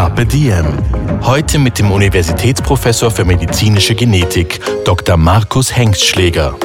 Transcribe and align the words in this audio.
Carpe 0.00 0.24
Diem. 0.24 0.78
Heute 1.20 1.58
mit 1.58 1.78
dem 1.78 1.90
Universitätsprofessor 1.90 3.10
für 3.10 3.26
medizinische 3.26 3.94
Genetik, 3.94 4.58
Dr. 4.86 5.18
Markus 5.18 5.76
Hengstschläger. 5.76 6.56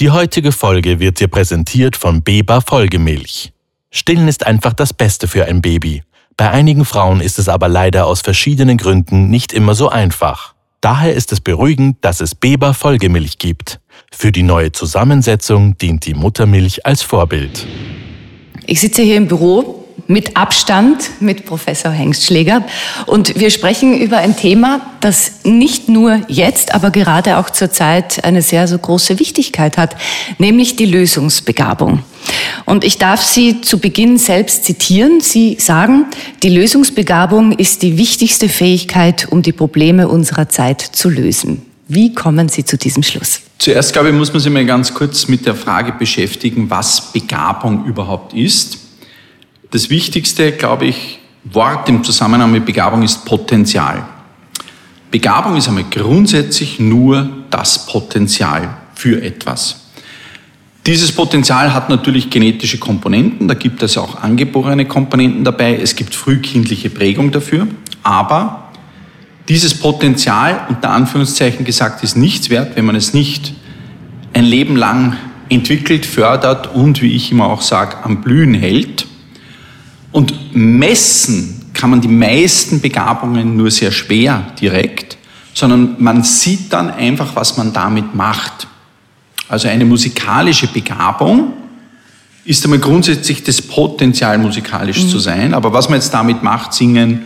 Die 0.00 0.10
heutige 0.10 0.50
Folge 0.50 0.98
wird 0.98 1.20
dir 1.20 1.28
präsentiert 1.28 1.94
von 1.94 2.22
Beba 2.22 2.60
Folgemilch. 2.62 3.52
Stillen 3.92 4.26
ist 4.26 4.44
einfach 4.44 4.72
das 4.72 4.92
Beste 4.92 5.28
für 5.28 5.44
ein 5.44 5.62
Baby. 5.62 6.02
Bei 6.36 6.50
einigen 6.50 6.84
Frauen 6.84 7.20
ist 7.20 7.38
es 7.38 7.48
aber 7.48 7.68
leider 7.68 8.06
aus 8.06 8.22
verschiedenen 8.22 8.76
Gründen 8.76 9.28
nicht 9.28 9.52
immer 9.52 9.76
so 9.76 9.88
einfach. 9.88 10.54
Daher 10.80 11.14
ist 11.14 11.30
es 11.30 11.40
beruhigend, 11.40 11.98
dass 12.00 12.20
es 12.20 12.34
Beba 12.34 12.72
Folgemilch 12.72 13.38
gibt. 13.38 13.78
Für 14.10 14.32
die 14.32 14.42
neue 14.42 14.72
Zusammensetzung 14.72 15.78
dient 15.78 16.06
die 16.06 16.14
Muttermilch 16.14 16.84
als 16.86 17.02
Vorbild. 17.02 17.68
Ich 18.66 18.80
sitze 18.80 19.02
hier 19.02 19.16
im 19.16 19.28
Büro 19.28 19.83
mit 20.06 20.36
Abstand 20.36 21.10
mit 21.20 21.46
Professor 21.46 21.90
Hengstschläger 21.90 22.62
und 23.06 23.38
wir 23.38 23.50
sprechen 23.50 23.98
über 23.98 24.18
ein 24.18 24.36
Thema, 24.36 24.80
das 25.00 25.44
nicht 25.44 25.88
nur 25.88 26.20
jetzt, 26.28 26.74
aber 26.74 26.90
gerade 26.90 27.38
auch 27.38 27.50
zur 27.50 27.70
Zeit 27.70 28.24
eine 28.24 28.42
sehr 28.42 28.68
so 28.68 28.78
große 28.78 29.18
Wichtigkeit 29.18 29.78
hat, 29.78 29.96
nämlich 30.38 30.76
die 30.76 30.86
Lösungsbegabung. 30.86 32.02
Und 32.64 32.84
ich 32.84 32.98
darf 32.98 33.22
Sie 33.22 33.60
zu 33.60 33.78
Beginn 33.78 34.18
selbst 34.18 34.64
zitieren. 34.64 35.20
Sie 35.20 35.56
sagen, 35.60 36.06
die 36.42 36.48
Lösungsbegabung 36.48 37.52
ist 37.52 37.82
die 37.82 37.98
wichtigste 37.98 38.48
Fähigkeit, 38.48 39.28
um 39.30 39.42
die 39.42 39.52
Probleme 39.52 40.08
unserer 40.08 40.48
Zeit 40.48 40.80
zu 40.80 41.10
lösen. 41.10 41.62
Wie 41.86 42.14
kommen 42.14 42.48
Sie 42.48 42.64
zu 42.64 42.78
diesem 42.78 43.02
Schluss? 43.02 43.40
Zuerst, 43.58 43.92
glaube 43.92 44.08
ich, 44.08 44.14
muss 44.14 44.32
man 44.32 44.40
sich 44.40 44.50
mal 44.50 44.64
ganz 44.64 44.94
kurz 44.94 45.28
mit 45.28 45.44
der 45.44 45.54
Frage 45.54 45.92
beschäftigen, 45.92 46.70
was 46.70 47.12
Begabung 47.12 47.84
überhaupt 47.84 48.32
ist. 48.32 48.78
Das 49.74 49.90
wichtigste, 49.90 50.52
glaube 50.52 50.86
ich, 50.86 51.18
Wort 51.42 51.88
im 51.88 52.04
Zusammenhang 52.04 52.52
mit 52.52 52.64
Begabung 52.64 53.02
ist 53.02 53.24
Potenzial. 53.24 54.04
Begabung 55.10 55.56
ist 55.56 55.66
einmal 55.66 55.86
grundsätzlich 55.90 56.78
nur 56.78 57.28
das 57.50 57.84
Potenzial 57.86 58.76
für 58.94 59.20
etwas. 59.20 59.88
Dieses 60.86 61.10
Potenzial 61.10 61.74
hat 61.74 61.88
natürlich 61.88 62.30
genetische 62.30 62.78
Komponenten, 62.78 63.48
da 63.48 63.54
gibt 63.54 63.82
es 63.82 63.98
auch 63.98 64.22
angeborene 64.22 64.84
Komponenten 64.84 65.42
dabei, 65.42 65.76
es 65.76 65.96
gibt 65.96 66.14
frühkindliche 66.14 66.88
Prägung 66.88 67.32
dafür, 67.32 67.66
aber 68.04 68.68
dieses 69.48 69.74
Potenzial, 69.74 70.68
unter 70.68 70.90
Anführungszeichen 70.90 71.64
gesagt, 71.64 72.04
ist 72.04 72.16
nichts 72.16 72.48
wert, 72.48 72.76
wenn 72.76 72.84
man 72.84 72.94
es 72.94 73.12
nicht 73.12 73.52
ein 74.34 74.44
Leben 74.44 74.76
lang 74.76 75.16
entwickelt, 75.48 76.06
fördert 76.06 76.72
und, 76.72 77.02
wie 77.02 77.16
ich 77.16 77.32
immer 77.32 77.46
auch 77.46 77.60
sage, 77.60 77.96
am 78.04 78.22
Blühen 78.22 78.54
hält. 78.54 79.08
Und 80.14 80.54
messen 80.54 81.72
kann 81.74 81.90
man 81.90 82.00
die 82.00 82.06
meisten 82.06 82.80
Begabungen 82.80 83.56
nur 83.56 83.68
sehr 83.72 83.90
schwer 83.90 84.46
direkt, 84.60 85.18
sondern 85.54 85.96
man 85.98 86.22
sieht 86.22 86.72
dann 86.72 86.88
einfach, 86.88 87.34
was 87.34 87.56
man 87.56 87.72
damit 87.72 88.14
macht. 88.14 88.68
Also 89.48 89.66
eine 89.66 89.84
musikalische 89.84 90.68
Begabung 90.68 91.54
ist 92.44 92.62
einmal 92.62 92.78
grundsätzlich 92.78 93.42
das 93.42 93.60
Potenzial, 93.60 94.38
musikalisch 94.38 95.02
mhm. 95.02 95.08
zu 95.08 95.18
sein. 95.18 95.52
Aber 95.52 95.72
was 95.72 95.88
man 95.88 95.98
jetzt 95.98 96.14
damit 96.14 96.44
macht, 96.44 96.74
singen, 96.74 97.24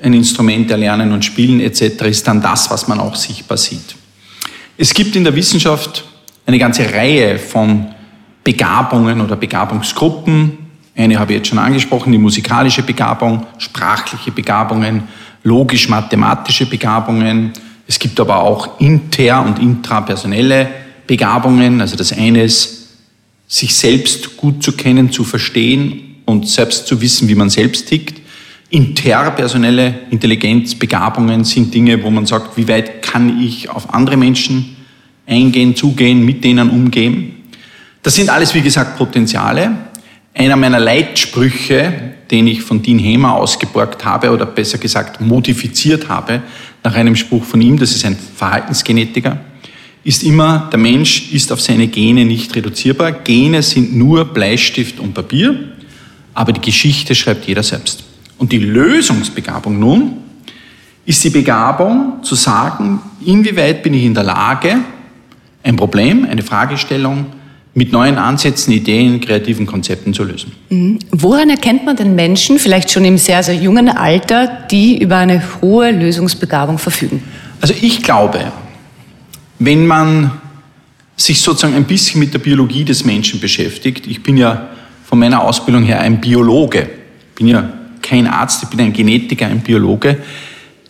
ein 0.00 0.14
Instrument 0.14 0.70
erlernen 0.70 1.12
und 1.12 1.26
spielen 1.26 1.60
etc., 1.60 2.04
ist 2.06 2.26
dann 2.26 2.40
das, 2.40 2.70
was 2.70 2.88
man 2.88 3.00
auch 3.00 3.16
sichtbar 3.16 3.58
sieht. 3.58 3.96
Es 4.78 4.94
gibt 4.94 5.14
in 5.14 5.24
der 5.24 5.36
Wissenschaft 5.36 6.06
eine 6.46 6.58
ganze 6.58 6.90
Reihe 6.90 7.38
von 7.38 7.88
Begabungen 8.44 9.20
oder 9.20 9.36
Begabungsgruppen. 9.36 10.67
Eine 10.98 11.20
habe 11.20 11.32
ich 11.32 11.38
jetzt 11.38 11.48
schon 11.48 11.58
angesprochen, 11.58 12.10
die 12.10 12.18
musikalische 12.18 12.82
Begabung, 12.82 13.46
sprachliche 13.58 14.32
Begabungen, 14.32 15.04
logisch-mathematische 15.44 16.66
Begabungen. 16.66 17.52
Es 17.86 18.00
gibt 18.00 18.18
aber 18.18 18.42
auch 18.42 18.80
inter- 18.80 19.44
und 19.46 19.60
intrapersonelle 19.60 20.68
Begabungen. 21.06 21.80
Also 21.80 21.94
das 21.94 22.12
eine 22.12 22.42
ist, 22.42 22.88
sich 23.46 23.76
selbst 23.76 24.36
gut 24.36 24.64
zu 24.64 24.72
kennen, 24.72 25.12
zu 25.12 25.22
verstehen 25.22 26.16
und 26.24 26.48
selbst 26.48 26.88
zu 26.88 27.00
wissen, 27.00 27.28
wie 27.28 27.36
man 27.36 27.48
selbst 27.48 27.88
tickt. 27.88 28.20
Interpersonelle 28.68 30.00
Intelligenz, 30.10 30.74
Begabungen 30.74 31.44
sind 31.44 31.72
Dinge, 31.72 32.02
wo 32.02 32.10
man 32.10 32.26
sagt, 32.26 32.56
wie 32.56 32.66
weit 32.66 33.02
kann 33.02 33.40
ich 33.40 33.70
auf 33.70 33.94
andere 33.94 34.16
Menschen 34.16 34.76
eingehen, 35.28 35.76
zugehen, 35.76 36.24
mit 36.24 36.42
denen 36.42 36.68
umgehen. 36.68 37.36
Das 38.02 38.16
sind 38.16 38.30
alles, 38.30 38.52
wie 38.52 38.62
gesagt, 38.62 38.98
Potenziale. 38.98 39.87
Einer 40.38 40.54
meiner 40.54 40.78
Leitsprüche, 40.78 42.12
den 42.30 42.46
ich 42.46 42.62
von 42.62 42.80
Dean 42.80 43.00
Hemer 43.00 43.34
ausgeborgt 43.34 44.04
habe 44.04 44.30
oder 44.30 44.46
besser 44.46 44.78
gesagt 44.78 45.20
modifiziert 45.20 46.08
habe, 46.08 46.42
nach 46.84 46.94
einem 46.94 47.16
Spruch 47.16 47.42
von 47.42 47.60
ihm, 47.60 47.76
das 47.76 47.90
ist 47.90 48.04
ein 48.04 48.16
Verhaltensgenetiker, 48.36 49.40
ist 50.04 50.22
immer, 50.22 50.68
der 50.70 50.78
Mensch 50.78 51.32
ist 51.32 51.50
auf 51.50 51.60
seine 51.60 51.88
Gene 51.88 52.24
nicht 52.24 52.54
reduzierbar. 52.54 53.10
Gene 53.10 53.64
sind 53.64 53.96
nur 53.96 54.26
Bleistift 54.26 55.00
und 55.00 55.12
Papier, 55.12 55.72
aber 56.34 56.52
die 56.52 56.60
Geschichte 56.60 57.16
schreibt 57.16 57.48
jeder 57.48 57.64
selbst. 57.64 58.04
Und 58.38 58.52
die 58.52 58.58
Lösungsbegabung 58.58 59.76
nun 59.80 60.18
ist 61.04 61.24
die 61.24 61.30
Begabung 61.30 62.22
zu 62.22 62.36
sagen, 62.36 63.00
inwieweit 63.26 63.82
bin 63.82 63.92
ich 63.92 64.04
in 64.04 64.14
der 64.14 64.22
Lage, 64.22 64.76
ein 65.64 65.74
Problem, 65.74 66.28
eine 66.30 66.44
Fragestellung 66.44 67.26
mit 67.74 67.92
neuen 67.92 68.16
Ansätzen, 68.16 68.72
Ideen, 68.72 69.20
kreativen 69.20 69.66
Konzepten 69.66 70.12
zu 70.12 70.24
lösen. 70.24 70.52
Mhm. 70.70 70.98
Woran 71.10 71.50
erkennt 71.50 71.84
man 71.84 71.96
den 71.96 72.14
Menschen, 72.14 72.58
vielleicht 72.58 72.90
schon 72.90 73.04
im 73.04 73.18
sehr, 73.18 73.42
sehr 73.42 73.54
jungen 73.54 73.88
Alter, 73.88 74.66
die 74.70 75.00
über 75.00 75.16
eine 75.16 75.42
hohe 75.62 75.90
Lösungsbegabung 75.90 76.78
verfügen? 76.78 77.22
Also 77.60 77.74
ich 77.80 78.02
glaube, 78.02 78.52
wenn 79.58 79.86
man 79.86 80.32
sich 81.16 81.40
sozusagen 81.40 81.74
ein 81.74 81.84
bisschen 81.84 82.20
mit 82.20 82.32
der 82.32 82.38
Biologie 82.38 82.84
des 82.84 83.04
Menschen 83.04 83.40
beschäftigt, 83.40 84.06
ich 84.06 84.22
bin 84.22 84.36
ja 84.36 84.68
von 85.04 85.18
meiner 85.18 85.42
Ausbildung 85.42 85.82
her 85.82 86.00
ein 86.00 86.20
Biologe, 86.20 86.88
bin 87.34 87.48
ja 87.48 87.72
kein 88.02 88.26
Arzt, 88.26 88.62
ich 88.62 88.68
bin 88.68 88.80
ein 88.80 88.92
Genetiker, 88.92 89.46
ein 89.46 89.60
Biologe. 89.60 90.18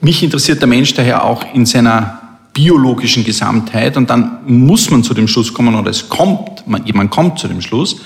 Mich 0.00 0.22
interessiert 0.22 0.60
der 0.60 0.68
Mensch 0.68 0.94
daher 0.94 1.24
auch 1.24 1.44
in 1.54 1.66
seiner 1.66 2.27
biologischen 2.52 3.24
Gesamtheit 3.24 3.96
und 3.96 4.10
dann 4.10 4.40
muss 4.46 4.90
man 4.90 5.04
zu 5.04 5.14
dem 5.14 5.28
Schluss 5.28 5.52
kommen 5.54 5.74
oder 5.74 5.90
es 5.90 6.08
kommt, 6.08 6.66
man, 6.66 6.82
man 6.92 7.10
kommt 7.10 7.38
zu 7.38 7.48
dem 7.48 7.60
Schluss, 7.60 7.96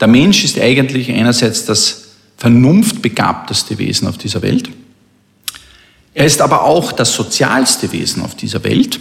der 0.00 0.08
Mensch 0.08 0.44
ist 0.44 0.58
eigentlich 0.58 1.10
einerseits 1.10 1.64
das 1.64 2.08
vernunftbegabteste 2.36 3.78
Wesen 3.78 4.08
auf 4.08 4.18
dieser 4.18 4.42
Welt. 4.42 4.68
Er 6.14 6.26
ist 6.26 6.40
aber 6.40 6.64
auch 6.64 6.92
das 6.92 7.14
sozialste 7.14 7.92
Wesen 7.92 8.22
auf 8.22 8.34
dieser 8.34 8.64
Welt. 8.64 9.00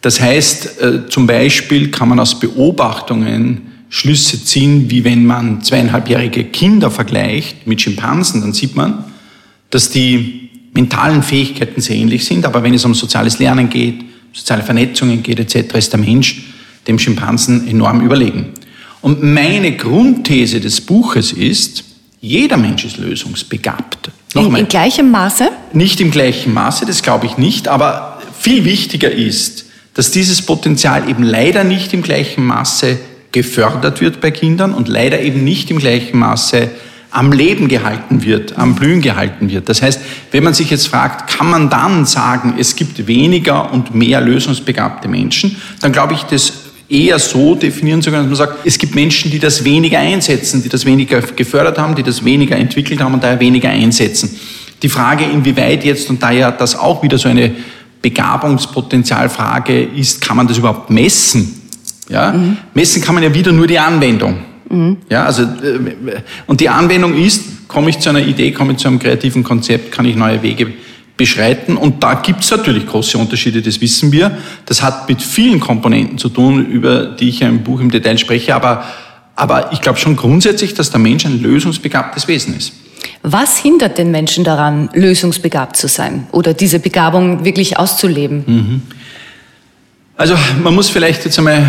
Das 0.00 0.20
heißt, 0.20 0.80
äh, 0.80 1.08
zum 1.08 1.26
Beispiel 1.26 1.90
kann 1.90 2.08
man 2.08 2.20
aus 2.20 2.38
Beobachtungen 2.38 3.70
Schlüsse 3.88 4.44
ziehen, 4.44 4.90
wie 4.90 5.04
wenn 5.04 5.26
man 5.26 5.62
zweieinhalbjährige 5.62 6.44
Kinder 6.44 6.90
vergleicht 6.90 7.66
mit 7.66 7.82
Schimpansen, 7.82 8.40
dann 8.40 8.52
sieht 8.52 8.76
man, 8.76 9.04
dass 9.70 9.90
die 9.90 10.49
mentalen 10.72 11.22
Fähigkeiten 11.22 11.80
sehr 11.80 11.96
ähnlich 11.96 12.24
sind, 12.24 12.44
aber 12.46 12.62
wenn 12.62 12.74
es 12.74 12.84
um 12.84 12.94
soziales 12.94 13.38
Lernen 13.38 13.68
geht, 13.68 14.04
soziale 14.32 14.62
Vernetzungen 14.62 15.22
geht 15.22 15.40
etc., 15.40 15.74
ist 15.74 15.92
der 15.92 16.00
Mensch 16.00 16.42
dem 16.86 16.98
Schimpansen 16.98 17.68
enorm 17.68 18.00
überlegen. 18.00 18.50
Und 19.02 19.22
meine 19.22 19.76
Grundthese 19.76 20.60
des 20.60 20.80
Buches 20.80 21.32
ist, 21.32 21.84
jeder 22.20 22.56
Mensch 22.56 22.84
ist 22.84 22.98
lösungsbegabt. 22.98 24.10
Nochmal, 24.34 24.60
in, 24.60 24.66
in 24.66 24.68
gleichem 24.68 25.10
Maße? 25.10 25.48
Nicht 25.72 26.00
im 26.00 26.10
gleichen 26.10 26.52
Maße, 26.52 26.86
das 26.86 27.02
glaube 27.02 27.26
ich 27.26 27.38
nicht, 27.38 27.66
aber 27.66 28.20
viel 28.38 28.64
wichtiger 28.64 29.10
ist, 29.10 29.66
dass 29.94 30.10
dieses 30.10 30.42
Potenzial 30.42 31.08
eben 31.08 31.22
leider 31.22 31.64
nicht 31.64 31.92
im 31.92 32.02
gleichen 32.02 32.44
Maße 32.44 32.98
gefördert 33.32 34.00
wird 34.00 34.20
bei 34.20 34.30
Kindern 34.30 34.74
und 34.74 34.88
leider 34.88 35.20
eben 35.20 35.44
nicht 35.44 35.70
im 35.70 35.78
gleichen 35.78 36.18
Maße 36.18 36.70
am 37.10 37.32
Leben 37.32 37.68
gehalten 37.68 38.24
wird, 38.24 38.56
am 38.56 38.74
Blühen 38.74 39.00
gehalten 39.00 39.50
wird. 39.50 39.68
Das 39.68 39.82
heißt, 39.82 40.00
wenn 40.30 40.44
man 40.44 40.54
sich 40.54 40.70
jetzt 40.70 40.88
fragt, 40.88 41.30
kann 41.30 41.50
man 41.50 41.68
dann 41.68 42.06
sagen, 42.06 42.54
es 42.58 42.76
gibt 42.76 43.06
weniger 43.06 43.72
und 43.72 43.94
mehr 43.94 44.20
lösungsbegabte 44.20 45.08
Menschen, 45.08 45.56
dann 45.80 45.92
glaube 45.92 46.14
ich, 46.14 46.22
das 46.22 46.52
eher 46.88 47.18
so 47.18 47.54
definieren 47.54 48.02
zu 48.02 48.10
können, 48.10 48.28
dass 48.28 48.38
man 48.38 48.48
sagt, 48.48 48.66
es 48.66 48.78
gibt 48.78 48.94
Menschen, 48.94 49.30
die 49.30 49.38
das 49.38 49.64
weniger 49.64 49.98
einsetzen, 49.98 50.62
die 50.62 50.68
das 50.68 50.84
weniger 50.84 51.20
gefördert 51.20 51.78
haben, 51.78 51.94
die 51.94 52.02
das 52.02 52.24
weniger 52.24 52.56
entwickelt 52.56 53.00
haben 53.00 53.14
und 53.14 53.22
daher 53.22 53.40
weniger 53.40 53.70
einsetzen. 53.70 54.36
Die 54.82 54.88
Frage, 54.88 55.24
inwieweit 55.24 55.84
jetzt, 55.84 56.10
und 56.10 56.22
da 56.22 56.30
ja 56.30 56.50
das 56.50 56.76
auch 56.76 57.02
wieder 57.02 57.18
so 57.18 57.28
eine 57.28 57.52
Begabungspotenzialfrage 58.02 59.82
ist, 59.82 60.20
kann 60.20 60.36
man 60.36 60.48
das 60.48 60.58
überhaupt 60.58 60.90
messen? 60.90 61.60
Ja? 62.08 62.32
Mhm. 62.32 62.56
Messen 62.74 63.02
kann 63.02 63.14
man 63.14 63.22
ja 63.24 63.32
wieder 63.32 63.52
nur 63.52 63.66
die 63.66 63.78
Anwendung. 63.78 64.49
Mhm. 64.70 64.98
Ja, 65.10 65.24
also, 65.24 65.42
äh, 65.42 66.22
und 66.46 66.60
die 66.60 66.68
Anwendung 66.68 67.14
ist, 67.14 67.68
komme 67.68 67.90
ich 67.90 67.98
zu 67.98 68.08
einer 68.08 68.20
Idee, 68.20 68.52
komme 68.52 68.72
ich 68.72 68.78
zu 68.78 68.88
einem 68.88 68.98
kreativen 68.98 69.42
Konzept, 69.42 69.92
kann 69.92 70.04
ich 70.06 70.16
neue 70.16 70.42
Wege 70.42 70.72
beschreiten. 71.16 71.76
Und 71.76 72.02
da 72.02 72.14
gibt 72.14 72.44
es 72.44 72.50
natürlich 72.50 72.86
große 72.86 73.18
Unterschiede, 73.18 73.60
das 73.60 73.80
wissen 73.80 74.10
wir. 74.10 74.30
Das 74.64 74.82
hat 74.82 75.08
mit 75.08 75.20
vielen 75.20 75.60
Komponenten 75.60 76.16
zu 76.16 76.30
tun, 76.30 76.64
über 76.66 77.04
die 77.04 77.28
ich 77.28 77.40
ja 77.40 77.48
im 77.48 77.62
Buch 77.62 77.80
im 77.80 77.90
Detail 77.90 78.16
spreche. 78.16 78.54
Aber, 78.54 78.84
aber 79.36 79.72
ich 79.72 79.82
glaube 79.82 79.98
schon 79.98 80.16
grundsätzlich, 80.16 80.72
dass 80.72 80.90
der 80.90 81.00
Mensch 81.00 81.26
ein 81.26 81.42
lösungsbegabtes 81.42 82.26
Wesen 82.26 82.56
ist. 82.56 82.72
Was 83.22 83.58
hindert 83.58 83.98
den 83.98 84.10
Menschen 84.10 84.44
daran, 84.44 84.88
lösungsbegabt 84.94 85.76
zu 85.76 85.88
sein 85.88 86.26
oder 86.32 86.54
diese 86.54 86.78
Begabung 86.78 87.44
wirklich 87.44 87.76
auszuleben? 87.76 88.44
Mhm. 88.46 88.82
Also 90.16 90.34
man 90.62 90.74
muss 90.74 90.88
vielleicht 90.88 91.24
jetzt 91.24 91.38
einmal 91.38 91.64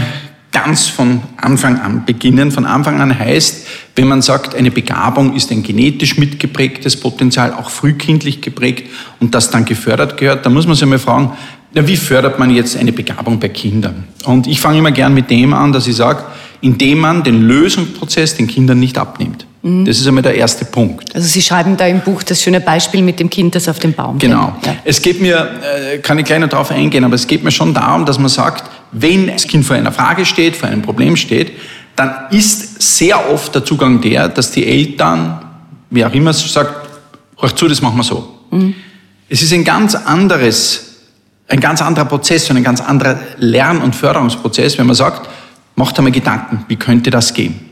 ganz 0.52 0.88
von 0.88 1.22
Anfang 1.38 1.80
an 1.80 2.06
beginnen. 2.06 2.52
Von 2.52 2.66
Anfang 2.66 3.00
an 3.00 3.18
heißt, 3.18 3.68
wenn 3.96 4.08
man 4.08 4.22
sagt, 4.22 4.54
eine 4.54 4.72
Begabung 4.72 5.36
ist 5.36 5.52
ein 5.52 5.64
genetisch 5.64 6.18
mitgeprägtes 6.18 6.98
Potenzial, 6.98 7.54
auch 7.54 7.70
frühkindlich 7.70 8.42
geprägt 8.42 8.90
und 9.20 9.34
das 9.34 9.50
dann 9.50 9.66
gefördert 9.66 10.18
gehört, 10.18 10.46
dann 10.46 10.54
muss 10.54 10.68
man 10.68 10.76
sich 10.76 10.88
mal 10.88 11.00
fragen, 11.00 11.32
na, 11.74 11.88
wie 11.88 11.96
fördert 11.96 12.38
man 12.38 12.54
jetzt 12.54 12.76
eine 12.76 12.92
Begabung 12.92 13.40
bei 13.40 13.48
Kindern? 13.48 14.04
Und 14.26 14.46
ich 14.46 14.60
fange 14.60 14.80
immer 14.80 14.92
gern 14.92 15.14
mit 15.14 15.30
dem 15.32 15.54
an, 15.54 15.72
dass 15.72 15.88
ich 15.88 15.96
sage, 15.96 16.24
indem 16.60 17.00
man 17.00 17.24
den 17.24 17.42
Lösungsprozess 17.44 18.36
den 18.36 18.48
Kindern 18.48 18.80
nicht 18.80 18.98
abnimmt. 18.98 19.46
Mhm. 19.62 19.86
Das 19.86 19.98
ist 19.98 20.06
einmal 20.06 20.22
der 20.22 20.36
erste 20.36 20.66
Punkt. 20.66 21.16
Also 21.16 21.28
Sie 21.28 21.42
schreiben 21.42 21.78
da 21.78 21.88
im 21.88 22.02
Buch 22.02 22.24
das 22.24 22.42
schöne 22.42 22.60
Beispiel 22.60 23.02
mit 23.02 23.20
dem 23.20 23.30
Kind, 23.30 23.56
das 23.56 23.70
auf 23.70 23.80
dem 23.80 23.94
Baum 23.94 24.20
Genau. 24.20 24.56
Ja. 24.66 24.76
Es 24.84 25.02
geht 25.02 25.22
mir, 25.22 25.50
äh, 25.94 26.00
kann 26.00 26.20
ich 26.20 26.26
gleich 26.26 26.40
noch 26.40 26.50
darauf 26.50 26.72
eingehen, 26.72 27.06
aber 27.06 27.16
es 27.16 27.26
geht 27.26 27.44
mir 27.44 27.52
schon 27.52 27.74
darum, 27.74 28.06
dass 28.06 28.20
man 28.20 28.30
sagt, 28.30 28.64
wenn 28.92 29.28
das 29.28 29.48
Kind 29.48 29.66
vor 29.66 29.76
einer 29.76 29.92
Frage 29.92 30.26
steht, 30.26 30.56
vor 30.56 30.70
einem 30.70 30.82
Problem 30.82 31.16
steht, 31.16 31.52
dann 31.96 32.14
ist 32.32 32.82
sehr 32.98 33.32
oft 33.32 33.54
der 33.54 33.64
Zugang 33.64 34.02
der, 34.02 34.28
dass 34.30 34.52
die 34.52 34.66
Eltern, 34.66 35.40
wie 35.90 36.06
auch 36.06 36.14
immer, 36.14 36.34
sagt, 36.34 36.90
hör 37.38 37.56
zu, 37.56 37.68
das 37.68 37.82
machen 37.82 37.98
wir 37.98 38.04
so. 38.04 38.40
Mhm. 38.52 38.76
Es 39.30 39.42
ist 39.42 39.54
ein 39.54 39.64
ganz 39.64 39.96
anderes, 39.96 40.98
ein 41.48 41.60
ganz 41.60 41.82
anderer 41.82 42.06
Prozess 42.06 42.50
und 42.50 42.58
ein 42.58 42.64
ganz 42.64 42.82
anderer 42.82 43.20
Lern- 43.38 43.82
und 43.82 43.96
Förderungsprozess, 43.96 44.78
wenn 44.78 44.88
man 44.88 44.96
sagt, 44.96 45.30
macht 45.76 45.98
einmal 45.98 46.12
Gedanken, 46.12 46.66
wie 46.68 46.76
könnte 46.76 47.10
das 47.10 47.34
gehen? 47.34 47.70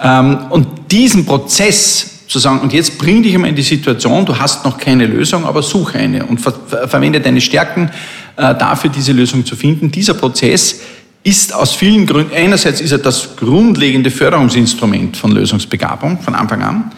Ähm, 0.00 0.38
und 0.50 0.90
diesen 0.90 1.26
Prozess 1.26 2.26
zu 2.28 2.38
sagen, 2.38 2.60
und 2.60 2.72
jetzt 2.72 2.98
bring 2.98 3.22
dich 3.22 3.34
einmal 3.34 3.50
in 3.50 3.56
die 3.56 3.62
Situation, 3.62 4.24
du 4.24 4.38
hast 4.38 4.64
noch 4.64 4.78
keine 4.78 5.06
Lösung, 5.06 5.44
aber 5.44 5.62
suche 5.62 5.98
eine 5.98 6.24
und 6.24 6.40
ver 6.40 6.52
verwende 6.88 7.20
deine 7.20 7.40
Stärken 7.40 7.90
dafür, 8.36 8.90
diese 8.90 9.12
Lösung 9.12 9.44
zu 9.44 9.56
finden. 9.56 9.90
Dieser 9.90 10.14
Prozess 10.14 10.80
ist 11.24 11.54
aus 11.54 11.74
vielen 11.74 12.06
Gründen, 12.06 12.34
einerseits 12.34 12.80
ist 12.80 12.92
er 12.92 12.98
das 12.98 13.36
grundlegende 13.36 14.10
Förderungsinstrument 14.10 15.16
von 15.16 15.32
Lösungsbegabung 15.32 16.20
von 16.20 16.34
Anfang 16.34 16.62
an. 16.62 16.92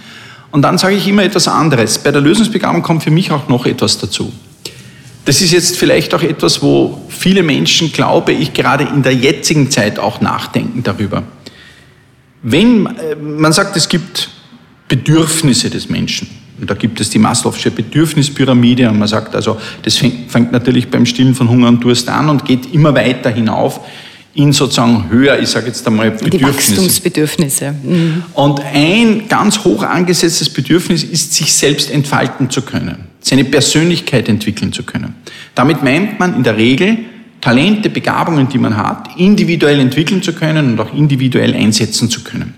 Und 0.51 0.63
dann 0.63 0.79
sage 0.79 0.95
ich 0.95 1.07
immer 1.09 1.25
etwas 1.25 1.49
anderes. 1.49 1.99
Bei 1.99 2.13
der 2.13 2.21
Lösungsbegabung 2.21 2.83
kommt 2.83 3.03
für 3.03 3.11
mich 3.11 3.31
auch 3.33 3.49
noch 3.49 3.67
etwas 3.67 3.99
dazu. 3.99 4.33
Das 5.25 5.41
ist 5.41 5.53
jetzt 5.53 5.77
vielleicht 5.77 6.15
auch 6.15 6.23
etwas, 6.23 6.63
wo 6.63 7.03
viele 7.09 7.43
Menschen, 7.43 7.93
glaube 7.93 8.33
ich, 8.33 8.53
gerade 8.53 8.85
in 8.85 9.03
der 9.03 9.15
jetzigen 9.15 9.71
Zeit 9.71 9.99
auch 9.99 10.21
nachdenken 10.21 10.83
darüber. 10.83 11.23
Wenn 12.43 12.87
äh, 12.87 13.17
man 13.17 13.53
sagt, 13.53 13.77
es 13.77 13.89
gibt 13.89 14.29
Bedürfnisse 14.87 15.71
des 15.71 15.89
Menschen, 15.89 16.29
und 16.61 16.71
da 16.71 16.75
gibt 16.75 17.01
es 17.01 17.11
die 17.11 17.19
Maslow'sche 17.19 17.71
Bedürfnispyramide 17.71 18.89
und 18.89 18.99
man 18.99 19.09
sagt 19.09 19.35
also, 19.35 19.59
das 19.83 19.97
fängt, 19.97 20.53
natürlich 20.53 20.89
beim 20.89 21.05
Stillen 21.05 21.35
von 21.35 21.49
Hunger 21.49 21.69
und 21.69 21.83
Durst 21.83 22.09
an 22.09 22.29
und 22.29 22.45
geht 22.45 22.73
immer 22.73 22.95
weiter 22.95 23.31
hinauf 23.31 23.81
in 24.35 24.53
sozusagen 24.53 25.09
höher, 25.11 25.39
ich 25.39 25.49
sage 25.49 25.69
jetzt 25.69 25.87
einmal 25.87 26.11
Bedürfnisse. 26.11 26.39
Die 26.39 26.45
Wachstumsbedürfnisse. 26.45 27.73
Mhm. 27.83 28.25
Und 28.35 28.61
ein 28.61 29.29
ganz 29.29 29.65
hoch 29.65 29.83
angesetztes 29.83 30.51
Bedürfnis 30.51 31.05
ist, 31.05 31.35
sich 31.35 31.53
selbst 31.53 31.91
entfalten 31.91 32.51
zu 32.51 32.63
können, 32.63 33.05
seine 33.21 33.45
Persönlichkeit 33.45 34.29
entwickeln 34.29 34.73
zu 34.73 34.83
können. 34.83 35.15
Damit 35.55 35.85
meint 35.85 36.19
man 36.19 36.35
in 36.35 36.43
der 36.43 36.57
Regel, 36.57 36.99
Talente, 37.41 37.91
Begabungen, 37.91 38.49
die 38.49 38.59
man 38.59 38.77
hat, 38.77 39.11
individuell 39.19 39.79
entwickeln 39.79 40.23
zu 40.23 40.33
können 40.33 40.73
und 40.73 40.81
auch 40.81 40.95
individuell 40.95 41.55
einsetzen 41.55 42.09
zu 42.09 42.25
können. 42.25 42.55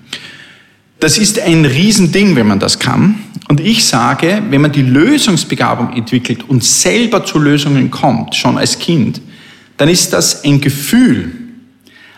Das 0.98 1.18
ist 1.18 1.38
ein 1.38 1.64
Riesending, 1.64 2.36
wenn 2.36 2.46
man 2.46 2.58
das 2.58 2.78
kann. 2.78 3.16
Und 3.48 3.60
ich 3.60 3.84
sage, 3.84 4.42
wenn 4.50 4.60
man 4.60 4.72
die 4.72 4.82
Lösungsbegabung 4.82 5.92
entwickelt 5.92 6.48
und 6.48 6.64
selber 6.64 7.24
zu 7.24 7.38
Lösungen 7.38 7.90
kommt, 7.90 8.34
schon 8.34 8.58
als 8.58 8.78
Kind, 8.78 9.20
dann 9.76 9.88
ist 9.88 10.12
das 10.12 10.42
ein 10.44 10.60
Gefühl, 10.60 11.32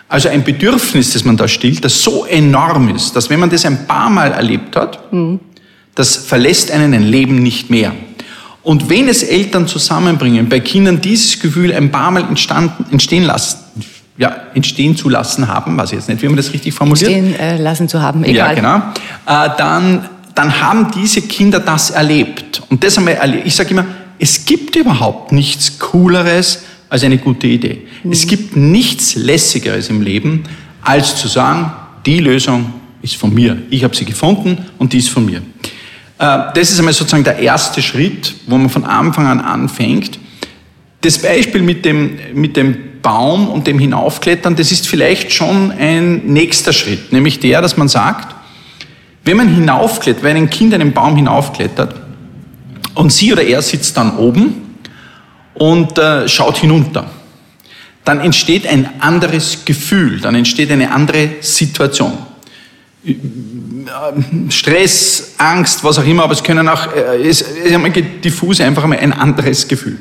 also 0.09 0.29
ein 0.31 0.43
Bedürfnis, 0.43 1.13
das 1.13 1.25
man 1.25 1.37
da 1.37 1.47
stillt, 1.49 1.85
das 1.85 2.03
so 2.03 2.25
enorm 2.25 2.95
ist, 2.95 3.15
dass 3.15 3.29
wenn 3.29 3.41
man 3.41 3.51
das 3.51 3.65
ein 3.67 3.87
paar 3.87 4.09
Mal 4.09 4.33
erlebt 4.33 4.75
hat, 4.75 5.13
mhm. 5.13 5.41
das 5.95 6.17
verlässt 6.17 6.71
einen 6.71 6.95
ein 6.95 7.03
Leben 7.03 7.43
nicht 7.43 7.69
mehr. 7.69 7.93
Und 8.63 8.89
wenn 8.89 9.09
es 9.09 9.23
Eltern 9.23 9.67
zusammenbringen, 9.67 10.49
bei 10.49 10.61
Kindern 10.61 11.01
dieses 11.01 11.41
Gefühl 11.41 11.73
ein 11.73 11.91
paar 11.91 12.11
Mal 12.11 12.23
entstanden, 12.25 12.87
entstehen 12.91 13.25
lassen, 13.25 13.59
ja, 14.19 14.35
entstehen 14.55 14.97
zu 14.97 15.09
lassen 15.09 15.47
haben, 15.47 15.77
weiß 15.79 15.93
ich 15.93 15.99
jetzt 15.99 16.09
nicht, 16.09 16.21
wie 16.23 16.27
man 16.27 16.37
das 16.37 16.53
richtig 16.53 16.75
formuliert. 16.75 17.11
Entstehen 17.11 17.41
äh, 17.41 17.57
lassen 17.57 17.89
zu 17.89 18.03
haben, 18.03 18.25
egal. 18.25 18.49
Ja, 18.49 18.55
genau. 18.55 18.77
Äh, 19.27 19.51
dann, 19.57 20.09
dann 20.35 20.61
haben 20.61 20.91
diese 20.91 21.23
Kinder 21.23 21.61
das 21.61 21.91
erlebt. 21.91 22.61
Und 22.69 22.83
das 22.83 22.99
einmal 22.99 23.15
erlebt. 23.15 23.47
Ich 23.47 23.55
sage 23.55 23.71
immer, 23.71 23.87
es 24.19 24.45
gibt 24.45 24.75
überhaupt 24.75 25.31
nichts 25.31 25.79
Cooleres 25.79 26.65
als 26.89 27.05
eine 27.05 27.19
gute 27.19 27.47
Idee. 27.47 27.87
Mhm. 28.03 28.13
Es 28.13 28.27
gibt 28.27 28.57
nichts 28.57 29.15
Lässigeres 29.15 29.89
im 29.89 30.03
Leben, 30.03 30.45
als 30.83 31.17
zu 31.17 31.29
sagen, 31.29 31.73
die 32.05 32.19
Lösung 32.19 32.73
ist 33.03 33.15
von 33.15 33.33
mir. 33.33 33.57
Ich 33.71 33.85
habe 33.85 33.95
sie 33.95 34.05
gefunden 34.05 34.59
und 34.79 34.93
die 34.93 34.99
ist 34.99 35.11
von 35.11 35.25
mir. 35.25 35.39
Äh, 36.19 36.39
das 36.55 36.71
ist 36.71 36.79
einmal 36.81 36.93
sozusagen 36.93 37.23
der 37.23 37.39
erste 37.39 37.83
Schritt, 37.83 38.35
wo 38.49 38.59
man 38.59 38.69
von 38.69 38.85
Anfang 38.85 39.27
an 39.27 39.41
anfängt. 39.41 40.19
Das 41.03 41.19
Beispiel 41.19 41.63
mit 41.63 41.85
dem, 41.85 42.19
mit 42.35 42.57
dem 42.57 42.88
Baum 43.03 43.49
und 43.49 43.67
dem 43.67 43.79
Hinaufklettern, 43.79 44.57
das 44.57 44.73
ist 44.73 44.89
vielleicht 44.89 45.33
schon 45.33 45.71
ein 45.73 46.27
nächster 46.27 46.73
Schritt, 46.73 47.13
nämlich 47.13 47.41
der, 47.41 47.63
dass 47.63 47.77
man 47.77 47.89
sagt, 47.89 48.35
wenn 49.25 49.37
man 49.37 49.55
hinaufklettert, 49.55 50.23
wenn 50.23 50.37
ein 50.37 50.51
Kind 50.51 50.73
einen 50.73 50.93
Baum 50.93 51.17
hinaufklettert 51.17 51.95
und 52.95 53.13
sie 53.13 53.33
oder 53.33 53.43
er 53.43 53.61
sitzt 53.63 53.97
dann 53.97 54.17
oben 54.17 54.77
und 55.55 55.99
äh, 55.99 56.29
schaut 56.29 56.57
hinunter, 56.57 57.11
dann 58.05 58.21
entsteht 58.21 58.67
ein 58.67 58.89
anderes 59.01 59.65
Gefühl, 59.65 60.21
dann 60.21 60.35
entsteht 60.35 60.71
eine 60.71 60.91
andere 60.91 61.29
Situation. 61.41 62.15
Stress, 64.49 65.35
Angst, 65.39 65.85
was 65.85 65.99
auch 65.99 66.07
immer, 66.07 66.25
aber 66.25 66.33
es 66.33 66.43
können 66.43 66.69
auch, 66.69 66.95
äh, 66.95 67.29
es 67.29 67.43
ist 67.43 67.75
diffus 68.25 68.61
einfach 68.61 68.85
einmal 68.85 68.99
ein 68.99 69.13
anderes 69.13 69.69
Gefühl. 69.69 69.99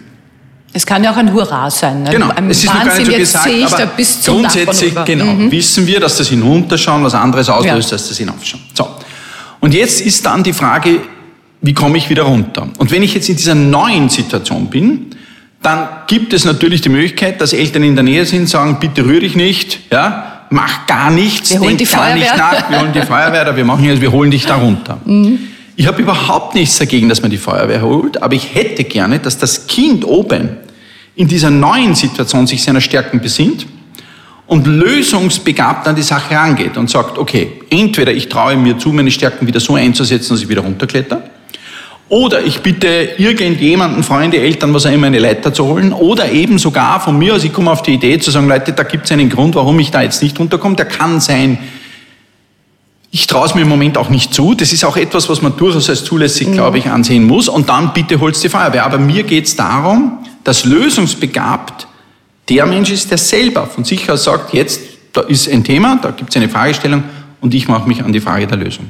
Es 0.73 0.85
kann 0.85 1.03
ja 1.03 1.11
auch 1.11 1.17
ein 1.17 1.33
Hurra 1.33 1.71
sein. 1.71 2.03
Ne? 2.03 2.11
Genau, 2.11 2.29
Ein 2.29 2.51
es 2.51 2.63
ist 2.63 2.67
Wahnsinn, 2.67 2.87
noch 2.87 2.93
gar 2.93 2.97
nicht 2.99 3.11
so 3.11 3.17
gesagt, 3.17 3.45
jetzt 3.47 3.73
aber 3.73 3.83
da 3.83 3.91
bis 3.95 4.21
zum 4.21 4.41
grundsätzlich 4.41 4.93
genau, 5.05 5.25
mhm. 5.25 5.51
wissen 5.51 5.87
wir, 5.87 5.99
dass 5.99 6.17
das 6.17 6.27
Hinunterschauen 6.27 7.03
was 7.03 7.15
anderes 7.15 7.49
auslöst, 7.49 7.91
ja. 7.91 7.97
als 7.97 8.09
das 8.09 8.17
Hinaufschauen. 8.17 8.61
So. 8.73 8.87
Und 9.59 9.73
jetzt 9.73 10.01
ist 10.01 10.25
dann 10.25 10.43
die 10.43 10.53
Frage, 10.53 11.01
wie 11.61 11.73
komme 11.73 11.97
ich 11.97 12.09
wieder 12.09 12.23
runter? 12.23 12.67
Und 12.77 12.91
wenn 12.91 13.01
ich 13.01 13.13
jetzt 13.13 13.29
in 13.29 13.37
dieser 13.37 13.55
neuen 13.55 14.09
Situation 14.09 14.69
bin, 14.69 15.07
dann 15.61 15.87
gibt 16.05 16.33
es 16.33 16.45
natürlich 16.45 16.81
die 16.81 16.89
Möglichkeit, 16.89 17.41
dass 17.41 17.53
Eltern 17.53 17.83
in 17.83 17.95
der 17.95 18.03
Nähe 18.03 18.25
sind, 18.25 18.47
sagen, 18.47 18.77
bitte 18.79 19.03
rühr 19.03 19.21
dich 19.21 19.35
nicht, 19.35 19.79
ja, 19.91 20.43
mach 20.49 20.85
gar 20.85 21.09
nichts, 21.09 21.51
wir 21.51 21.59
holen 21.59 21.69
denk 21.69 21.79
die 21.79 21.85
Feuerwehr. 21.85 22.15
nicht 22.15 22.37
nach, 22.37 22.69
wir 22.69 22.79
holen 22.79 22.93
die 22.93 23.01
Feuerwehr, 23.01 23.55
wir 23.55 23.65
machen 23.65 23.83
jetzt, 23.83 24.01
wir 24.01 24.11
holen 24.11 24.31
dich 24.31 24.45
da 24.45 24.55
runter. 24.55 24.97
Mhm. 25.03 25.39
Ich 25.79 25.85
habe 25.85 26.01
überhaupt 26.01 26.55
nichts 26.55 26.79
dagegen, 26.79 27.07
dass 27.07 27.21
man 27.21 27.29
die 27.29 27.37
Feuerwehr 27.37 27.83
holt, 27.83 28.23
aber 28.23 28.33
ich 28.33 28.55
hätte 28.55 28.83
gerne, 28.83 29.19
dass 29.19 29.37
das 29.37 29.67
Kind 29.67 30.03
oben 30.05 30.57
in 31.15 31.27
dieser 31.27 31.51
neuen 31.51 31.93
Situation 31.93 32.47
sich 32.47 32.63
seiner 32.63 32.81
Stärken 32.81 33.21
besinnt 33.21 33.67
und 34.47 34.65
lösungsbegabt 34.65 35.87
an 35.87 35.95
die 35.95 36.01
Sache 36.01 36.35
rangeht 36.35 36.77
und 36.77 36.89
sagt, 36.89 37.19
okay, 37.19 37.61
entweder 37.69 38.11
ich 38.11 38.27
traue 38.27 38.57
mir 38.57 38.79
zu, 38.79 38.91
meine 38.91 39.11
Stärken 39.11 39.45
wieder 39.45 39.59
so 39.59 39.75
einzusetzen, 39.75 40.33
dass 40.33 40.41
ich 40.41 40.49
wieder 40.49 40.61
runterkletter, 40.61 41.21
oder 42.09 42.43
ich 42.43 42.61
bitte 42.61 43.09
irgendjemanden, 43.19 44.01
Freunde, 44.01 44.39
Eltern, 44.39 44.73
was 44.73 44.87
auch 44.87 44.91
immer, 44.91 45.07
eine 45.07 45.19
Leiter 45.19 45.53
zu 45.53 45.67
holen, 45.67 45.93
oder 45.93 46.31
eben 46.31 46.57
sogar 46.57 46.99
von 47.01 47.19
mir 47.19 47.35
aus, 47.35 47.43
ich 47.43 47.53
komme 47.53 47.69
auf 47.69 47.83
die 47.83 47.93
Idee 47.93 48.17
zu 48.17 48.31
sagen, 48.31 48.47
Leute, 48.47 48.73
da 48.73 48.81
gibt 48.81 49.05
es 49.05 49.11
einen 49.11 49.29
Grund, 49.29 49.53
warum 49.53 49.77
ich 49.77 49.91
da 49.91 50.01
jetzt 50.01 50.23
nicht 50.23 50.39
runterkomme, 50.39 50.75
der 50.75 50.85
kann 50.85 51.19
sein, 51.19 51.59
ich 53.17 53.25
traue 53.25 53.47
es 53.47 53.55
mir 53.55 53.61
im 53.61 53.67
Moment 53.67 53.97
auch 53.97 54.09
nicht 54.09 54.31
zu. 54.31 54.53
Das 54.53 54.71
ist 54.71 54.85
auch 54.85 54.95
etwas, 54.95 55.27
was 55.27 55.41
man 55.41 55.57
durchaus 55.57 55.89
als 55.89 56.03
zulässig, 56.03 56.51
glaube 56.51 56.77
ich, 56.77 56.85
ansehen 56.85 57.25
muss. 57.25 57.49
Und 57.49 57.67
dann 57.67 57.91
bitte 57.91 58.19
holst 58.19 58.43
die 58.43 58.49
Feuerwehr. 58.49 58.85
Aber 58.85 58.99
mir 58.99 59.23
geht 59.23 59.45
es 59.45 59.55
darum, 59.55 60.19
dass 60.43 60.65
lösungsbegabt 60.65 61.87
der 62.47 62.67
Mensch 62.67 62.91
ist, 62.91 63.09
der 63.09 63.17
selber 63.17 63.65
von 63.65 63.83
sich 63.83 64.07
aus 64.11 64.25
sagt, 64.25 64.53
jetzt, 64.53 64.81
da 65.13 65.21
ist 65.21 65.49
ein 65.49 65.63
Thema, 65.63 65.97
da 65.99 66.11
gibt 66.11 66.29
es 66.29 66.35
eine 66.35 66.47
Fragestellung 66.47 67.05
und 67.41 67.55
ich 67.55 67.67
mache 67.67 67.87
mich 67.87 68.03
an 68.03 68.13
die 68.13 68.19
Frage 68.19 68.45
der 68.45 68.59
Lösung. 68.59 68.85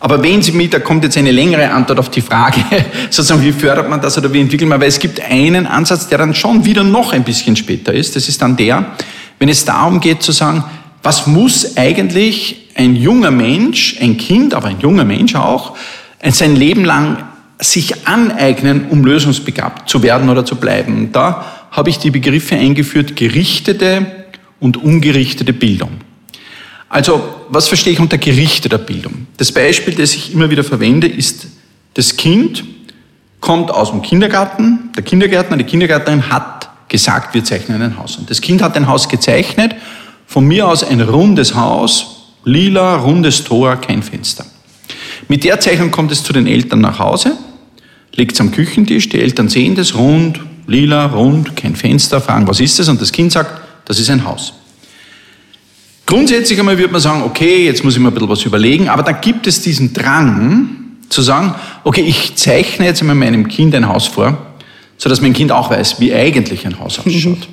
Aber 0.00 0.20
wenn 0.20 0.42
Sie 0.42 0.50
mit, 0.50 0.74
da 0.74 0.80
kommt 0.80 1.04
jetzt 1.04 1.16
eine 1.16 1.30
längere 1.30 1.70
Antwort 1.70 2.00
auf 2.00 2.08
die 2.08 2.22
Frage, 2.22 2.64
sozusagen, 3.10 3.44
wie 3.44 3.52
fördert 3.52 3.88
man 3.88 4.00
das 4.00 4.18
oder 4.18 4.32
wie 4.32 4.40
entwickelt 4.40 4.68
man, 4.68 4.80
weil 4.80 4.88
es 4.88 4.98
gibt 4.98 5.20
einen 5.20 5.68
Ansatz, 5.68 6.08
der 6.08 6.18
dann 6.18 6.34
schon 6.34 6.64
wieder 6.64 6.82
noch 6.82 7.12
ein 7.12 7.22
bisschen 7.22 7.54
später 7.54 7.92
ist. 7.92 8.16
Das 8.16 8.28
ist 8.28 8.42
dann 8.42 8.56
der, 8.56 8.96
wenn 9.38 9.48
es 9.48 9.64
darum 9.64 10.00
geht 10.00 10.24
zu 10.24 10.32
sagen, 10.32 10.64
was 11.04 11.28
muss 11.28 11.76
eigentlich 11.76 12.59
ein 12.74 12.96
junger 12.96 13.30
Mensch, 13.30 13.96
ein 14.00 14.16
Kind, 14.16 14.54
aber 14.54 14.68
ein 14.68 14.80
junger 14.80 15.04
Mensch 15.04 15.34
auch, 15.34 15.76
sein 16.22 16.56
Leben 16.56 16.84
lang 16.84 17.24
sich 17.58 18.06
aneignen, 18.06 18.86
um 18.88 19.04
lösungsbegabt 19.04 19.88
zu 19.88 20.02
werden 20.02 20.28
oder 20.28 20.44
zu 20.44 20.56
bleiben. 20.56 21.10
Da 21.12 21.44
habe 21.70 21.90
ich 21.90 21.98
die 21.98 22.10
Begriffe 22.10 22.56
eingeführt, 22.56 23.16
gerichtete 23.16 24.06
und 24.58 24.76
ungerichtete 24.76 25.52
Bildung. 25.52 25.90
Also, 26.88 27.22
was 27.48 27.68
verstehe 27.68 27.92
ich 27.92 28.00
unter 28.00 28.18
gerichteter 28.18 28.78
Bildung? 28.78 29.26
Das 29.36 29.52
Beispiel, 29.52 29.94
das 29.94 30.14
ich 30.14 30.32
immer 30.32 30.50
wieder 30.50 30.64
verwende, 30.64 31.06
ist, 31.06 31.46
das 31.94 32.16
Kind 32.16 32.64
kommt 33.40 33.70
aus 33.70 33.90
dem 33.90 34.02
Kindergarten, 34.02 34.90
der 34.96 35.04
Kindergärtner, 35.04 35.56
die 35.56 35.64
Kindergärtnerin 35.64 36.30
hat 36.30 36.68
gesagt, 36.88 37.34
wir 37.34 37.44
zeichnen 37.44 37.80
ein 37.80 37.96
Haus. 37.96 38.16
Und 38.16 38.28
das 38.28 38.40
Kind 38.40 38.62
hat 38.62 38.76
ein 38.76 38.88
Haus 38.88 39.08
gezeichnet, 39.08 39.76
von 40.26 40.44
mir 40.46 40.66
aus 40.68 40.82
ein 40.84 41.00
rundes 41.00 41.54
Haus, 41.54 42.19
lila, 42.44 42.96
rundes 42.96 43.44
Tor, 43.44 43.76
kein 43.76 44.02
Fenster. 44.02 44.44
Mit 45.28 45.44
der 45.44 45.60
Zeichnung 45.60 45.90
kommt 45.90 46.12
es 46.12 46.24
zu 46.24 46.32
den 46.32 46.46
Eltern 46.46 46.80
nach 46.80 46.98
Hause, 46.98 47.36
legt 48.14 48.32
es 48.32 48.40
am 48.40 48.50
Küchentisch, 48.50 49.08
die 49.08 49.20
Eltern 49.20 49.48
sehen 49.48 49.74
das, 49.74 49.94
rund, 49.94 50.40
lila, 50.66 51.06
rund, 51.06 51.56
kein 51.56 51.76
Fenster, 51.76 52.20
fragen, 52.20 52.48
was 52.48 52.60
ist 52.60 52.78
das? 52.78 52.88
Und 52.88 53.00
das 53.00 53.12
Kind 53.12 53.32
sagt, 53.32 53.60
das 53.84 53.98
ist 53.98 54.10
ein 54.10 54.24
Haus. 54.24 54.54
Grundsätzlich 56.06 56.58
einmal 56.58 56.76
würde 56.76 56.92
man 56.92 57.00
sagen, 57.00 57.22
okay, 57.22 57.66
jetzt 57.66 57.84
muss 57.84 57.94
ich 57.94 58.00
mir 58.00 58.08
ein 58.08 58.14
bisschen 58.14 58.28
was 58.28 58.44
überlegen, 58.44 58.88
aber 58.88 59.04
dann 59.04 59.20
gibt 59.20 59.46
es 59.46 59.62
diesen 59.62 59.92
Drang 59.92 60.70
zu 61.08 61.22
sagen, 61.22 61.54
okay, 61.84 62.02
ich 62.02 62.34
zeichne 62.36 62.86
jetzt 62.86 63.00
einmal 63.00 63.16
meinem 63.16 63.46
Kind 63.46 63.74
ein 63.74 63.86
Haus 63.86 64.08
vor, 64.08 64.36
sodass 64.96 65.20
mein 65.20 65.32
Kind 65.32 65.52
auch 65.52 65.70
weiß, 65.70 66.00
wie 66.00 66.12
eigentlich 66.12 66.66
ein 66.66 66.78
Haus 66.80 66.98
ausschaut. 66.98 67.48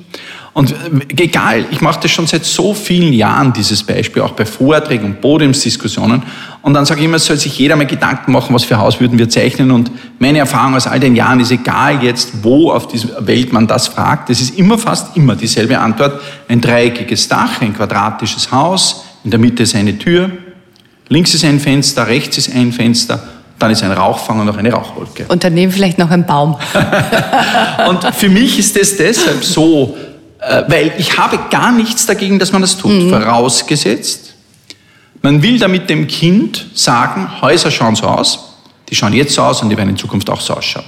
Und 0.58 0.72
äh, 0.72 1.22
egal, 1.22 1.66
ich 1.70 1.80
mache 1.82 2.00
das 2.02 2.10
schon 2.10 2.26
seit 2.26 2.44
so 2.44 2.74
vielen 2.74 3.12
Jahren, 3.12 3.52
dieses 3.52 3.84
Beispiel, 3.84 4.22
auch 4.22 4.32
bei 4.32 4.44
Vorträgen 4.44 5.04
und 5.04 5.20
Podiumsdiskussionen. 5.20 6.24
Und 6.62 6.74
dann 6.74 6.84
sage 6.84 6.98
ich 6.98 7.06
immer, 7.06 7.20
soll 7.20 7.36
sich 7.36 7.56
jeder 7.56 7.76
mal 7.76 7.86
Gedanken 7.86 8.32
machen, 8.32 8.52
was 8.52 8.64
für 8.64 8.76
Haus 8.76 8.98
würden 8.98 9.20
wir 9.20 9.28
zeichnen. 9.28 9.70
Und 9.70 9.92
meine 10.18 10.38
Erfahrung 10.38 10.74
aus 10.74 10.88
all 10.88 10.98
den 10.98 11.14
Jahren 11.14 11.38
ist, 11.38 11.52
egal 11.52 12.02
jetzt, 12.02 12.42
wo 12.42 12.72
auf 12.72 12.88
dieser 12.88 13.24
Welt 13.24 13.52
man 13.52 13.68
das 13.68 13.86
fragt, 13.86 14.30
es 14.30 14.40
ist 14.40 14.58
immer 14.58 14.78
fast 14.78 15.16
immer 15.16 15.36
dieselbe 15.36 15.78
Antwort. 15.78 16.20
Ein 16.48 16.60
dreieckiges 16.60 17.28
Dach, 17.28 17.60
ein 17.60 17.72
quadratisches 17.76 18.50
Haus, 18.50 19.04
in 19.22 19.30
der 19.30 19.38
Mitte 19.38 19.62
ist 19.62 19.76
eine 19.76 19.96
Tür, 19.96 20.28
links 21.08 21.34
ist 21.34 21.44
ein 21.44 21.60
Fenster, 21.60 22.08
rechts 22.08 22.36
ist 22.36 22.52
ein 22.52 22.72
Fenster 22.72 23.22
dann 23.58 23.72
ist 23.72 23.82
ein 23.82 23.90
Rauchfang 23.90 24.38
und 24.38 24.46
noch 24.46 24.56
eine 24.56 24.72
Rauchwolke. 24.72 25.24
Und 25.28 25.42
daneben 25.42 25.72
vielleicht 25.72 25.98
noch 25.98 26.10
ein 26.10 26.24
Baum. 26.26 26.56
und 27.88 28.04
für 28.14 28.28
mich 28.28 28.58
ist 28.58 28.80
das 28.80 28.96
deshalb 28.96 29.44
so 29.44 29.96
weil 30.38 30.92
ich 30.98 31.18
habe 31.18 31.38
gar 31.50 31.72
nichts 31.72 32.06
dagegen, 32.06 32.38
dass 32.38 32.52
man 32.52 32.62
das 32.62 32.76
tut. 32.76 32.92
Mhm. 32.92 33.10
Vorausgesetzt, 33.10 34.34
man 35.22 35.42
will 35.42 35.58
damit 35.58 35.90
dem 35.90 36.06
Kind 36.06 36.66
sagen, 36.74 37.40
Häuser 37.40 37.70
schauen 37.70 37.96
so 37.96 38.04
aus, 38.04 38.56
die 38.88 38.94
schauen 38.94 39.12
jetzt 39.12 39.34
so 39.34 39.42
aus 39.42 39.62
und 39.62 39.68
die 39.68 39.76
werden 39.76 39.90
in 39.90 39.96
Zukunft 39.96 40.30
auch 40.30 40.40
so 40.40 40.54
ausschauen. 40.54 40.84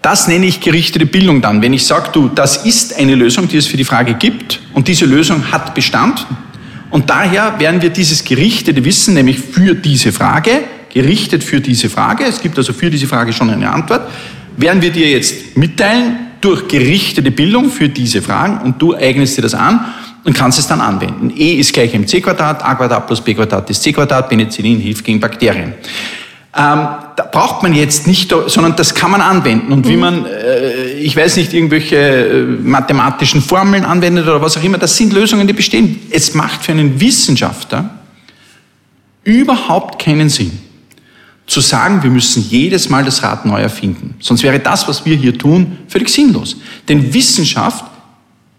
Das 0.00 0.28
nenne 0.28 0.46
ich 0.46 0.60
gerichtete 0.60 1.04
Bildung 1.04 1.42
dann. 1.42 1.60
Wenn 1.62 1.72
ich 1.72 1.84
sage, 1.84 2.10
du, 2.12 2.28
das 2.28 2.64
ist 2.64 2.96
eine 2.96 3.14
Lösung, 3.14 3.48
die 3.48 3.56
es 3.56 3.66
für 3.66 3.76
die 3.76 3.84
Frage 3.84 4.14
gibt 4.14 4.60
und 4.72 4.88
diese 4.88 5.04
Lösung 5.04 5.50
hat 5.50 5.74
Bestand 5.74 6.26
und 6.90 7.10
daher 7.10 7.58
werden 7.58 7.82
wir 7.82 7.90
dieses 7.90 8.24
gerichtete 8.24 8.84
Wissen, 8.84 9.14
nämlich 9.14 9.38
für 9.38 9.74
diese 9.74 10.12
Frage, 10.12 10.64
gerichtet 10.92 11.44
für 11.44 11.60
diese 11.60 11.90
Frage, 11.90 12.24
es 12.24 12.40
gibt 12.40 12.56
also 12.56 12.72
für 12.72 12.88
diese 12.88 13.06
Frage 13.06 13.32
schon 13.32 13.50
eine 13.50 13.70
Antwort, 13.70 14.08
werden 14.56 14.80
wir 14.80 14.90
dir 14.90 15.10
jetzt 15.10 15.56
mitteilen, 15.56 16.25
durch 16.40 16.68
gerichtete 16.68 17.30
Bildung 17.30 17.70
für 17.70 17.88
diese 17.88 18.22
Fragen 18.22 18.58
und 18.64 18.80
du 18.80 18.94
eignest 18.94 19.36
dir 19.36 19.42
das 19.42 19.54
an 19.54 19.84
und 20.24 20.34
kannst 20.34 20.58
es 20.58 20.66
dann 20.66 20.80
anwenden. 20.80 21.32
E 21.36 21.54
ist 21.54 21.72
gleich 21.72 21.94
mc 21.94 22.20
Quadrat, 22.20 22.64
a 22.64 22.74
Quadrat 22.74 23.06
plus 23.06 23.20
b 23.20 23.34
Quadrat 23.34 23.70
ist 23.70 23.82
c 23.82 23.92
Quadrat, 23.92 24.28
Penicillin 24.28 24.80
hilft 24.80 25.04
gegen 25.04 25.20
Bakterien. 25.20 25.74
Ähm, 26.58 26.88
da 27.16 27.28
braucht 27.30 27.62
man 27.62 27.74
jetzt 27.74 28.06
nicht, 28.06 28.34
sondern 28.46 28.76
das 28.76 28.94
kann 28.94 29.10
man 29.10 29.20
anwenden. 29.20 29.72
Und 29.72 29.86
wie 29.86 29.94
mhm. 29.94 30.00
man, 30.00 30.26
äh, 30.26 30.92
ich 30.94 31.14
weiß 31.14 31.36
nicht, 31.36 31.52
irgendwelche 31.52 31.96
äh, 31.96 32.42
mathematischen 32.44 33.42
Formeln 33.42 33.84
anwendet 33.84 34.26
oder 34.26 34.40
was 34.40 34.56
auch 34.56 34.64
immer, 34.64 34.78
das 34.78 34.96
sind 34.96 35.12
Lösungen, 35.12 35.46
die 35.46 35.52
bestehen. 35.52 36.00
Es 36.10 36.34
macht 36.34 36.64
für 36.64 36.72
einen 36.72 36.98
Wissenschaftler 36.98 37.90
überhaupt 39.22 40.00
keinen 40.00 40.30
Sinn, 40.30 40.58
zu 41.46 41.60
sagen, 41.60 42.02
wir 42.02 42.10
müssen 42.10 42.44
jedes 42.48 42.88
Mal 42.88 43.04
das 43.04 43.22
Rad 43.22 43.46
neu 43.46 43.60
erfinden. 43.60 44.16
Sonst 44.20 44.42
wäre 44.42 44.58
das, 44.58 44.88
was 44.88 45.04
wir 45.04 45.16
hier 45.16 45.38
tun, 45.38 45.78
völlig 45.88 46.08
sinnlos. 46.08 46.56
Denn 46.88 47.14
Wissenschaft, 47.14 47.84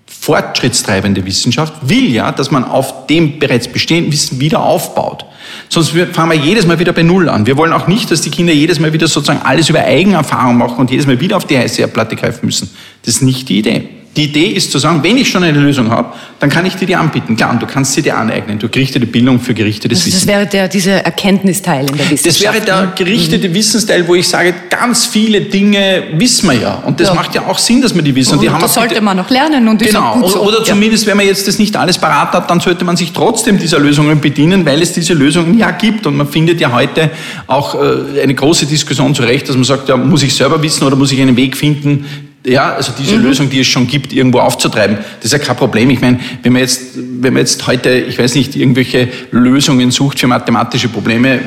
fortschrittstreibende 0.06 1.25
Wissenschaft, 1.25 1.74
will 1.82 2.10
ja, 2.10 2.32
dass 2.32 2.50
man 2.50 2.63
auf 2.63 3.08
dem 3.08 3.39
bereits 3.39 3.67
bestehenden 3.67 4.12
Wissen 4.13 4.39
wieder 4.39 4.63
aufbaut. 4.63 5.25
Sonst 5.70 5.91
fangen 6.13 6.32
wir 6.32 6.38
jedes 6.38 6.65
Mal 6.65 6.79
wieder 6.79 6.94
bei 6.94 7.03
Null 7.03 7.27
an. 7.27 7.46
Wir 7.46 7.58
wollen 7.58 7.74
auch 7.74 7.88
nicht, 7.88 8.10
dass 8.10 8.22
die 8.22 8.29
Kinder 8.29 8.53
jedes 8.53 8.79
Mal 8.79 8.94
wieder 8.94 9.08
sozusagen 9.08 9.41
alles 9.41 9.70
über 9.70 9.82
Eigenerfahrung 9.82 10.58
machen 10.58 10.77
und 10.77 10.89
jedes 10.89 11.08
Mal 11.08 11.20
wieder 11.20 11.36
auf 11.36 11.46
die 11.46 11.58
heiße 11.58 11.82
Erdplatte 11.82 12.15
greifen 12.15 12.46
müssen. 12.46 12.70
Das 13.03 13.15
ist 13.15 13.22
nicht 13.22 13.50
die 13.50 13.60
Idee. 13.60 13.89
Die 14.17 14.24
Idee 14.24 14.47
ist 14.47 14.71
zu 14.71 14.79
sagen, 14.79 15.03
wenn 15.03 15.15
ich 15.15 15.29
schon 15.29 15.43
eine 15.43 15.59
Lösung 15.59 15.91
habe, 15.91 16.12
dann 16.39 16.50
kann 16.50 16.65
ich 16.65 16.75
dir 16.75 16.88
die 16.88 16.95
anbieten. 16.95 17.36
Klar, 17.36 17.51
und 17.51 17.62
du 17.62 17.67
kannst 17.67 17.93
sie 17.93 18.01
dir 18.01 18.17
aneignen. 18.17 18.57
Du 18.57 18.67
gerichtete 18.67 19.05
Bildung 19.05 19.39
für 19.39 19.53
gerichtetes 19.53 20.00
also 20.00 20.07
Wissen. 20.07 20.19
Das 20.19 20.27
wäre 20.27 20.47
der, 20.47 20.67
dieser 20.67 21.05
Erkenntnisteil 21.05 21.81
in 21.88 21.97
der 21.97 22.09
Wissenschaft. 22.09 22.25
Das 22.25 22.41
wäre 22.41 22.65
der 22.65 22.81
ne? 22.81 22.93
gerichtete 22.95 23.47
mhm. 23.47 23.53
Wissensteil, 23.53 24.07
wo 24.07 24.15
ich 24.15 24.27
sage, 24.27 24.55
ganz 24.71 25.05
viele 25.05 25.41
Dinge 25.41 26.05
wissen 26.13 26.50
wir 26.50 26.57
ja. 26.57 26.74
Und 26.83 27.00
das 27.00 27.09
ja. 27.09 27.13
macht 27.13 27.36
ja 27.36 27.45
auch 27.45 27.59
Sinn, 27.59 27.79
dass 27.79 27.93
wir 27.93 28.01
die 28.01 28.15
wissen. 28.15 28.39
Und, 28.39 28.47
und 28.47 28.59
das 28.59 28.74
sollte 28.74 29.00
man 29.01 29.17
noch 29.17 29.29
lernen. 29.29 29.67
Und 29.67 29.83
genau. 29.83 30.27
So. 30.27 30.41
Oder 30.41 30.63
zumindest, 30.63 31.05
wenn 31.05 31.17
man 31.17 31.27
jetzt 31.27 31.47
das 31.47 31.59
nicht 31.59 31.75
alles 31.77 32.00
parat 32.00 32.33
hat, 32.33 32.50
dann 32.50 32.59
sollte 32.59 32.86
man 32.86 32.97
sich 32.97 33.13
trotzdem 33.13 33.59
dieser 33.59 33.77
Lösungen 33.77 34.19
bedienen, 34.19 34.65
weil 34.65 34.81
es 34.81 34.93
diese 34.93 35.13
Lösungen 35.13 35.59
ja 35.59 35.69
gibt. 35.69 36.07
Und 36.07 36.17
man 36.17 36.27
findet 36.27 36.59
ja 36.59 36.71
heute 36.71 37.12
auch 37.45 37.75
äh, 37.75 38.21
eine 38.24 38.33
große 38.33 38.65
Diskussion 38.65 39.13
zurecht, 39.13 39.47
dass 39.47 39.55
man 39.55 39.65
sagt, 39.65 39.89
ja, 39.89 39.95
muss 39.95 40.24
ich 40.24 40.33
selber 40.33 40.59
wissen 40.63 40.86
oder 40.88 40.95
muss 40.95 41.12
ich 41.12 41.21
einen 41.21 41.38
Weg 41.38 41.55
finden, 41.55 42.05
ja, 42.47 42.73
also 42.73 42.93
diese 42.97 43.17
mhm. 43.17 43.23
Lösung, 43.23 43.49
die 43.49 43.59
es 43.59 43.67
schon 43.67 43.87
gibt, 43.87 44.13
irgendwo 44.13 44.39
aufzutreiben, 44.39 44.97
das 44.97 45.25
ist 45.25 45.31
ja 45.33 45.39
kein 45.39 45.55
Problem. 45.57 45.89
Ich 45.89 45.99
meine, 45.99 46.19
wenn 46.43 46.53
man 46.53 46.61
jetzt, 46.61 46.95
wenn 46.95 47.33
man 47.33 47.41
jetzt 47.41 47.65
heute, 47.67 47.89
ich 47.89 48.17
weiß 48.17 48.35
nicht, 48.35 48.55
irgendwelche 48.55 49.09
Lösungen 49.31 49.91
sucht 49.91 50.19
für 50.19 50.27
mathematische 50.27 50.87
Probleme, 50.87 51.39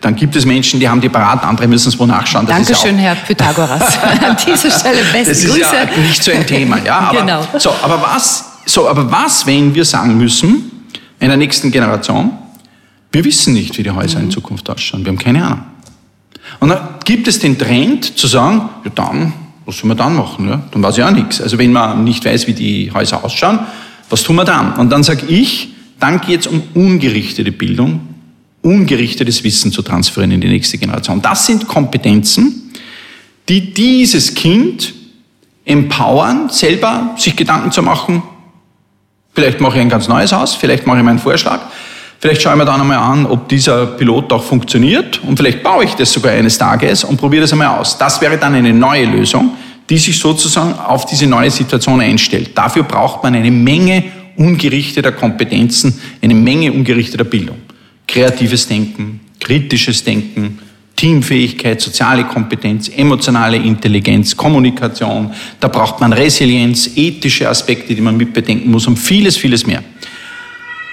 dann 0.00 0.16
gibt 0.16 0.34
es 0.36 0.44
Menschen, 0.44 0.80
die 0.80 0.88
haben 0.88 1.00
die 1.00 1.08
parat, 1.08 1.44
andere 1.44 1.66
müssen 1.66 1.88
es 1.88 1.98
wo 1.98 2.06
nachschauen. 2.06 2.46
Das 2.46 2.66
Dankeschön, 2.66 2.96
ja 2.96 3.04
Herr 3.04 3.14
Pythagoras. 3.16 3.98
An 4.02 4.36
dieser 4.46 4.70
Stelle 4.70 4.98
beste 5.12 5.30
Das 5.30 5.38
ist 5.38 5.48
Grüße. 5.48 5.60
ja 5.60 6.02
nicht 6.02 6.22
so 6.22 6.32
ein 6.32 6.46
Thema, 6.46 6.78
ja. 6.84 6.98
Aber, 6.98 7.20
genau. 7.20 7.46
So, 7.58 7.70
aber 7.82 8.02
was, 8.02 8.44
so, 8.66 8.88
aber 8.88 9.10
was, 9.10 9.46
wenn 9.46 9.74
wir 9.74 9.84
sagen 9.84 10.18
müssen, 10.18 10.70
in 11.20 11.28
der 11.28 11.36
nächsten 11.36 11.70
Generation, 11.70 12.32
wir 13.10 13.24
wissen 13.24 13.54
nicht, 13.54 13.76
wie 13.78 13.82
die 13.82 13.90
Häuser 13.90 14.18
mhm. 14.18 14.26
in 14.26 14.30
Zukunft 14.30 14.68
ausschauen, 14.70 15.04
wir 15.04 15.10
haben 15.10 15.18
keine 15.18 15.44
Ahnung. 15.44 15.64
Und 16.60 16.70
dann 16.70 16.80
gibt 17.04 17.28
es 17.28 17.38
den 17.38 17.58
Trend 17.58 18.18
zu 18.18 18.26
sagen, 18.26 18.68
ja 18.84 18.90
dann 18.94 19.32
was 19.68 19.76
soll 19.76 19.88
man 19.88 19.98
dann 19.98 20.16
machen? 20.16 20.48
Ja? 20.48 20.62
Dann 20.70 20.82
weiß 20.82 20.96
ich 20.96 21.04
auch 21.04 21.10
nichts. 21.10 21.42
Also 21.42 21.58
wenn 21.58 21.72
man 21.72 22.02
nicht 22.02 22.24
weiß, 22.24 22.46
wie 22.46 22.54
die 22.54 22.90
Häuser 22.90 23.22
ausschauen, 23.22 23.58
was 24.08 24.22
tun 24.22 24.36
wir 24.36 24.46
dann? 24.46 24.72
Und 24.76 24.88
dann 24.88 25.02
sage 25.02 25.26
ich, 25.26 25.68
dann 26.00 26.22
geht 26.22 26.40
es 26.40 26.46
um 26.46 26.62
ungerichtete 26.72 27.52
Bildung, 27.52 28.00
ungerichtetes 28.62 29.44
Wissen 29.44 29.70
zu 29.70 29.82
transferieren 29.82 30.30
in 30.30 30.40
die 30.40 30.48
nächste 30.48 30.78
Generation. 30.78 31.20
Das 31.20 31.44
sind 31.44 31.68
Kompetenzen, 31.68 32.72
die 33.50 33.74
dieses 33.74 34.34
Kind 34.34 34.94
empowern, 35.66 36.48
selber 36.48 37.14
sich 37.18 37.36
Gedanken 37.36 37.70
zu 37.70 37.82
machen, 37.82 38.22
vielleicht 39.34 39.60
mache 39.60 39.76
ich 39.76 39.82
ein 39.82 39.90
ganz 39.90 40.08
neues 40.08 40.32
Haus, 40.32 40.54
vielleicht 40.54 40.86
mache 40.86 40.96
ich 40.96 41.04
meinen 41.04 41.18
Vorschlag, 41.18 41.60
Vielleicht 42.20 42.42
schaue 42.42 42.54
ich 42.54 42.58
mir 42.58 42.64
dann 42.64 42.80
einmal 42.80 42.98
an, 42.98 43.26
ob 43.26 43.48
dieser 43.48 43.86
Pilot 43.86 44.32
auch 44.32 44.42
funktioniert 44.42 45.20
und 45.22 45.36
vielleicht 45.36 45.62
baue 45.62 45.84
ich 45.84 45.94
das 45.94 46.12
sogar 46.12 46.32
eines 46.32 46.58
Tages 46.58 47.04
und 47.04 47.16
probiere 47.16 47.42
das 47.42 47.52
einmal 47.52 47.78
aus. 47.78 47.96
Das 47.96 48.20
wäre 48.20 48.36
dann 48.36 48.54
eine 48.54 48.72
neue 48.72 49.04
Lösung, 49.04 49.52
die 49.88 49.98
sich 49.98 50.18
sozusagen 50.18 50.74
auf 50.74 51.06
diese 51.06 51.26
neue 51.26 51.50
Situation 51.50 52.00
einstellt. 52.00 52.50
Dafür 52.56 52.82
braucht 52.82 53.22
man 53.22 53.36
eine 53.36 53.52
Menge 53.52 54.04
ungerichteter 54.36 55.12
Kompetenzen, 55.12 56.00
eine 56.20 56.34
Menge 56.34 56.72
ungerichteter 56.72 57.24
Bildung. 57.24 57.58
Kreatives 58.06 58.66
Denken, 58.66 59.20
kritisches 59.38 60.02
Denken, 60.02 60.58
Teamfähigkeit, 60.96 61.80
soziale 61.80 62.24
Kompetenz, 62.24 62.88
emotionale 62.88 63.58
Intelligenz, 63.58 64.36
Kommunikation. 64.36 65.32
Da 65.60 65.68
braucht 65.68 66.00
man 66.00 66.12
Resilienz, 66.12 66.90
ethische 66.96 67.48
Aspekte, 67.48 67.94
die 67.94 68.00
man 68.00 68.16
mitbedenken 68.16 68.72
muss 68.72 68.88
und 68.88 68.96
vieles, 68.96 69.36
vieles 69.36 69.64
mehr. 69.64 69.84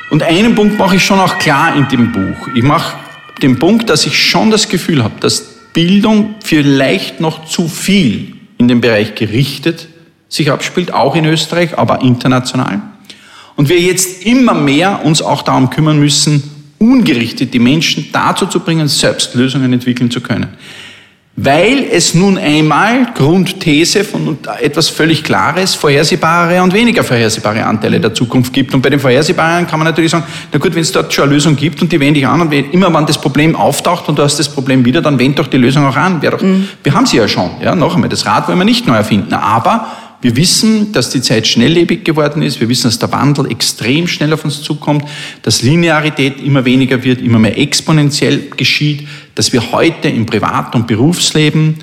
Und 0.10 0.24
einen 0.24 0.56
Punkt 0.56 0.78
mache 0.78 0.98
ich 0.98 1.04
schon 1.04 1.20
auch 1.20 1.38
klar 1.40 1.76
in 1.76 1.88
dem 1.88 2.12
Buch. 2.12 2.48
Ich 2.56 2.64
mache 2.64 2.98
den 3.42 3.60
Punkt, 3.60 3.90
dass 3.90 4.06
ich 4.06 4.18
schon 4.18 4.52
das 4.52 4.70
Gefühl 4.70 5.04
habe, 5.04 5.20
dass 5.20 5.42
Bildung 5.74 6.36
vielleicht 6.44 7.20
noch 7.20 7.46
zu 7.46 7.68
viel 7.68 8.36
in 8.58 8.68
dem 8.68 8.82
Bereich 8.82 9.16
gerichtet 9.16 9.88
sich 10.28 10.52
abspielt, 10.52 10.94
auch 10.94 11.16
in 11.16 11.26
Österreich, 11.26 11.78
aber 11.78 12.02
international. 12.02 12.82
Und 13.56 13.70
wir 13.70 13.80
jetzt 13.80 14.26
immer 14.26 14.54
mehr 14.54 15.06
uns 15.06 15.22
auch 15.22 15.42
darum 15.42 15.70
kümmern 15.70 16.00
müssen, 16.00 16.44
ungerichtet 16.78 17.54
die 17.54 17.60
Menschen 17.60 18.10
dazu 18.12 18.46
zu 18.46 18.60
bringen, 18.60 18.88
selbst 18.88 19.34
Lösungen 19.36 19.72
entwickeln 19.72 20.12
zu 20.12 20.22
können. 20.22 20.50
Weil 21.38 21.88
es 21.92 22.14
nun 22.14 22.38
einmal 22.38 23.08
Grundthese 23.14 24.06
von 24.06 24.38
etwas 24.62 24.88
völlig 24.88 25.22
Klares, 25.22 25.76
vorhersehbare 25.76 26.64
und 26.64 26.74
weniger 26.74 27.04
vorhersehbare 27.04 27.66
Anteile 27.66 28.00
der 28.00 28.14
Zukunft 28.14 28.54
gibt. 28.54 28.74
Und 28.74 28.82
bei 28.82 28.90
den 28.90 29.02
vorhersehbaren 29.02 29.68
kann 29.68 29.78
man 29.80 29.86
natürlich 29.86 30.12
sagen, 30.12 30.24
na 30.54 30.60
gut, 30.60 30.74
wenn 30.74 30.82
es 30.82 30.94
dort 30.94 31.14
schon 31.14 31.26
eine 31.26 31.34
Lösung 31.34 31.58
gibt 31.58 31.82
und 31.82 31.92
die 31.92 32.00
wende 32.00 32.22
ich 32.22 32.28
an 32.28 32.40
und 32.40 32.54
immer 32.54 32.94
wenn 32.94 33.06
das 33.06 33.18
Problem 33.18 33.54
auftaucht 33.54 34.08
und 34.08 34.18
du 34.18 34.24
hast 34.24 34.40
das 34.40 34.48
Problem 34.48 34.86
wieder, 34.86 35.02
dann 35.02 35.20
wend 35.20 35.38
doch 35.38 35.48
die 35.48 35.58
Lösung 35.58 35.86
auch 35.86 35.98
an. 35.98 36.22
Doch, 36.22 36.42
mhm. 36.42 36.70
Wir 36.82 36.94
haben 36.94 37.06
sie 37.06 37.18
ja 37.18 37.28
schon. 37.28 37.50
Ja, 37.62 37.76
noch 37.76 37.96
einmal, 37.96 38.08
das 38.08 38.26
Rad 38.26 38.48
wollen 38.48 38.58
wir 38.58 38.66
nicht 38.66 38.88
neu 38.88 38.96
erfinden. 38.96 39.34
Aber 39.34 39.88
wir 40.26 40.36
wissen, 40.38 40.92
dass 40.92 41.12
die 41.12 41.22
Zeit 41.22 41.46
schnelllebig 41.46 42.04
geworden 42.04 42.42
ist. 42.42 42.60
Wir 42.60 42.68
wissen, 42.68 42.86
dass 42.86 42.98
der 42.98 43.12
Wandel 43.12 43.52
extrem 43.52 44.08
schnell 44.08 44.34
auf 44.34 44.44
uns 44.44 44.60
zukommt, 44.60 45.06
dass 45.44 45.62
Linearität 45.62 46.42
immer 46.42 46.66
weniger 46.66 47.04
wird, 47.04 47.22
immer 47.22 47.38
mehr 47.38 47.60
exponentiell 47.60 48.50
geschieht, 48.58 49.08
dass 49.36 49.54
wir 49.54 49.72
heute 49.72 50.10
im 50.10 50.26
Privat- 50.26 50.74
und 50.74 50.88
Berufsleben 50.88 51.76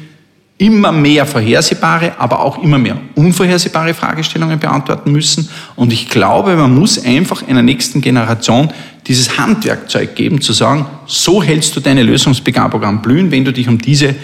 immer 0.59 0.91
mehr 0.91 1.25
vorhersehbare, 1.25 2.19
aber 2.19 2.41
auch 2.41 2.61
immer 2.61 2.79
mehr 2.79 3.01
unvorhersehbare 3.15 3.95
Fragestellungen 3.95 4.59
beantworten 4.59 5.13
müssen. 5.13 5.49
Und 5.77 5.93
ich 5.93 6.09
glaube, 6.09 6.57
man 6.57 6.75
muss 6.75 6.99
einfach 7.05 7.47
einer 7.47 7.63
nächsten 7.63 8.01
Generation 8.01 8.73
dieses 9.07 9.39
Handwerkzeug 9.39 10.17
geben, 10.17 10.41
zu 10.41 10.53
sagen, 10.53 10.87
so 11.07 11.45
hältst 11.45 11.77
du 11.77 11.81
deine 11.81 12.03
Lösungsbegabung 12.03 12.83
am 12.83 13.03
Blühen, 13.03 13.31
wenn 13.31 13.45
du 13.45 13.53
dich 13.53 13.69
um 13.69 13.79
diese 13.79 14.17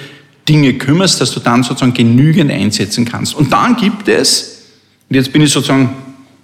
Dinge 0.49 0.75
kümmerst, 0.75 1.21
dass 1.21 1.33
du 1.33 1.41
dann 1.41 1.63
sozusagen 1.63 1.95
genügend 1.95 2.51
einsetzen 2.51 3.05
kannst. 3.05 3.35
Und 3.35 3.53
dann 3.53 3.77
gibt 3.77 4.09
es, 4.09 4.63
und 5.09 5.17
jetzt 5.17 5.33
bin 5.33 5.43
ich 5.43 5.53
sozusagen 5.53 5.91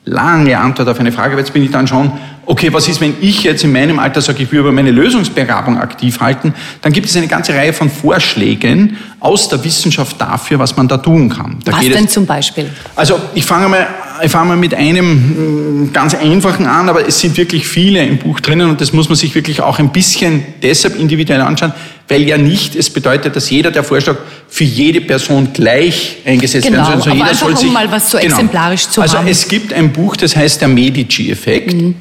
lange 0.04 0.58
Antwort 0.58 0.88
auf 0.88 1.00
eine 1.00 1.12
Frage, 1.12 1.32
aber 1.32 1.40
jetzt 1.40 1.52
bin 1.52 1.64
ich 1.64 1.70
dann 1.70 1.86
schon, 1.86 2.12
okay, 2.46 2.72
was 2.72 2.88
ist, 2.88 3.00
wenn 3.00 3.14
ich 3.20 3.42
jetzt 3.42 3.64
in 3.64 3.72
meinem 3.72 3.98
Alter 3.98 4.20
sage, 4.20 4.42
ich 4.42 4.52
will 4.52 4.60
über 4.60 4.72
meine 4.72 4.90
Lösungsbegabung 4.90 5.78
aktiv 5.78 6.20
halten, 6.20 6.54
dann 6.82 6.92
gibt 6.92 7.06
es 7.06 7.16
eine 7.16 7.26
ganze 7.26 7.54
Reihe 7.54 7.72
von 7.72 7.90
Vorschlägen 7.90 8.98
aus 9.20 9.48
der 9.48 9.64
Wissenschaft 9.64 10.20
dafür, 10.20 10.58
was 10.58 10.76
man 10.76 10.88
da 10.88 10.98
tun 10.98 11.30
kann. 11.30 11.58
Da 11.64 11.72
was 11.72 11.86
denn 11.86 12.08
zum 12.08 12.26
Beispiel? 12.26 12.68
Also 12.94 13.18
ich 13.34 13.44
fange 13.44 13.68
mal, 13.68 13.86
ich 14.22 14.30
fange 14.30 14.50
mal 14.50 14.56
mit 14.56 14.74
einem 14.74 15.86
mm, 15.86 15.92
ganz 15.92 16.14
einfachen 16.14 16.66
an, 16.66 16.88
aber 16.88 17.06
es 17.06 17.20
sind 17.20 17.36
wirklich 17.36 17.66
viele 17.66 18.04
im 18.04 18.18
Buch 18.18 18.40
drinnen 18.40 18.70
und 18.70 18.80
das 18.80 18.92
muss 18.92 19.08
man 19.08 19.16
sich 19.16 19.34
wirklich 19.34 19.60
auch 19.60 19.78
ein 19.78 19.90
bisschen 19.90 20.44
deshalb 20.62 20.98
individuell 20.98 21.40
anschauen, 21.40 21.72
weil 22.08 22.22
ja 22.22 22.38
nicht 22.38 22.76
es 22.76 22.90
bedeutet, 22.90 23.34
dass 23.34 23.50
jeder 23.50 23.70
der 23.70 23.82
Vorschlag 23.82 24.16
für 24.48 24.64
jede 24.64 25.00
Person 25.00 25.48
gleich 25.52 26.18
eingesetzt 26.24 26.66
genau, 26.66 26.88
werden 26.88 27.00
soll. 27.00 27.12
Also 27.12 27.24
jeder 27.24 27.34
soll 27.34 27.56
sich, 27.56 27.68
um 27.68 27.74
mal 27.74 27.90
was 27.90 28.10
so 28.10 28.18
genau. 28.18 28.34
exemplarisch 28.34 28.88
zu 28.88 29.00
also 29.00 29.18
haben. 29.18 29.26
Also 29.26 29.30
es 29.30 29.48
gibt 29.48 29.72
ein 29.72 29.92
Buch, 29.92 30.16
das 30.16 30.36
heißt 30.36 30.60
der 30.60 30.68
Medici-Effekt. 30.68 31.72
Mhm. 31.72 31.94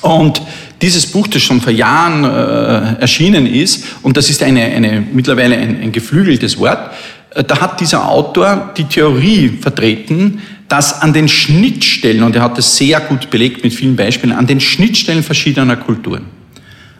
Und 0.00 0.40
dieses 0.80 1.06
Buch, 1.06 1.26
das 1.26 1.42
schon 1.42 1.60
vor 1.60 1.72
Jahren 1.72 2.24
äh, 2.24 3.00
erschienen 3.00 3.46
ist, 3.46 3.84
und 4.02 4.16
das 4.16 4.30
ist 4.30 4.42
eine, 4.42 4.62
eine, 4.62 5.04
mittlerweile 5.12 5.56
ein, 5.56 5.82
ein 5.82 5.92
geflügeltes 5.92 6.58
Wort, 6.58 6.92
äh, 7.34 7.42
da 7.42 7.60
hat 7.60 7.80
dieser 7.80 8.08
Autor 8.08 8.72
die 8.76 8.84
Theorie 8.84 9.58
vertreten, 9.60 10.40
dass 10.68 11.00
an 11.00 11.12
den 11.12 11.28
Schnittstellen, 11.28 12.22
und 12.22 12.36
er 12.36 12.42
hat 12.42 12.58
das 12.58 12.76
sehr 12.76 13.00
gut 13.00 13.30
belegt 13.30 13.64
mit 13.64 13.72
vielen 13.74 13.96
Beispielen, 13.96 14.32
an 14.32 14.46
den 14.46 14.60
Schnittstellen 14.60 15.22
verschiedener 15.22 15.76
Kulturen, 15.76 16.26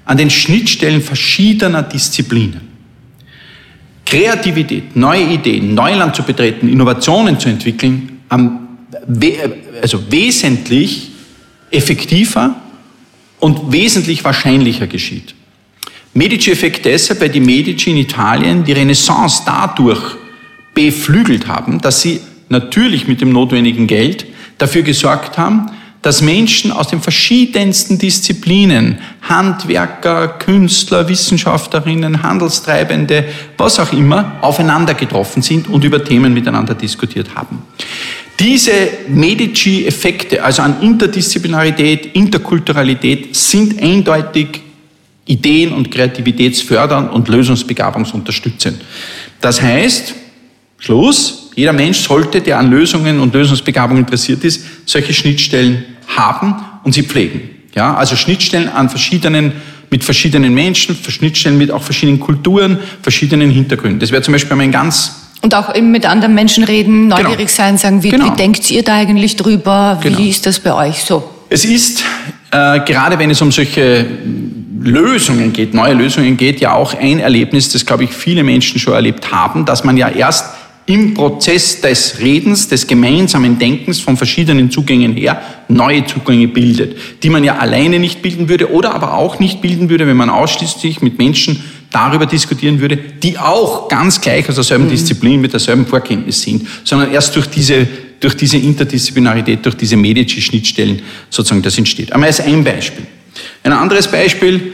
an 0.07 0.17
den 0.17 0.31
Schnittstellen 0.31 1.03
verschiedener 1.03 1.83
Disziplinen, 1.83 2.63
Kreativität, 4.07 4.97
neue 4.97 5.25
Ideen, 5.25 5.75
Neuland 5.75 6.17
zu 6.17 6.23
betreten, 6.23 6.67
Innovationen 6.69 7.39
zu 7.39 7.51
entwickeln, 7.51 8.21
also 9.83 10.11
wesentlich 10.11 11.11
effektiver 11.71 12.57
und 13.39 13.71
wesentlich 13.71 14.25
wahrscheinlicher 14.25 14.87
geschieht. 14.87 15.35
Medici-Effekt 16.15 16.87
deshalb, 16.87 17.21
weil 17.21 17.29
die 17.29 17.41
Medici 17.41 17.91
in 17.91 17.99
Italien 17.99 18.65
die 18.65 18.73
Renaissance 18.73 19.43
dadurch 19.45 20.17
beflügelt 20.73 21.47
haben, 21.47 21.79
dass 21.83 22.01
sie 22.01 22.21
natürlich 22.49 23.09
mit 23.09 23.21
dem 23.21 23.33
notwendigen 23.33 23.87
Geld 23.87 24.27
dafür 24.59 24.83
gesorgt 24.83 25.39
haben, 25.39 25.71
dass 26.03 26.23
Menschen 26.23 26.71
aus 26.71 26.89
den 26.89 27.01
verschiedensten 27.01 27.99
Disziplinen, 27.99 28.99
Handwerker, 29.23 30.29
Künstler, 30.29 31.09
Wissenschaftlerinnen, 31.09 32.23
Handelstreibende, 32.23 33.25
was 33.57 33.81
auch 33.81 33.93
immer, 33.93 34.37
aufeinander 34.41 34.95
getroffen 34.95 35.43
sind 35.43 35.69
und 35.69 35.85
über 35.85 36.05
Themen 36.05 36.33
miteinander 36.33 36.75
diskutiert 36.75 37.35
haben. 37.35 37.63
Diese 38.39 38.73
Medici-Effekte, 39.09 40.45
also 40.45 40.63
an 40.63 40.81
Interdisziplinarität, 40.81 42.15
Interkulturalität, 42.15 43.35
sind 43.35 43.83
eindeutig 43.83 44.61
Ideen- 45.27 45.73
und 45.73 45.91
Kreativitätsfördern 45.91 47.11
und 47.11 47.29
lösungsbegabungsunterstützend. 47.29 48.81
Das 49.41 49.61
heißt, 49.61 50.15
Schluss, 50.79 51.48
jeder 51.59 51.73
Mensch 51.73 51.99
sollte, 51.99 52.41
der 52.41 52.57
an 52.61 52.71
Lösungen 52.71 53.19
und 53.19 53.35
Lösungsbegabung 53.35 53.99
interessiert 53.99 54.45
ist, 54.45 54.65
solche 54.87 55.13
Schnittstellen 55.13 55.85
haben 56.07 56.55
und 56.85 56.95
sie 56.95 57.03
pflegen. 57.03 57.51
Ja, 57.75 57.97
also 57.97 58.15
Schnittstellen 58.15 58.69
an 58.69 58.89
verschiedenen, 58.89 59.51
mit 59.91 60.05
verschiedenen 60.05 60.55
Menschen, 60.55 60.97
Schnittstellen 60.97 61.59
mit 61.59 61.73
auch 61.73 61.83
verschiedenen 61.83 62.21
Kulturen, 62.21 62.79
verschiedenen 63.03 63.51
Hintergründen. 63.51 63.99
Das 63.99 64.13
wäre 64.13 64.23
zum 64.23 64.33
Beispiel 64.33 64.57
ein 64.61 64.71
ganz 64.71 65.25
und 65.41 65.55
auch 65.55 65.75
eben 65.75 65.91
mit 65.91 66.07
anderen 66.07 66.35
Menschen 66.35 66.63
reden, 66.63 67.09
neugierig 67.09 67.37
genau. 67.37 67.49
sein, 67.49 67.79
sagen, 67.79 68.03
wie, 68.03 68.11
genau. 68.11 68.27
wie 68.27 68.37
denkt 68.37 68.71
ihr 68.71 68.85
da 68.85 68.95
eigentlich 68.95 69.35
drüber? 69.35 69.99
Wie 70.03 70.11
genau. 70.11 70.21
ist 70.21 70.47
das 70.47 70.61
bei 70.61 70.73
euch 70.73 71.03
so? 71.05 71.29
Es 71.49 71.65
ist, 71.65 72.05
äh, 72.53 72.81
gerade 72.81 73.19
wenn 73.19 73.31
es 73.31 73.41
um 73.41 73.51
solche 73.51 74.05
Lösungen 74.81 75.53
geht, 75.53 75.75
neue 75.75 75.95
Lösungen 75.95 76.37
geht, 76.37 76.61
ja 76.61 76.75
auch 76.75 76.95
ein 76.95 77.19
Erlebnis, 77.21 77.69
das, 77.71 77.85
glaube 77.87 78.05
ich, 78.05 78.11
viele 78.11 78.43
Menschen 78.45 78.81
schon 78.81 78.95
erlebt 78.95 79.31
haben, 79.33 79.65
dass 79.65 79.85
man 79.85 79.97
ja 79.97 80.09
erst 80.09 80.58
im 80.89 81.13
Prozess 81.13 81.83
des 81.83 82.19
Redens, 82.19 82.69
des 82.69 82.87
gemeinsamen 82.87 83.59
Denkens 83.59 84.01
von 84.01 84.17
verschiedenen 84.17 84.71
Zugängen 84.71 85.15
her 85.15 85.41
neue 85.69 86.07
Zugänge 86.07 86.49
bildet, 86.49 86.97
die 87.23 87.29
man 87.29 87.45
ja 87.45 87.59
alleine 87.59 87.99
nicht 87.99 88.23
bilden 88.23 88.49
würde 88.49 88.73
oder 88.73 88.95
aber 88.95 89.13
auch 89.13 89.39
nicht 89.39 89.61
bilden 89.61 89.91
würde, 89.91 90.07
wenn 90.07 90.17
man 90.17 90.31
ausschließlich 90.31 91.03
mit 91.03 91.19
Menschen 91.19 91.63
darüber 91.91 92.25
diskutieren 92.25 92.81
würde, 92.81 92.97
die 92.97 93.37
auch 93.37 93.89
ganz 93.89 94.23
gleich 94.23 94.49
aus 94.49 94.55
derselben 94.55 94.87
mhm. 94.87 94.91
Disziplin 94.91 95.43
mit 95.43 95.53
derselben 95.53 95.85
Vorkenntnis 95.85 96.41
sind, 96.41 96.67
sondern 96.85 97.13
erst 97.13 97.37
durch 97.37 97.49
diese, 97.49 97.87
durch 98.19 98.35
diese 98.35 98.57
Interdisziplinarität, 98.57 99.65
durch 99.67 99.77
diese 99.77 99.97
Medici-Schnittstellen 99.97 101.03
sozusagen 101.29 101.61
das 101.61 101.77
entsteht. 101.77 102.13
Einmal 102.13 102.29
als 102.29 102.41
ein 102.41 102.65
Beispiel. 102.65 103.07
Ein 103.63 103.73
anderes 103.73 104.09
Beispiel, 104.09 104.73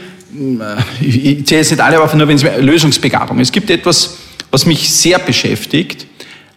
ich 1.01 1.45
zähle 1.45 1.61
jetzt 1.61 1.71
nicht 1.71 1.81
alle, 1.81 1.99
aber 1.99 2.15
nur 2.15 2.27
wenn 2.27 2.37
es 2.37 2.45
Lösungsbegabung. 2.61 3.39
Es 3.41 3.51
gibt 3.51 3.69
etwas, 3.69 4.17
was 4.55 4.65
mich 4.65 4.89
sehr 4.89 5.19
beschäftigt, 5.19 6.07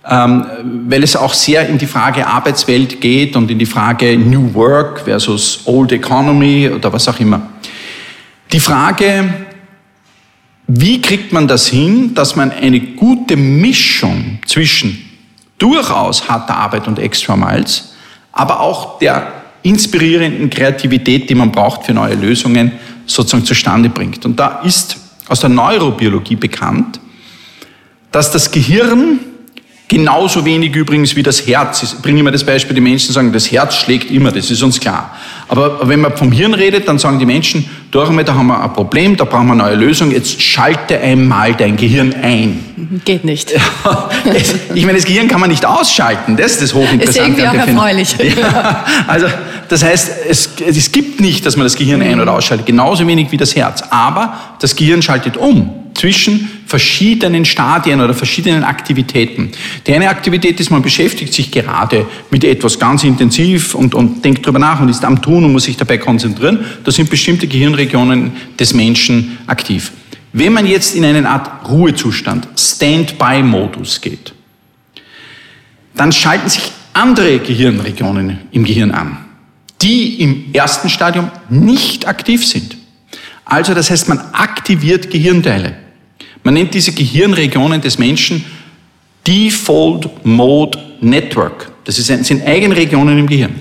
ähm, 0.08 0.46
weil 0.88 1.02
es 1.02 1.16
auch 1.16 1.34
sehr 1.34 1.68
in 1.68 1.78
die 1.78 1.86
Frage 1.88 2.24
Arbeitswelt 2.24 3.00
geht 3.00 3.34
und 3.34 3.50
in 3.50 3.58
die 3.58 3.66
Frage 3.66 4.16
New 4.16 4.54
Work 4.54 5.00
versus 5.00 5.62
Old 5.64 5.90
Economy 5.90 6.70
oder 6.72 6.92
was 6.92 7.08
auch 7.08 7.18
immer. 7.18 7.42
Die 8.52 8.60
Frage, 8.60 9.34
wie 10.68 11.02
kriegt 11.02 11.32
man 11.32 11.48
das 11.48 11.66
hin, 11.66 12.14
dass 12.14 12.36
man 12.36 12.52
eine 12.52 12.78
gute 12.78 13.36
Mischung 13.36 14.38
zwischen 14.46 15.04
durchaus 15.58 16.28
harter 16.28 16.56
Arbeit 16.56 16.86
und 16.86 17.00
Extra 17.00 17.34
Miles, 17.34 17.96
aber 18.30 18.60
auch 18.60 19.00
der 19.00 19.32
inspirierenden 19.64 20.50
Kreativität, 20.50 21.28
die 21.28 21.34
man 21.34 21.50
braucht 21.50 21.84
für 21.84 21.94
neue 21.94 22.14
Lösungen, 22.14 22.70
sozusagen 23.06 23.44
zustande 23.44 23.88
bringt. 23.88 24.24
Und 24.24 24.38
da 24.38 24.60
ist 24.62 24.96
aus 25.28 25.40
der 25.40 25.50
Neurobiologie 25.50 26.36
bekannt, 26.36 27.00
dass 28.12 28.30
das 28.30 28.50
Gehirn 28.50 29.20
genauso 29.88 30.44
wenig 30.44 30.74
übrigens 30.76 31.16
wie 31.16 31.22
das 31.22 31.46
Herz. 31.46 31.82
Ich 31.82 32.02
bringe 32.02 32.20
immer 32.20 32.30
das 32.30 32.44
Beispiel, 32.44 32.74
die 32.74 32.80
Menschen 32.80 33.12
sagen, 33.12 33.32
das 33.32 33.50
Herz 33.50 33.74
schlägt 33.74 34.10
immer, 34.10 34.30
das 34.30 34.50
ist 34.50 34.62
uns 34.62 34.78
klar. 34.78 35.16
Aber 35.48 35.88
wenn 35.88 36.00
man 36.00 36.14
vom 36.14 36.30
Hirn 36.30 36.52
redet, 36.52 36.86
dann 36.86 36.98
sagen 36.98 37.18
die 37.18 37.24
Menschen, 37.24 37.68
da 37.90 38.06
haben 38.06 38.16
wir 38.46 38.62
ein 38.62 38.72
Problem, 38.74 39.16
da 39.16 39.24
brauchen 39.24 39.46
wir 39.46 39.52
eine 39.54 39.62
neue 39.62 39.76
Lösung, 39.76 40.10
jetzt 40.10 40.42
schalte 40.42 41.00
einmal 41.00 41.54
dein 41.54 41.78
Gehirn 41.78 42.14
ein. 42.22 43.00
Geht 43.06 43.24
nicht. 43.24 43.52
ich 44.74 44.84
meine, 44.84 44.98
das 44.98 45.06
Gehirn 45.06 45.26
kann 45.26 45.40
man 45.40 45.48
nicht 45.48 45.64
ausschalten, 45.64 46.36
das 46.36 46.52
ist 46.52 46.62
das 46.62 46.74
Hochinteressante. 46.74 47.30
Ist 47.30 47.38
irgendwie 47.38 47.48
auch 47.48 47.66
erfreulich. 47.66 48.14
Ja, 48.38 48.84
also, 49.06 49.26
das 49.70 49.82
heißt, 49.82 50.10
es, 50.28 50.50
es 50.66 50.92
gibt 50.92 51.20
nicht, 51.20 51.46
dass 51.46 51.56
man 51.56 51.64
das 51.64 51.76
Gehirn 51.76 52.02
ein- 52.02 52.20
oder 52.20 52.34
ausschaltet, 52.34 52.66
genauso 52.66 53.06
wenig 53.06 53.32
wie 53.32 53.38
das 53.38 53.56
Herz. 53.56 53.82
Aber 53.88 54.38
das 54.60 54.76
Gehirn 54.76 55.00
schaltet 55.00 55.38
um 55.38 55.77
zwischen 55.98 56.48
verschiedenen 56.66 57.44
Stadien 57.44 58.00
oder 58.00 58.14
verschiedenen 58.14 58.62
Aktivitäten. 58.62 59.50
Die 59.86 59.92
eine 59.92 60.08
Aktivität 60.08 60.60
ist, 60.60 60.70
man 60.70 60.82
beschäftigt 60.82 61.34
sich 61.34 61.50
gerade 61.50 62.06
mit 62.30 62.44
etwas 62.44 62.78
ganz 62.78 63.02
intensiv 63.02 63.74
und, 63.74 63.94
und 63.94 64.24
denkt 64.24 64.44
darüber 64.44 64.60
nach 64.60 64.80
und 64.80 64.88
ist 64.88 65.04
am 65.04 65.20
Tun 65.20 65.44
und 65.44 65.52
muss 65.52 65.64
sich 65.64 65.76
dabei 65.76 65.98
konzentrieren. 65.98 66.64
Da 66.84 66.92
sind 66.92 67.10
bestimmte 67.10 67.48
Gehirnregionen 67.48 68.32
des 68.58 68.74
Menschen 68.74 69.38
aktiv. 69.46 69.92
Wenn 70.32 70.52
man 70.52 70.66
jetzt 70.66 70.94
in 70.94 71.04
eine 71.04 71.28
Art 71.28 71.68
Ruhezustand, 71.68 72.46
Stand-by-Modus 72.56 74.00
geht, 74.00 74.34
dann 75.96 76.12
schalten 76.12 76.48
sich 76.48 76.70
andere 76.92 77.40
Gehirnregionen 77.40 78.38
im 78.52 78.62
Gehirn 78.62 78.92
an, 78.92 79.18
die 79.82 80.20
im 80.20 80.44
ersten 80.52 80.90
Stadium 80.90 81.30
nicht 81.48 82.06
aktiv 82.06 82.46
sind. 82.46 82.76
Also 83.44 83.74
das 83.74 83.90
heißt, 83.90 84.08
man 84.08 84.18
aktiviert 84.32 85.10
Gehirnteile. 85.10 85.87
Man 86.42 86.54
nennt 86.54 86.74
diese 86.74 86.92
Gehirnregionen 86.92 87.80
des 87.80 87.98
Menschen 87.98 88.44
Default 89.26 90.24
Mode 90.24 90.78
Network. 91.00 91.70
Das 91.84 91.96
sind 91.96 92.46
eigene 92.46 92.76
Regionen 92.76 93.18
im 93.18 93.26
Gehirn. 93.26 93.54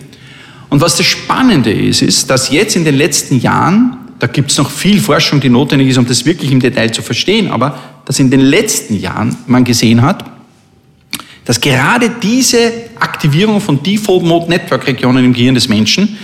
Und 0.69 0.81
was 0.81 0.97
das 0.97 1.05
Spannende 1.05 1.71
ist, 1.71 2.01
ist, 2.01 2.29
dass 2.29 2.49
jetzt 2.49 2.75
in 2.75 2.85
den 2.85 2.97
letzten 2.97 3.39
Jahren, 3.39 3.97
da 4.19 4.27
gibt 4.27 4.51
es 4.51 4.57
noch 4.57 4.69
viel 4.69 4.99
Forschung, 4.99 5.39
die 5.39 5.49
notwendig 5.49 5.89
ist, 5.89 5.97
um 5.97 6.05
das 6.05 6.25
wirklich 6.25 6.51
im 6.51 6.59
Detail 6.59 6.91
zu 6.91 7.01
verstehen, 7.01 7.49
aber 7.49 7.79
dass 8.05 8.19
in 8.19 8.29
den 8.29 8.41
letzten 8.41 8.99
Jahren 8.99 9.35
man 9.47 9.63
gesehen 9.63 10.01
hat, 10.01 10.25
dass 11.45 11.61
gerade 11.61 12.11
diese 12.21 12.71
Aktivierung 12.99 13.61
von 13.61 13.81
Default 13.81 14.23
Mode 14.23 14.49
Network 14.49 14.87
Regionen 14.87 15.23
im 15.23 15.33
Gehirn 15.33 15.55
des 15.55 15.69
Menschen 15.69 16.17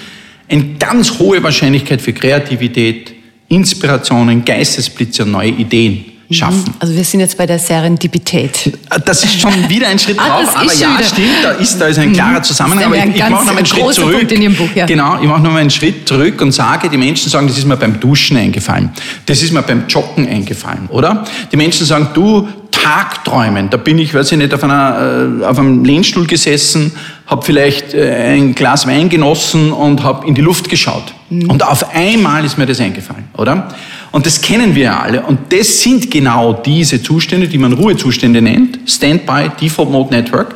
eine 0.49 0.75
ganz 0.77 1.17
hohe 1.19 1.41
Wahrscheinlichkeit 1.41 2.01
für 2.01 2.11
Kreativität, 2.11 3.13
Inspirationen, 3.47 4.43
Geistesblitze 4.43 5.23
und 5.23 5.31
neue 5.31 5.51
Ideen 5.51 6.12
schaffen. 6.31 6.63
Mhm. 6.65 6.73
Also 6.79 6.95
wir 6.95 7.03
sind 7.03 7.19
jetzt 7.19 7.37
bei 7.37 7.45
der 7.45 7.59
Serendipität. 7.59 8.77
Das 9.05 9.23
ist 9.23 9.39
schon 9.39 9.51
wieder 9.69 9.87
ein 9.87 9.99
Schritt 9.99 10.17
Ah, 10.19 10.41
drauf, 10.41 10.55
aber 10.55 10.73
ja, 10.73 10.95
wieder- 10.97 11.03
stimmt, 11.03 11.27
da 11.43 11.51
ist, 11.51 11.77
da 11.79 11.85
ist 11.87 11.99
ein 11.99 12.09
Mhm. 12.09 12.13
klarer 12.13 12.41
Zusammenhang. 12.43 12.85
Aber 12.85 12.97
ich, 12.97 13.03
ich 13.15 13.19
mache 13.29 13.31
noch 13.45 13.51
ein 13.51 13.57
einen 13.57 13.65
Schritt 13.65 13.93
zurück. 13.93 14.57
Buch, 14.57 14.69
ja. 14.75 14.85
Genau, 14.85 15.19
ich 15.21 15.27
mache 15.27 15.41
noch 15.41 15.51
mal 15.51 15.59
einen 15.59 15.69
Schritt 15.69 16.07
zurück 16.07 16.41
und 16.41 16.51
sage, 16.51 16.89
die 16.89 16.97
Menschen 16.97 17.29
sagen, 17.29 17.47
das 17.47 17.57
ist 17.57 17.65
mir 17.67 17.77
beim 17.77 17.99
Duschen 17.99 18.37
eingefallen. 18.37 18.89
Das 19.25 19.41
ist 19.43 19.51
mir 19.53 19.61
beim 19.61 19.87
Joggen 19.87 20.27
eingefallen, 20.27 20.87
oder? 20.89 21.23
Die 21.51 21.57
Menschen 21.57 21.85
sagen, 21.85 22.09
du, 22.13 22.47
Tagträumen, 22.71 23.69
da 23.69 23.77
bin 23.77 23.97
ich, 23.99 24.13
weiß 24.13 24.31
ich 24.33 24.37
nicht, 24.37 24.53
auf, 24.53 24.63
einer, 24.63 25.39
äh, 25.41 25.45
auf 25.45 25.57
einem 25.59 25.85
Lehnstuhl 25.85 26.25
gesessen, 26.27 26.91
habe 27.27 27.41
vielleicht 27.45 27.93
äh, 27.93 28.33
ein 28.35 28.55
Glas 28.55 28.85
Wein 28.87 29.07
genossen 29.09 29.71
und 29.71 30.03
habe 30.03 30.27
in 30.27 30.35
die 30.35 30.41
Luft 30.41 30.69
geschaut. 30.69 31.13
Und 31.29 31.63
auf 31.63 31.95
einmal 31.95 32.43
ist 32.45 32.57
mir 32.57 32.65
das 32.65 32.79
eingefallen, 32.79 33.25
oder? 33.37 33.69
Und 34.13 34.27
das 34.27 34.41
kennen 34.41 34.75
wir 34.75 34.83
ja 34.83 34.99
alle. 34.99 35.23
Und 35.23 35.51
das 35.51 35.81
sind 35.81 36.11
genau 36.11 36.53
diese 36.53 37.01
Zustände, 37.01 37.47
die 37.47 37.57
man 37.57 37.73
Ruhezustände 37.73 38.43
nennt, 38.43 38.77
Standby, 38.85 39.49
Default 39.59 39.89
Mode 39.89 40.13
Network. 40.13 40.53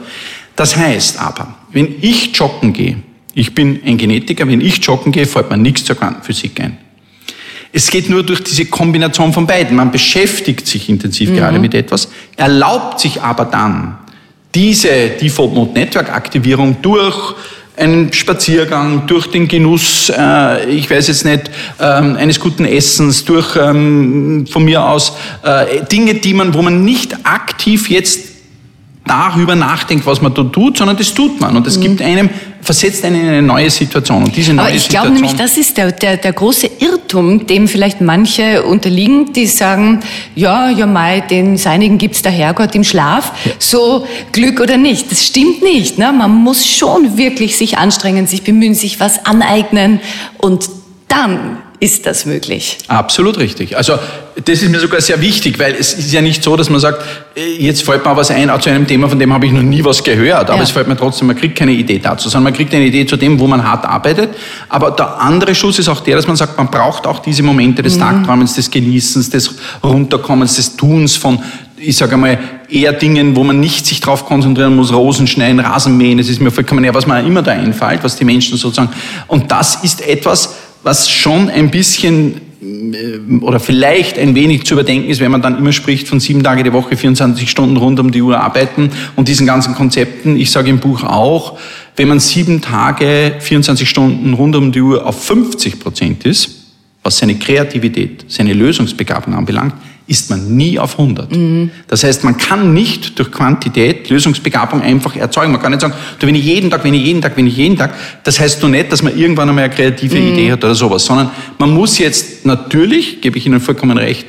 Das 0.55 0.77
heißt 0.77 1.19
aber, 1.19 1.55
wenn 1.71 1.95
ich 1.99 2.37
joggen 2.37 2.71
gehe, 2.71 2.97
ich 3.33 3.55
bin 3.55 3.79
ein 3.83 3.97
Genetiker, 3.97 4.47
wenn 4.47 4.61
ich 4.61 4.77
joggen 4.85 5.11
gehe, 5.11 5.25
fällt 5.25 5.49
mir 5.49 5.57
nichts 5.57 5.85
zur 5.85 5.95
Quantenphysik 5.95 6.61
ein. 6.61 6.77
Es 7.73 7.89
geht 7.89 8.11
nur 8.11 8.21
durch 8.21 8.43
diese 8.43 8.65
Kombination 8.65 9.33
von 9.33 9.47
beiden. 9.47 9.75
Man 9.75 9.89
beschäftigt 9.89 10.67
sich 10.67 10.87
intensiv 10.87 11.33
gerade 11.33 11.57
mit 11.57 11.73
etwas, 11.73 12.09
erlaubt 12.35 12.99
sich 12.99 13.23
aber 13.23 13.45
dann 13.45 13.97
diese 14.53 15.09
Default 15.19 15.55
Mode 15.55 15.73
Network 15.73 16.11
Aktivierung 16.11 16.77
durch 16.83 17.33
einen 17.77 18.11
Spaziergang, 18.11 19.05
durch 19.07 19.27
den 19.27 19.47
Genuss, 19.47 20.11
äh, 20.15 20.69
ich 20.69 20.89
weiß 20.89 21.07
jetzt 21.07 21.25
nicht, 21.25 21.51
ähm, 21.79 22.15
eines 22.15 22.39
guten 22.39 22.65
Essens, 22.65 23.23
durch 23.23 23.55
ähm, 23.55 24.45
von 24.49 24.65
mir 24.65 24.83
aus 24.83 25.13
äh, 25.43 25.83
Dinge, 25.85 26.15
die 26.15 26.33
man, 26.33 26.53
wo 26.53 26.61
man 26.61 26.83
nicht 26.83 27.15
aktiv 27.23 27.89
jetzt 27.89 28.37
darüber 29.05 29.55
nachdenkt, 29.55 30.05
was 30.05 30.21
man 30.21 30.33
da 30.33 30.43
tut, 30.43 30.77
sondern 30.77 30.97
das 30.97 31.13
tut 31.13 31.39
man. 31.39 31.55
Und 31.55 31.65
das 31.65 31.79
gibt 31.79 32.01
einem, 32.01 32.29
versetzt 32.61 33.05
einen 33.05 33.21
in 33.21 33.27
eine 33.29 33.41
neue 33.41 33.69
Situation. 33.69 34.23
Und 34.23 34.35
diese 34.35 34.53
neue 34.53 34.65
Mhm. 34.65 34.69
Aber 34.69 34.75
ich 34.75 34.89
glaube 34.89 35.09
nämlich, 35.11 35.35
das 35.35 35.57
ist 35.57 35.77
der, 35.77 35.91
der, 35.91 36.17
der 36.17 36.33
große 36.33 36.69
Irrtum, 36.79 36.96
dem 37.13 37.67
vielleicht 37.67 38.01
manche 38.01 38.63
unterliegen, 38.63 39.33
die 39.33 39.45
sagen, 39.45 40.01
ja, 40.35 40.69
ja 40.69 40.85
Mai, 40.85 41.21
den 41.21 41.57
Seinigen 41.57 41.97
gibt's 41.97 42.21
der 42.21 42.31
Herrgott 42.31 42.75
im 42.75 42.83
Schlaf, 42.83 43.31
so 43.59 44.07
Glück 44.31 44.59
oder 44.59 44.77
nicht. 44.77 45.11
Das 45.11 45.25
stimmt 45.25 45.61
nicht. 45.61 45.97
Ne? 45.97 46.11
Man 46.11 46.31
muss 46.31 46.65
schon 46.65 47.17
wirklich 47.17 47.57
sich 47.57 47.77
anstrengen, 47.77 48.27
sich 48.27 48.43
bemühen, 48.43 48.73
sich 48.73 48.99
was 48.99 49.25
aneignen 49.25 49.99
und 50.37 50.69
dann 51.07 51.57
ist 51.79 52.05
das 52.07 52.25
möglich. 52.25 52.79
Absolut 52.87 53.37
richtig. 53.37 53.77
Also 53.77 53.93
das 54.43 54.61
ist 54.63 54.69
mir 54.69 54.79
sogar 54.79 54.99
sehr 54.99 55.21
wichtig, 55.21 55.59
weil 55.59 55.75
es 55.79 55.93
ist 55.93 56.11
ja 56.11 56.21
nicht 56.21 56.43
so, 56.43 56.55
dass 56.55 56.69
man 56.69 56.79
sagt, 56.79 57.03
äh, 57.35 57.53
jetzt 57.59 57.83
fällt 57.83 58.03
mir 58.03 58.15
was 58.15 58.31
ein 58.31 58.51
zu 58.61 58.69
einem 58.69 58.87
Thema, 58.87 59.07
von 59.09 59.19
dem 59.19 59.31
habe 59.31 59.45
ich 59.45 59.51
noch 59.51 59.61
nie 59.61 59.83
was 59.83 60.03
gehört, 60.03 60.49
aber 60.49 60.57
Ja. 60.57 60.63
es 60.63 60.71
fällt 60.71 60.87
mir 60.87 60.97
trotzdem, 60.97 61.27
man 61.27 61.35
kriegt 61.35 61.55
keine 61.55 61.71
Idee 61.73 61.99
dazu, 61.99 62.29
sondern 62.29 62.45
man 62.51 62.53
kriegt 62.53 62.73
eine 62.73 62.85
Idee 62.85 63.05
zu 63.05 63.15
dem, 63.15 63.39
wo 63.39 63.45
man 63.47 63.63
hart 63.63 63.85
arbeitet. 63.85 64.29
Aber 64.69 64.91
der 64.91 65.19
andere 65.21 65.53
Schuss 65.53 65.77
ist 65.77 65.87
auch 65.89 65.99
der, 65.99 66.15
dass 66.15 66.25
man 66.25 66.35
sagt, 66.35 66.57
man 66.57 66.71
braucht 66.71 67.05
auch 67.05 67.19
diese 67.19 67.43
Momente 67.43 67.83
des 67.83 67.97
Tagträumens, 67.97 68.55
des 68.55 68.71
Genießens, 68.71 69.29
des 69.29 69.55
Runterkommens, 69.83 70.55
des 70.55 70.75
Tuns 70.75 71.15
von 71.15 71.39
ich 71.79 71.95
sage 71.95 72.13
einmal, 72.13 72.39
eher 72.69 72.91
Dingen, 72.91 73.35
wo 73.35 73.43
man 73.43 73.59
nicht 73.59 73.85
sich 73.85 73.99
drauf 73.99 74.25
konzentrieren 74.25 74.75
muss, 74.75 74.91
Rosen 74.91 75.27
schneiden, 75.27 75.59
Rasen 75.59 75.95
mähen, 75.95 76.17
das 76.17 76.27
ist 76.27 76.41
mir 76.41 76.49
vollkommen 76.49 76.83
eher, 76.83 76.95
was 76.95 77.05
mir 77.05 77.19
immer 77.19 77.43
da 77.43 77.51
einfällt, 77.51 78.03
was 78.03 78.15
die 78.15 78.25
Menschen 78.25 78.57
sozusagen, 78.57 78.89
und 79.27 79.51
das 79.51 79.83
ist 79.83 80.01
etwas, 80.01 80.55
was 80.87 81.09
schon 81.09 81.49
ein 81.49 81.69
bisschen 81.69 82.39
äh, 82.61 83.19
oder 83.41 83.59
vielleicht 83.59 84.17
ein 84.17 84.35
wenig 84.35 84.65
zu 84.65 84.73
überdenken 84.73 85.09
ist, 85.09 85.19
wenn 85.19 85.29
man 85.29 85.41
dann 85.41 85.57
immer 85.57 85.73
spricht 85.73 86.07
von 86.07 86.21
sieben 86.21 86.43
Tage 86.43 86.63
die 86.63 86.71
Woche, 86.71 86.95
24 86.95 87.51
Stunden 87.51 87.75
rund 87.75 87.99
um 87.99 88.09
die 88.09 88.21
Uhr 88.21 88.39
arbeiten 88.39 88.89
und 89.17 89.27
diesen 89.27 89.45
ganzen 89.45 89.75
Konzepten. 89.75 90.37
Ich 90.37 90.49
sage 90.49 90.69
im 90.69 90.79
Buch 90.79 91.03
auch, 91.03 91.59
wenn 91.97 92.07
man 92.07 92.21
sieben 92.21 92.61
Tage, 92.61 93.35
24 93.39 93.87
Stunden 93.87 94.33
rund 94.33 94.55
um 94.55 94.71
die 94.71 94.79
Uhr 94.79 95.05
auf 95.05 95.21
50 95.25 95.81
Prozent 95.81 96.25
ist, 96.25 96.51
was 97.03 97.17
seine 97.17 97.35
Kreativität, 97.35 98.23
seine 98.29 98.53
Lösungsbegabung 98.53 99.33
anbelangt, 99.33 99.73
ist 100.07 100.29
man 100.29 100.55
nie 100.55 100.79
auf 100.79 100.97
100. 100.97 101.29
Das 101.87 102.03
heißt, 102.03 102.23
man 102.23 102.37
kann 102.37 102.73
nicht 102.73 103.19
durch 103.19 103.29
Quantität 103.29 104.09
Lösungsbegabung 104.09 104.81
einfach 104.81 105.15
erzeugen. 105.15 105.51
Man 105.51 105.61
kann 105.61 105.71
nicht 105.71 105.81
sagen, 105.81 105.93
du, 106.17 106.27
wenn 106.27 106.35
ich 106.35 106.45
jeden 106.45 106.69
Tag, 106.71 106.83
wenn 106.85 106.93
ich 106.93 107.03
jeden 107.03 107.21
Tag, 107.21 107.35
wenn 107.35 107.45
ich 107.45 107.57
jeden 107.57 107.77
Tag, 107.77 107.93
das 108.23 108.39
heißt 108.39 108.61
nur 108.61 108.71
nicht, 108.71 108.91
dass 108.91 109.03
man 109.03 109.17
irgendwann 109.17 109.49
einmal 109.49 109.65
eine 109.65 109.73
kreative 109.73 110.17
Idee 110.17 110.51
hat 110.53 110.63
oder 110.63 110.75
sowas, 110.75 111.03
sondern 111.03 111.29
man 111.57 111.71
muss 111.71 111.97
jetzt 111.97 112.45
natürlich, 112.45 113.19
gebe 113.21 113.37
ich 113.37 113.45
Ihnen 113.45 113.59
vollkommen 113.59 113.97
recht, 113.97 114.25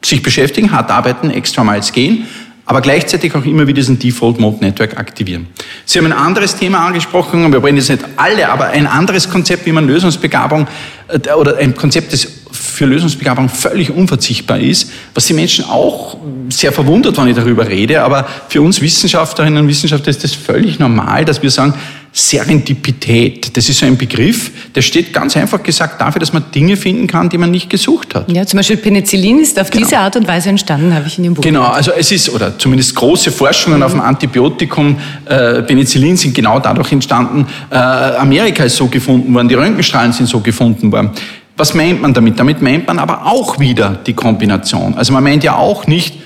sich 0.00 0.22
beschäftigen, 0.22 0.72
hart 0.72 0.90
arbeiten, 0.90 1.30
extra 1.30 1.62
Miles 1.62 1.92
gehen, 1.92 2.24
aber 2.64 2.80
gleichzeitig 2.80 3.34
auch 3.34 3.44
immer 3.44 3.66
wieder 3.66 3.76
diesen 3.76 3.98
Default 3.98 4.38
Mode 4.40 4.64
Network 4.64 4.96
aktivieren. 4.98 5.48
Sie 5.84 5.98
haben 5.98 6.06
ein 6.06 6.12
anderes 6.12 6.56
Thema 6.56 6.86
angesprochen, 6.86 7.52
wir 7.52 7.62
wollen 7.62 7.76
jetzt 7.76 7.90
nicht 7.90 8.04
alle, 8.16 8.48
aber 8.48 8.68
ein 8.68 8.86
anderes 8.86 9.28
Konzept, 9.28 9.66
wie 9.66 9.72
man 9.72 9.86
Lösungsbegabung 9.86 10.66
äh, 11.08 11.32
oder 11.32 11.58
ein 11.58 11.74
Konzept, 11.74 12.12
das 12.12 12.41
für 12.82 12.86
Lösungsbegabung 12.86 13.48
völlig 13.48 13.90
unverzichtbar 13.92 14.58
ist, 14.58 14.90
was 15.14 15.26
die 15.26 15.34
Menschen 15.34 15.64
auch 15.66 16.16
sehr 16.48 16.72
verwundert, 16.72 17.16
wenn 17.16 17.28
ich 17.28 17.36
darüber 17.36 17.68
rede, 17.68 18.02
aber 18.02 18.26
für 18.48 18.60
uns 18.60 18.80
Wissenschaftlerinnen 18.80 19.62
und 19.62 19.68
Wissenschaftler 19.68 20.10
ist 20.10 20.24
das 20.24 20.34
völlig 20.34 20.80
normal, 20.80 21.24
dass 21.24 21.40
wir 21.42 21.50
sagen, 21.50 21.74
Serendipität, 22.14 23.56
das 23.56 23.68
ist 23.70 23.78
so 23.78 23.86
ein 23.86 23.96
Begriff, 23.96 24.50
der 24.74 24.82
steht 24.82 25.14
ganz 25.14 25.34
einfach 25.34 25.62
gesagt 25.62 25.98
dafür, 26.00 26.18
dass 26.20 26.32
man 26.32 26.44
Dinge 26.54 26.76
finden 26.76 27.06
kann, 27.06 27.30
die 27.30 27.38
man 27.38 27.50
nicht 27.50 27.70
gesucht 27.70 28.14
hat. 28.14 28.30
Ja, 28.30 28.44
zum 28.44 28.58
Beispiel 28.58 28.76
Penicillin 28.76 29.38
ist 29.38 29.58
auf 29.58 29.70
diese 29.70 29.96
Art 29.96 30.16
und 30.16 30.28
Weise 30.28 30.50
entstanden, 30.50 30.92
habe 30.92 31.06
ich 31.06 31.16
in 31.16 31.24
dem 31.24 31.34
Buch. 31.34 31.42
Genau, 31.42 31.62
also 31.62 31.92
es 31.92 32.12
ist, 32.12 32.28
oder 32.28 32.58
zumindest 32.58 32.94
große 32.96 33.30
Forschungen 33.30 33.82
auf 33.82 33.92
dem 33.92 34.00
Antibiotikum 34.00 34.98
äh, 35.24 35.62
Penicillin 35.62 36.16
sind 36.16 36.34
genau 36.34 36.58
dadurch 36.58 36.92
entstanden. 36.92 37.46
Äh, 37.70 37.76
Amerika 37.76 38.64
ist 38.64 38.76
so 38.76 38.88
gefunden 38.88 39.32
worden, 39.32 39.48
die 39.48 39.54
Röntgenstrahlen 39.54 40.12
sind 40.12 40.28
so 40.28 40.40
gefunden 40.40 40.92
worden. 40.92 41.12
Was 41.56 41.74
meint 41.74 42.00
man 42.00 42.14
damit? 42.14 42.38
Damit 42.40 42.62
meint 42.62 42.86
man 42.86 42.98
aber 42.98 43.26
auch 43.26 43.60
wieder 43.60 44.00
die 44.06 44.14
Kombination. 44.14 44.94
Also 44.94 45.12
man 45.12 45.22
meint 45.22 45.44
ja 45.44 45.56
auch 45.56 45.86
nicht, 45.86 46.16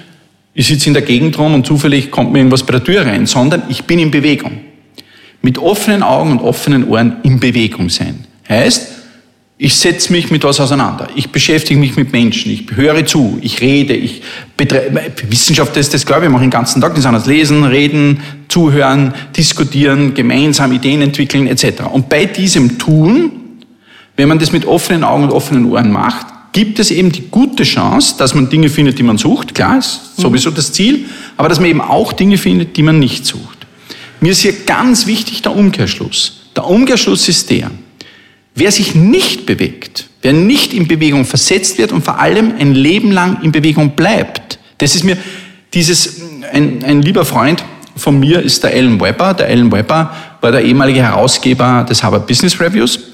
ich 0.55 0.69
sitze 0.69 0.89
in 0.89 0.95
der 0.95 1.03
Gegend 1.03 1.39
rum 1.39 1.55
und 1.55 1.67
zufällig 1.67 2.11
kommt 2.11 2.33
mir 2.33 2.39
irgendwas 2.39 2.63
bei 2.63 2.73
der 2.73 2.85
Tür 2.85 3.05
rein, 3.05 3.27
sondern 3.27 3.65
ich 3.69 3.85
bin 3.85 3.99
in 3.99 4.11
Bewegung. 4.11 4.61
Mit 5.43 5.59
offenen 5.59 6.03
Augen 6.03 6.33
und 6.33 6.41
offenen 6.41 6.89
Ohren 6.89 7.17
in 7.23 7.41
Bewegung 7.41 7.91
sein. 7.91 8.25
Heißt, 8.49 8.93
ich 9.59 9.75
setze 9.75 10.13
mich 10.13 10.31
mit 10.31 10.45
was 10.45 10.61
auseinander. 10.61 11.09
Ich 11.15 11.31
beschäftige 11.31 11.81
mich 11.81 11.97
mit 11.97 12.13
Menschen. 12.13 12.53
Ich 12.53 12.67
höre 12.75 13.07
zu. 13.07 13.39
Ich 13.41 13.61
rede. 13.63 13.95
Ich 13.95 14.23
betreibe, 14.57 15.01
Wissenschaft 15.29 15.77
ist 15.79 15.95
das, 15.95 16.05
glaube 16.05 16.23
ich, 16.23 16.25
wir 16.25 16.31
machen 16.31 16.45
den 16.45 16.51
ganzen 16.51 16.83
Tag 16.83 16.93
nichts 16.93 17.07
anderes. 17.07 17.27
Lesen, 17.27 17.65
reden, 17.65 18.21
zuhören, 18.49 19.15
diskutieren, 19.35 20.13
gemeinsam 20.13 20.73
Ideen 20.73 21.01
entwickeln, 21.01 21.47
etc. 21.47 21.85
Und 21.91 22.11
bei 22.11 22.27
diesem 22.27 22.79
Tun, 22.79 23.33
wenn 24.17 24.29
man 24.29 24.39
das 24.39 24.53
mit 24.53 24.65
offenen 24.65 25.05
Augen 25.05 25.25
und 25.25 25.31
offenen 25.31 25.71
Ohren 25.71 25.91
macht, 25.91 26.27
gibt 26.53 26.79
es 26.79 26.91
eben 26.91 27.13
die 27.13 27.29
gute 27.31 27.65
Chance, 27.65 28.15
dass 28.19 28.35
man 28.35 28.49
Dinge 28.49 28.71
findet, 28.71 28.99
die 28.99 29.03
man 29.03 29.19
sucht. 29.19 29.55
Klar, 29.55 29.79
ist 29.79 30.17
sowieso 30.17 30.51
das 30.51 30.73
Ziel. 30.73 31.05
Aber 31.37 31.49
dass 31.49 31.61
man 31.61 31.69
eben 31.69 31.83
auch 31.83 32.15
Dinge 32.15 32.39
findet, 32.39 32.77
die 32.77 32.83
man 32.83 32.99
nicht 32.99 33.27
sucht. 33.27 33.67
Mir 34.21 34.33
ist 34.33 34.41
hier 34.41 34.55
ganz 34.65 35.07
wichtig 35.07 35.43
der 35.43 35.55
Umkehrschluss. 35.55 36.47
Der 36.57 36.67
Umkehrschluss 36.67 37.29
ist 37.29 37.51
der, 37.51 37.71
wer 38.55 38.73
sich 38.73 38.95
nicht 38.95 39.45
bewegt, 39.45 40.07
wer 40.23 40.33
nicht 40.33 40.73
in 40.73 40.89
Bewegung 40.89 41.27
versetzt 41.27 41.77
wird 41.77 41.93
und 41.93 42.03
vor 42.03 42.19
allem 42.19 42.55
ein 42.59 42.75
Leben 42.75 43.13
lang 43.13 43.43
in 43.43 43.53
Bewegung 43.53 43.91
bleibt, 43.91 44.59
das 44.79 44.95
ist 44.95 45.05
mir 45.05 45.19
dieses, 45.75 46.23
ein, 46.53 46.83
ein 46.83 47.03
lieber 47.03 47.27
Freund 47.27 47.63
von 47.97 48.21
mir 48.21 48.41
ist 48.41 48.63
der 48.63 48.73
Alan 48.73 49.01
Webber. 49.01 49.33
Der 49.35 49.49
Alan 49.49 49.73
Webber 49.73 50.15
war 50.41 50.53
der 50.53 50.63
ehemalige 50.63 51.03
Herausgeber 51.03 51.85
des 51.89 52.03
Harvard 52.03 52.27
Business 52.27 52.61
Reviews 52.61 53.06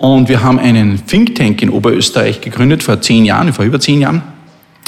und 0.00 0.30
wir 0.30 0.42
haben 0.42 0.58
einen 0.58 1.06
Think 1.06 1.34
Tank 1.34 1.60
in 1.60 1.68
Oberösterreich 1.68 2.40
gegründet 2.40 2.82
vor 2.82 3.02
zehn 3.02 3.26
Jahren, 3.26 3.52
vor 3.52 3.66
über 3.66 3.78
zehn 3.78 4.00
Jahren. 4.00 4.22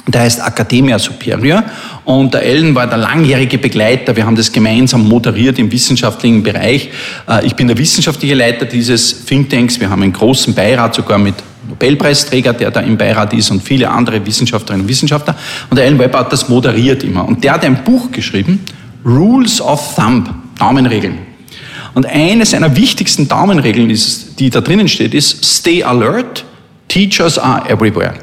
Der 0.06 0.22
heißt 0.22 0.40
Academia 0.40 0.98
Superior 0.98 1.62
und 2.06 2.32
der 2.32 2.42
Ellen 2.42 2.74
war 2.74 2.86
der 2.86 2.96
langjährige 2.96 3.58
Begleiter. 3.58 4.16
Wir 4.16 4.24
haben 4.24 4.34
das 4.34 4.50
gemeinsam 4.50 5.06
moderiert 5.06 5.58
im 5.58 5.70
wissenschaftlichen 5.70 6.42
Bereich. 6.42 6.88
Äh, 7.28 7.46
Ich 7.46 7.54
bin 7.54 7.68
der 7.68 7.76
wissenschaftliche 7.76 8.34
Leiter 8.34 8.64
dieses 8.64 9.26
Thinktanks. 9.26 9.78
Wir 9.78 9.90
haben 9.90 10.02
einen 10.02 10.14
großen 10.14 10.54
Beirat 10.54 10.94
sogar 10.94 11.18
mit 11.18 11.34
Nobelpreisträger, 11.68 12.54
der 12.54 12.70
da 12.70 12.80
im 12.80 12.96
Beirat 12.96 13.34
ist 13.34 13.50
und 13.50 13.62
viele 13.62 13.90
andere 13.90 14.24
Wissenschaftlerinnen 14.24 14.86
und 14.86 14.88
Wissenschaftler. 14.88 15.36
Und 15.68 15.76
der 15.76 15.84
Alan 15.84 15.98
Webber 15.98 16.20
hat 16.20 16.32
das 16.32 16.48
moderiert 16.48 17.04
immer. 17.04 17.28
Und 17.28 17.44
der 17.44 17.52
hat 17.52 17.64
ein 17.66 17.84
Buch 17.84 18.10
geschrieben, 18.10 18.60
Rules 19.04 19.60
of 19.60 19.94
Thumb, 19.94 20.30
Daumenregeln. 20.58 21.31
Und 21.94 22.06
eine 22.06 22.46
seiner 22.46 22.74
wichtigsten 22.76 23.28
Daumenregeln, 23.28 23.90
ist, 23.90 24.38
die 24.40 24.50
da 24.50 24.60
drinnen 24.60 24.88
steht, 24.88 25.14
ist 25.14 25.44
Stay 25.44 25.82
alert, 25.82 26.44
teachers 26.88 27.38
are 27.38 27.68
everywhere. 27.68 28.14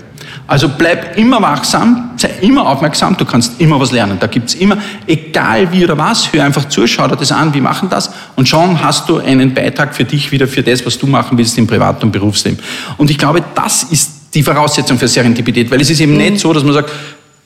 Also 0.50 0.68
bleib 0.68 1.16
immer 1.16 1.40
wachsam, 1.44 2.10
sei 2.18 2.32
immer 2.42 2.68
aufmerksam, 2.68 3.16
du 3.16 3.24
kannst 3.24 3.62
immer 3.62 3.80
was 3.80 3.92
lernen. 3.92 4.18
Da 4.20 4.26
gibt's 4.26 4.56
immer, 4.56 4.80
egal 5.06 5.72
wie 5.72 5.84
oder 5.84 5.96
was, 5.96 6.34
hör 6.34 6.44
einfach 6.44 6.68
zu, 6.68 6.88
schau 6.88 7.08
dir 7.08 7.16
das 7.16 7.32
an, 7.32 7.54
wie 7.54 7.62
machen 7.62 7.88
das 7.88 8.10
und 8.36 8.50
schon 8.50 8.84
hast 8.84 9.08
du 9.08 9.20
einen 9.20 9.54
Beitrag 9.54 9.96
für 9.96 10.06
dich 10.06 10.32
wieder 10.32 10.48
für 10.48 10.64
das, 10.64 10.84
was 10.84 10.98
du 10.98 11.06
machen 11.06 11.38
willst 11.38 11.56
im 11.60 11.68
Privat- 11.68 12.04
und 12.04 12.12
Berufsleben. 12.12 12.58
Und 12.98 13.12
ich 13.12 13.20
glaube, 13.20 13.44
das 13.54 13.84
ist 13.84 14.12
die 14.34 14.42
Voraussetzung 14.42 14.98
für 14.98 15.08
Serendipität, 15.08 15.70
weil 15.70 15.82
es 15.82 15.92
ist 15.92 16.00
eben 16.00 16.14
mhm. 16.14 16.18
nicht 16.18 16.40
so, 16.40 16.52
dass 16.52 16.64
man 16.64 16.74
sagt, 16.74 16.90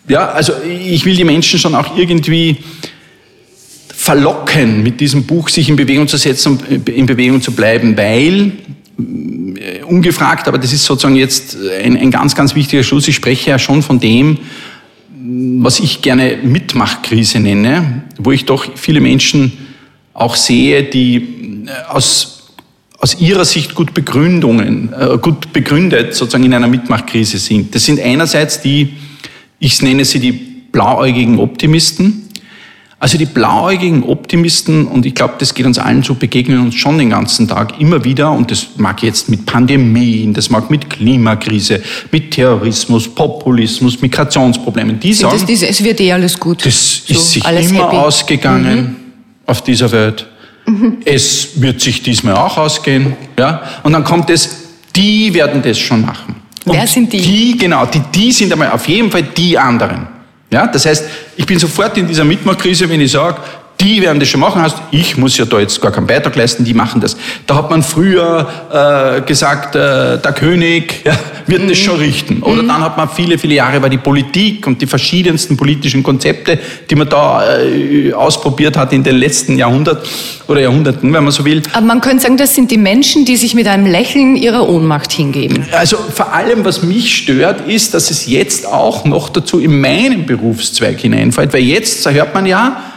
ja, 0.08 0.30
also 0.30 0.54
ich 0.64 1.04
will 1.04 1.18
die 1.18 1.26
Menschen 1.26 1.60
schon 1.60 1.76
auch 1.76 1.98
irgendwie 1.98 2.58
verlocken, 4.04 4.84
mit 4.84 5.00
diesem 5.00 5.24
Buch 5.24 5.48
sich 5.48 5.70
in 5.70 5.78
Bewegung 5.78 6.10
zu 6.10 6.18
setzen 6.18 6.58
und 6.58 6.90
in 6.90 7.06
Bewegung 7.06 7.42
zu 7.42 7.54
bleiben, 7.54 7.96
weil 7.96 8.52
äh, 8.98 9.82
ungefragt, 9.84 10.50
aber 10.50 10.58
das 10.58 10.74
ist 10.74 10.84
sozusagen 10.84 11.16
jetzt 11.16 11.56
ein, 11.82 11.96
ein 11.96 12.12
ganz, 12.12 12.36
ganz 12.36 12.54
wichtiger 12.54 12.84
Schluss. 12.84 13.08
Ich 13.08 13.16
spreche 13.16 13.52
ja 13.52 13.58
schon 13.58 13.82
von 13.82 14.02
dem, 14.02 14.40
was 15.62 15.80
ich 15.80 16.02
gerne 16.02 16.38
Mitmachkrise 16.44 17.40
nenne, 17.40 18.04
wo 18.18 18.34
ich 18.34 18.44
doch 18.44 18.66
viele 18.76 19.00
Menschen 19.00 19.54
auch 20.14 20.36
sehe, 20.36 20.84
die 20.84 21.16
äh, 21.16 21.90
aus, 21.90 22.50
aus 23.00 23.22
ihrer 23.22 23.46
Sicht 23.46 23.74
gut 23.74 23.94
Begründungen, 23.94 24.94
äh, 25.00 25.18
gut 25.18 25.54
begründet 25.54 26.14
sozusagen 26.14 26.44
in 26.44 26.54
einer 26.54 26.68
Mitmachkrise 26.68 27.38
sind. 27.38 27.74
Das 27.74 27.86
sind 27.86 28.02
einerseits 28.02 28.62
die, 28.62 28.96
ich 29.60 29.82
nenne 29.82 30.04
sie 30.04 30.20
die 30.20 30.34
blauäugigen 30.34 31.40
Optimisten, 31.40 32.23
also 33.04 33.18
die 33.18 33.26
blauäugigen 33.26 34.04
Optimisten, 34.04 34.88
und 34.88 35.06
ich 35.06 35.14
glaube, 35.14 35.34
das 35.38 35.54
geht 35.54 35.66
uns 35.66 35.78
allen 35.78 36.04
so, 36.04 36.14
begegnen 36.14 36.60
uns 36.60 36.76
schon 36.76 36.98
den 36.98 37.10
ganzen 37.10 37.50
Tag 37.50 37.78
immer 37.82 38.06
wieder, 38.06 38.32
und 38.32 38.50
das 38.50 38.66
mag 38.78 39.04
jetzt 39.04 39.28
mit 39.28 39.46
Pandemien, 39.46 40.34
das 40.34 40.50
mag 40.50 40.72
mit 40.72 40.90
Klimakrise, 40.90 41.82
mit 42.14 42.32
Terrorismus, 42.32 43.14
Populismus, 43.14 44.02
Migrationsproblemen. 44.02 45.02
Die 45.02 45.14
sagen, 45.14 45.34
das, 45.38 45.46
das, 45.46 45.70
es 45.70 45.84
wird 45.84 46.00
eh 46.00 46.14
alles 46.14 46.40
gut. 46.40 46.66
Das 46.66 47.04
so, 47.06 47.14
ist 47.14 47.32
sich 47.34 47.44
immer 47.44 47.88
happy. 47.88 47.98
ausgegangen 47.98 48.78
mhm. 48.78 48.96
auf 49.48 49.62
dieser 49.62 49.92
Welt. 49.92 50.26
Mhm. 50.66 51.00
Es 51.04 51.62
wird 51.62 51.82
sich 51.82 52.02
diesmal 52.04 52.36
auch 52.36 52.58
ausgehen. 52.58 53.18
Ja? 53.38 53.64
Und 53.84 53.92
dann 53.92 54.06
kommt 54.06 54.30
es, 54.30 54.50
die 54.96 55.34
werden 55.34 55.62
das 55.62 55.78
schon 55.78 56.06
machen. 56.06 56.36
Und 56.64 56.74
Wer 56.74 56.88
sind 56.88 57.12
die? 57.12 57.20
Die, 57.20 57.58
genau, 57.58 57.86
die, 57.86 58.02
die 58.16 58.32
sind 58.32 58.54
einmal 58.54 58.72
auf 58.72 58.88
jeden 58.88 59.12
Fall 59.12 59.24
die 59.24 59.58
anderen. 59.58 60.13
Ja, 60.54 60.68
das 60.68 60.86
heißt, 60.86 61.06
ich 61.36 61.48
bin 61.48 61.58
sofort 61.58 61.98
in 61.98 62.08
dieser 62.08 62.24
Mitmachkrise, 62.24 62.88
wenn 62.88 63.02
ich 63.02 63.12
sage, 63.12 63.42
die 63.84 64.02
werden 64.02 64.20
das 64.20 64.30
schon 64.30 64.40
machen, 64.40 64.62
heißt, 64.62 64.78
ich 64.92 65.18
muss 65.18 65.38
ja 65.38 65.46
da 65.46 65.60
jetzt 65.60 65.82
gar 65.82 65.92
keinen 65.92 66.08
Beitrag 66.08 66.36
leisten, 66.36 66.64
die 66.64 66.74
machen 66.74 67.02
das. 67.02 67.18
Da 67.46 67.56
hat 67.56 67.70
man 67.70 67.84
früher 67.84 68.48
äh, 68.72 69.22
gesagt, 69.22 69.76
äh, 69.76 70.18
der 70.18 70.34
König 70.34 71.02
ja, 71.06 71.14
wird 71.46 71.64
mhm. 71.64 71.68
das 71.68 71.78
schon 71.78 71.98
richten. 71.98 72.42
Oder 72.42 72.64
mhm. 72.64 72.70
dann 72.70 72.82
hat 72.82 72.98
man 72.98 73.10
viele, 73.10 73.38
viele 73.38 73.56
Jahre 73.56 73.82
war 73.82 73.90
die 73.90 73.98
Politik 73.98 74.66
und 74.66 74.82
die 74.82 74.88
verschiedensten 74.88 75.58
politischen 75.58 76.02
Konzepte, 76.02 76.58
die 76.90 76.96
man 76.96 77.10
da 77.10 77.58
äh, 77.58 78.14
ausprobiert 78.14 78.78
hat 78.78 78.94
in 78.94 79.04
den 79.04 79.18
letzten 79.18 79.58
Jahrhunderten 79.58 80.10
oder 80.48 80.62
Jahrhunderten, 80.62 81.14
wenn 81.14 81.24
man 81.24 81.32
so 81.32 81.44
will. 81.44 81.62
Aber 81.74 81.86
man 81.86 82.00
könnte 82.00 82.24
sagen, 82.24 82.38
das 82.38 82.56
sind 82.56 82.72
die 82.72 82.78
Menschen, 82.78 83.26
die 83.26 83.36
sich 83.36 83.54
mit 83.54 83.68
einem 83.68 83.86
Lächeln 83.86 84.36
ihrer 84.36 84.68
Ohnmacht 84.68 85.12
hingeben. 85.12 85.66
Also 85.72 85.98
vor 85.98 86.34
allem, 86.34 86.64
was 86.64 86.84
mich 86.84 87.16
stört, 87.16 87.68
ist, 87.68 87.94
dass 87.94 88.12
es 88.12 88.28
jetzt 88.28 88.66
auch 88.66 89.04
noch 89.06 89.30
dazu 89.30 89.60
in 89.60 89.82
meinen 89.82 90.26
Berufszweig 90.26 91.00
hineinfällt, 91.00 91.54
weil 91.54 91.64
jetzt 91.64 92.10
hört 92.10 92.34
man 92.34 92.46
ja, 92.46 92.93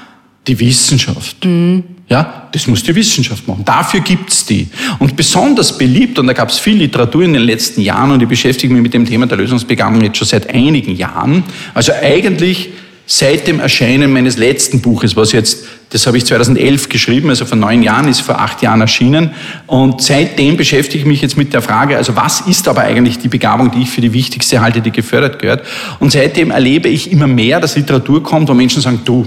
die 0.46 0.58
Wissenschaft. 0.58 1.44
Mhm. 1.44 1.82
Ja, 2.08 2.48
das 2.52 2.68
muss 2.68 2.84
die 2.84 2.94
Wissenschaft 2.94 3.48
machen. 3.48 3.64
Dafür 3.64 4.00
gibt's 4.00 4.46
die. 4.46 4.68
Und 5.00 5.16
besonders 5.16 5.76
beliebt, 5.76 6.18
und 6.20 6.28
da 6.28 6.32
gab's 6.32 6.58
viel 6.58 6.76
Literatur 6.76 7.22
in 7.22 7.32
den 7.32 7.42
letzten 7.42 7.80
Jahren, 7.80 8.12
und 8.12 8.22
ich 8.22 8.28
beschäftige 8.28 8.72
mich 8.72 8.82
mit 8.82 8.94
dem 8.94 9.04
Thema 9.04 9.26
der 9.26 9.38
Lösungsbegabung 9.38 10.00
jetzt 10.02 10.18
schon 10.18 10.28
seit 10.28 10.48
einigen 10.48 10.94
Jahren. 10.94 11.42
Also 11.74 11.92
eigentlich 12.00 12.68
seit 13.06 13.46
dem 13.46 13.60
Erscheinen 13.60 14.12
meines 14.12 14.36
letzten 14.36 14.80
Buches, 14.80 15.16
was 15.16 15.32
jetzt, 15.32 15.64
das 15.90 16.06
habe 16.06 16.18
ich 16.18 16.26
2011 16.26 16.88
geschrieben, 16.88 17.28
also 17.28 17.44
vor 17.44 17.56
neun 17.56 17.82
Jahren, 17.82 18.08
ist 18.08 18.20
vor 18.20 18.40
acht 18.40 18.62
Jahren 18.62 18.80
erschienen. 18.80 19.30
Und 19.66 20.02
seitdem 20.02 20.56
beschäftige 20.56 20.98
ich 20.98 21.06
mich 21.06 21.22
jetzt 21.22 21.36
mit 21.36 21.54
der 21.54 21.62
Frage, 21.62 21.96
also 21.96 22.14
was 22.14 22.42
ist 22.42 22.68
aber 22.68 22.82
eigentlich 22.82 23.18
die 23.18 23.28
Begabung, 23.28 23.72
die 23.72 23.82
ich 23.82 23.90
für 23.90 24.00
die 24.00 24.12
wichtigste 24.12 24.60
halte, 24.60 24.80
die 24.80 24.90
gefördert 24.90 25.40
gehört. 25.40 25.64
Und 26.00 26.12
seitdem 26.12 26.52
erlebe 26.52 26.88
ich 26.88 27.10
immer 27.10 27.28
mehr, 27.28 27.58
dass 27.58 27.76
Literatur 27.76 28.22
kommt, 28.22 28.48
wo 28.48 28.54
Menschen 28.54 28.82
sagen, 28.82 29.00
du, 29.04 29.26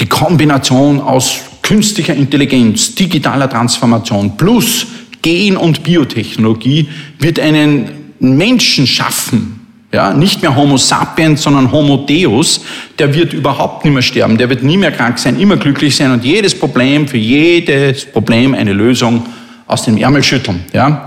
die 0.00 0.06
Kombination 0.06 1.00
aus 1.00 1.40
künstlicher 1.62 2.14
Intelligenz, 2.14 2.94
digitaler 2.94 3.48
Transformation 3.50 4.36
plus 4.36 4.86
Gen- 5.22 5.56
und 5.56 5.82
Biotechnologie 5.82 6.88
wird 7.18 7.40
einen 7.40 8.12
Menschen 8.20 8.86
schaffen, 8.86 9.66
ja, 9.92 10.12
nicht 10.12 10.42
mehr 10.42 10.54
Homo 10.54 10.76
sapiens, 10.76 11.42
sondern 11.42 11.72
Homo 11.72 11.96
Deus, 11.96 12.60
der 12.98 13.14
wird 13.14 13.32
überhaupt 13.32 13.84
nicht 13.84 13.94
mehr 13.94 14.02
sterben, 14.02 14.36
der 14.38 14.48
wird 14.48 14.62
nie 14.62 14.76
mehr 14.76 14.92
krank 14.92 15.18
sein, 15.18 15.38
immer 15.40 15.56
glücklich 15.56 15.96
sein 15.96 16.12
und 16.12 16.24
jedes 16.24 16.54
Problem, 16.54 17.08
für 17.08 17.16
jedes 17.16 18.04
Problem 18.04 18.54
eine 18.54 18.72
Lösung 18.72 19.26
aus 19.66 19.84
dem 19.84 19.96
Ärmel 19.96 20.22
schütteln. 20.22 20.64
Ja. 20.72 21.06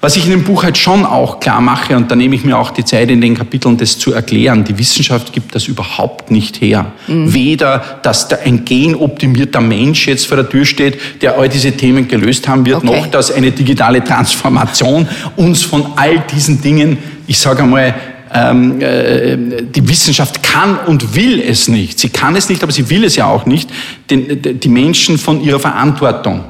Was 0.00 0.14
ich 0.14 0.26
in 0.26 0.30
dem 0.30 0.44
Buch 0.44 0.62
halt 0.62 0.78
schon 0.78 1.04
auch 1.04 1.40
klar 1.40 1.60
mache, 1.60 1.96
und 1.96 2.08
da 2.08 2.14
nehme 2.14 2.36
ich 2.36 2.44
mir 2.44 2.56
auch 2.56 2.70
die 2.70 2.84
Zeit 2.84 3.10
in 3.10 3.20
den 3.20 3.36
Kapiteln, 3.36 3.76
das 3.76 3.98
zu 3.98 4.12
erklären, 4.12 4.62
die 4.62 4.78
Wissenschaft 4.78 5.32
gibt 5.32 5.56
das 5.56 5.66
überhaupt 5.66 6.30
nicht 6.30 6.60
her. 6.60 6.92
Mhm. 7.08 7.34
Weder, 7.34 7.98
dass 8.02 8.28
da 8.28 8.36
ein 8.44 8.64
genoptimierter 8.64 9.60
Mensch 9.60 10.06
jetzt 10.06 10.26
vor 10.26 10.36
der 10.36 10.48
Tür 10.48 10.64
steht, 10.64 11.00
der 11.20 11.36
all 11.36 11.48
diese 11.48 11.72
Themen 11.72 12.06
gelöst 12.06 12.46
haben 12.46 12.64
wird, 12.64 12.84
okay. 12.84 12.86
noch, 12.86 13.06
dass 13.08 13.32
eine 13.32 13.50
digitale 13.50 14.04
Transformation 14.04 15.08
uns 15.34 15.62
von 15.62 15.84
all 15.96 16.20
diesen 16.32 16.62
Dingen, 16.62 16.98
ich 17.26 17.38
sage 17.38 17.64
einmal, 17.64 17.92
ähm, 18.32 18.80
äh, 18.80 19.36
die 19.62 19.88
Wissenschaft 19.88 20.44
kann 20.44 20.78
und 20.86 21.16
will 21.16 21.40
es 21.40 21.66
nicht. 21.66 21.98
Sie 21.98 22.10
kann 22.10 22.36
es 22.36 22.48
nicht, 22.48 22.62
aber 22.62 22.70
sie 22.70 22.88
will 22.88 23.02
es 23.02 23.16
ja 23.16 23.26
auch 23.26 23.46
nicht, 23.46 23.68
den, 24.10 24.60
die 24.60 24.68
Menschen 24.68 25.18
von 25.18 25.42
ihrer 25.42 25.58
Verantwortung 25.58 26.44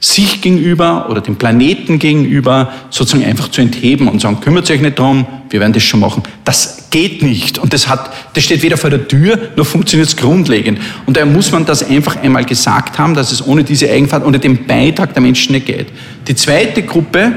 sich 0.00 0.40
gegenüber 0.40 1.10
oder 1.10 1.20
dem 1.20 1.36
Planeten 1.36 1.98
gegenüber 1.98 2.72
sozusagen 2.88 3.24
einfach 3.24 3.48
zu 3.48 3.60
entheben 3.60 4.08
und 4.08 4.20
sagen, 4.20 4.40
kümmert 4.40 4.70
euch 4.70 4.80
nicht 4.80 4.98
drum, 4.98 5.26
wir 5.50 5.60
werden 5.60 5.74
das 5.74 5.82
schon 5.82 6.00
machen. 6.00 6.22
Das 6.44 6.88
geht 6.90 7.22
nicht. 7.22 7.58
Und 7.58 7.74
das 7.74 7.86
hat, 7.86 8.10
das 8.32 8.44
steht 8.44 8.62
weder 8.62 8.78
vor 8.78 8.88
der 8.88 9.06
Tür, 9.06 9.50
noch 9.56 9.66
funktioniert 9.66 10.08
es 10.08 10.16
grundlegend. 10.16 10.80
Und 11.04 11.16
daher 11.18 11.26
muss 11.26 11.52
man 11.52 11.66
das 11.66 11.82
einfach 11.82 12.16
einmal 12.16 12.46
gesagt 12.46 12.98
haben, 12.98 13.14
dass 13.14 13.30
es 13.30 13.46
ohne 13.46 13.62
diese 13.62 13.90
Eigenfahrt, 13.90 14.24
ohne 14.24 14.38
den 14.38 14.66
Beitrag 14.66 15.12
der 15.12 15.22
Menschen 15.22 15.52
nicht 15.52 15.66
geht. 15.66 15.88
Die 16.26 16.34
zweite 16.34 16.82
Gruppe 16.82 17.32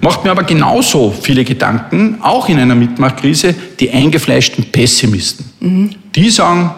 macht 0.00 0.24
mir 0.24 0.30
aber 0.30 0.44
genauso 0.44 1.14
viele 1.20 1.44
Gedanken, 1.44 2.18
auch 2.22 2.48
in 2.48 2.58
einer 2.58 2.74
Mitmachkrise, 2.74 3.54
die 3.78 3.90
eingefleischten 3.90 4.64
Pessimisten. 4.64 5.44
Mhm. 5.60 5.90
Die 6.14 6.30
sagen, 6.30 6.70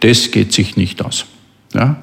das 0.00 0.28
geht 0.32 0.52
sich 0.52 0.76
nicht 0.76 1.04
aus. 1.04 1.24
Ja? 1.72 2.02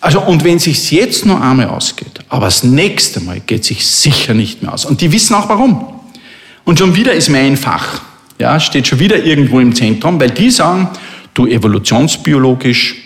Also, 0.00 0.20
und 0.20 0.44
wenn 0.44 0.58
sich's 0.58 0.90
jetzt 0.90 1.26
nur 1.26 1.42
einmal 1.42 1.68
ausgeht, 1.68 2.20
aber 2.28 2.46
das 2.46 2.62
nächste 2.62 3.20
Mal 3.20 3.40
geht 3.40 3.64
sich 3.64 3.84
sicher 3.84 4.32
nicht 4.32 4.62
mehr 4.62 4.72
aus. 4.72 4.84
Und 4.84 5.00
die 5.00 5.10
wissen 5.12 5.34
auch 5.34 5.48
warum. 5.48 5.84
Und 6.64 6.78
schon 6.78 6.94
wieder 6.94 7.12
ist 7.12 7.30
mein 7.30 7.56
Fach, 7.56 8.02
ja, 8.38 8.60
steht 8.60 8.86
schon 8.86 9.00
wieder 9.00 9.24
irgendwo 9.24 9.58
im 9.58 9.74
Zentrum, 9.74 10.20
weil 10.20 10.30
die 10.30 10.50
sagen, 10.50 10.88
du 11.34 11.46
evolutionsbiologisch, 11.46 12.96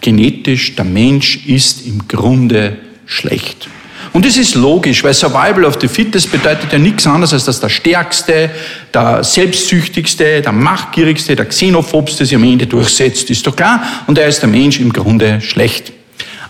genetisch, 0.00 0.74
der 0.74 0.84
Mensch 0.84 1.46
ist 1.46 1.86
im 1.86 2.06
Grunde 2.06 2.76
schlecht. 3.06 3.68
Und 4.12 4.26
das 4.26 4.36
ist 4.36 4.54
logisch, 4.54 5.02
weil 5.04 5.14
Survival 5.14 5.64
of 5.64 5.78
the 5.80 5.88
Fittest 5.88 6.30
bedeutet 6.30 6.70
ja 6.70 6.78
nichts 6.78 7.06
anderes, 7.06 7.32
als 7.32 7.46
dass 7.46 7.60
der 7.60 7.70
Stärkste, 7.70 8.50
der 8.92 9.24
Selbstsüchtigste, 9.24 10.42
der 10.42 10.52
Machtgierigste, 10.52 11.34
der 11.34 11.46
Xenophobste 11.46 12.26
sich 12.26 12.34
am 12.34 12.44
Ende 12.44 12.66
durchsetzt, 12.66 13.30
ist 13.30 13.46
doch 13.46 13.56
klar. 13.56 13.82
Und 14.06 14.18
er 14.18 14.28
ist 14.28 14.40
der 14.40 14.50
Mensch 14.50 14.80
im 14.80 14.92
Grunde 14.92 15.40
schlecht. 15.40 15.92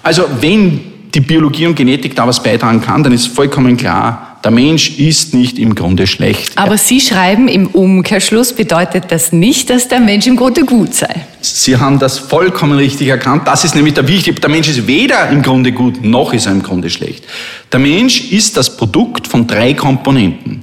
Also 0.02 0.24
wenn 0.40 0.80
die 1.14 1.20
Biologie 1.20 1.66
und 1.66 1.74
Genetik 1.74 2.16
da 2.16 2.26
was 2.26 2.42
beitragen 2.42 2.80
kann, 2.80 3.02
dann 3.02 3.12
ist 3.12 3.26
vollkommen 3.26 3.76
klar, 3.76 4.38
der 4.42 4.50
Mensch 4.50 4.98
ist 4.98 5.34
nicht 5.34 5.58
im 5.58 5.74
Grunde 5.74 6.06
schlecht. 6.06 6.52
Aber 6.56 6.76
Sie 6.76 7.00
schreiben, 7.00 7.46
im 7.46 7.68
Umkehrschluss 7.68 8.52
bedeutet 8.52 9.04
das 9.10 9.32
nicht, 9.32 9.70
dass 9.70 9.86
der 9.86 10.00
Mensch 10.00 10.26
im 10.26 10.36
Grunde 10.36 10.64
gut 10.64 10.94
sei. 10.94 11.26
Sie 11.40 11.76
haben 11.76 12.00
das 12.00 12.18
vollkommen 12.18 12.76
richtig 12.76 13.08
erkannt. 13.08 13.46
Das 13.46 13.64
ist 13.64 13.76
nämlich 13.76 13.94
der 13.94 14.08
Wichtige. 14.08 14.40
Der 14.40 14.50
Mensch 14.50 14.68
ist 14.68 14.86
weder 14.86 15.28
im 15.28 15.42
Grunde 15.42 15.70
gut, 15.70 16.04
noch 16.04 16.32
ist 16.32 16.46
er 16.46 16.52
im 16.52 16.62
Grunde 16.62 16.90
schlecht. 16.90 17.24
Der 17.70 17.78
Mensch 17.78 18.32
ist 18.32 18.56
das 18.56 18.76
Produkt 18.76 19.28
von 19.28 19.46
drei 19.46 19.74
Komponenten. 19.74 20.62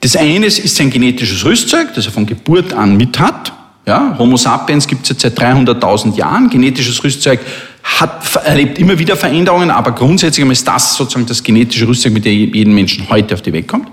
Das 0.00 0.16
eine 0.16 0.46
ist 0.46 0.76
sein 0.76 0.90
genetisches 0.90 1.44
Rüstzeug, 1.44 1.94
das 1.94 2.06
er 2.06 2.12
von 2.12 2.26
Geburt 2.26 2.72
an 2.72 2.96
mit 2.96 3.18
hat. 3.20 3.52
Ja, 3.86 4.16
Homo 4.18 4.36
sapiens 4.36 4.88
gibt 4.88 5.04
es 5.04 5.10
jetzt 5.10 5.22
seit 5.22 5.38
300.000 5.38 6.16
Jahren. 6.16 6.50
Genetisches 6.50 7.02
Rüstzeug 7.04 7.38
hat, 7.86 8.36
erlebt 8.44 8.78
immer 8.78 8.98
wieder 8.98 9.16
Veränderungen, 9.16 9.70
aber 9.70 9.92
grundsätzlich 9.92 10.46
ist 10.50 10.66
das 10.66 10.96
sozusagen 10.96 11.26
das 11.26 11.42
genetische 11.42 11.86
Rüstzeug, 11.86 12.12
mit 12.12 12.24
dem 12.24 12.52
jeden 12.52 12.74
Menschen 12.74 13.08
heute 13.08 13.34
auf 13.34 13.42
die 13.42 13.52
Welt 13.52 13.68
kommt. 13.68 13.88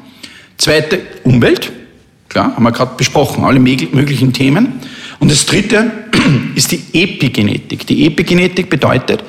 Zweite, 0.58 1.00
Umwelt. 1.24 1.72
Klar, 2.28 2.56
haben 2.56 2.64
wir 2.64 2.72
gerade 2.72 2.96
besprochen, 2.98 3.44
alle 3.44 3.60
möglichen 3.60 4.34
Themen. 4.34 4.80
Und 5.20 5.32
das 5.32 5.46
dritte 5.46 5.92
ist 6.56 6.72
die 6.72 6.82
Epigenetik. 6.94 7.86
Die 7.86 8.06
Epigenetik 8.08 8.70
bedeutet, 8.70 9.24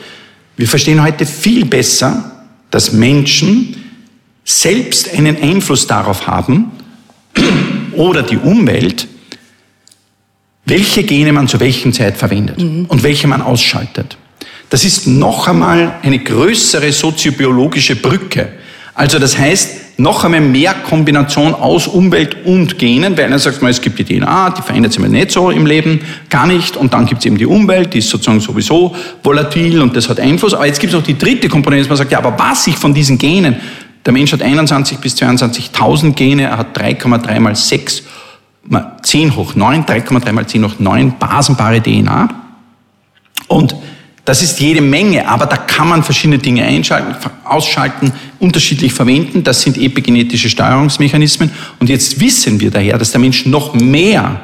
wir 0.56 0.66
verstehen 0.66 1.02
heute 1.02 1.26
viel 1.26 1.66
besser, 1.66 2.46
dass 2.70 2.92
Menschen 2.92 3.76
selbst 4.44 5.12
einen 5.14 5.36
Einfluss 5.36 5.86
darauf 5.86 6.26
haben 6.26 6.70
oder 7.92 8.22
die 8.22 8.38
Umwelt, 8.38 9.06
welche 10.64 11.02
Gene 11.02 11.32
man 11.32 11.48
zu 11.48 11.60
welchen 11.60 11.92
Zeit 11.92 12.16
verwendet 12.16 12.58
mhm. 12.58 12.86
und 12.86 13.02
welche 13.02 13.28
man 13.28 13.42
ausschaltet. 13.42 14.16
Das 14.74 14.84
ist 14.84 15.06
noch 15.06 15.46
einmal 15.46 16.00
eine 16.02 16.18
größere 16.18 16.90
soziobiologische 16.90 17.94
Brücke. 17.94 18.48
Also 18.92 19.20
das 19.20 19.38
heißt, 19.38 20.00
noch 20.00 20.24
einmal 20.24 20.40
mehr 20.40 20.74
Kombination 20.74 21.54
aus 21.54 21.86
Umwelt 21.86 22.44
und 22.44 22.76
Genen, 22.76 23.16
weil 23.16 23.26
einer 23.26 23.38
sagt 23.38 23.62
mal, 23.62 23.68
es 23.68 23.80
gibt 23.80 24.00
die 24.00 24.04
DNA, 24.04 24.50
die 24.50 24.62
verändert 24.62 24.92
sich 24.92 25.00
mal 25.00 25.08
nicht 25.08 25.30
so 25.30 25.52
im 25.52 25.64
Leben, 25.64 26.00
gar 26.28 26.48
nicht, 26.48 26.76
und 26.76 26.92
dann 26.92 27.06
gibt 27.06 27.20
es 27.20 27.26
eben 27.26 27.38
die 27.38 27.46
Umwelt, 27.46 27.94
die 27.94 27.98
ist 27.98 28.08
sozusagen 28.08 28.40
sowieso 28.40 28.96
volatil 29.22 29.80
und 29.80 29.94
das 29.94 30.08
hat 30.08 30.18
Einfluss. 30.18 30.54
Aber 30.54 30.66
jetzt 30.66 30.80
gibt 30.80 30.92
es 30.92 30.98
noch 30.98 31.06
die 31.06 31.16
dritte 31.16 31.48
Komponente, 31.48 31.84
dass 31.84 31.90
man 31.90 31.98
sagt, 31.98 32.10
ja, 32.10 32.18
aber 32.18 32.36
was 32.36 32.64
sich 32.64 32.74
von 32.74 32.92
diesen 32.92 33.16
Genen, 33.16 33.54
der 34.04 34.12
Mensch 34.12 34.32
hat 34.32 34.42
21 34.42 34.98
bis 34.98 35.14
22.000 35.14 36.14
Gene, 36.14 36.42
er 36.42 36.58
hat 36.58 36.76
3,3 36.76 37.38
mal 37.38 37.54
6 37.54 38.02
10 39.02 39.36
hoch 39.36 39.54
9, 39.54 39.84
3,3 39.84 40.32
mal 40.32 40.48
10 40.48 40.64
hoch 40.64 40.74
9 40.80 41.14
basenbare 41.20 41.80
DNA. 41.80 42.28
Und 43.46 43.76
das 44.24 44.42
ist 44.42 44.58
jede 44.60 44.80
Menge, 44.80 45.28
aber 45.28 45.46
da 45.46 45.56
kann 45.56 45.88
man 45.88 46.02
verschiedene 46.02 46.38
Dinge 46.38 46.64
einschalten, 46.64 47.14
ausschalten, 47.44 48.12
unterschiedlich 48.38 48.92
verwenden. 48.92 49.44
Das 49.44 49.60
sind 49.60 49.76
epigenetische 49.76 50.48
Steuerungsmechanismen. 50.48 51.50
Und 51.78 51.90
jetzt 51.90 52.20
wissen 52.20 52.58
wir 52.58 52.70
daher, 52.70 52.96
dass 52.96 53.10
der 53.10 53.20
Mensch 53.20 53.44
noch 53.44 53.74
mehr 53.74 54.40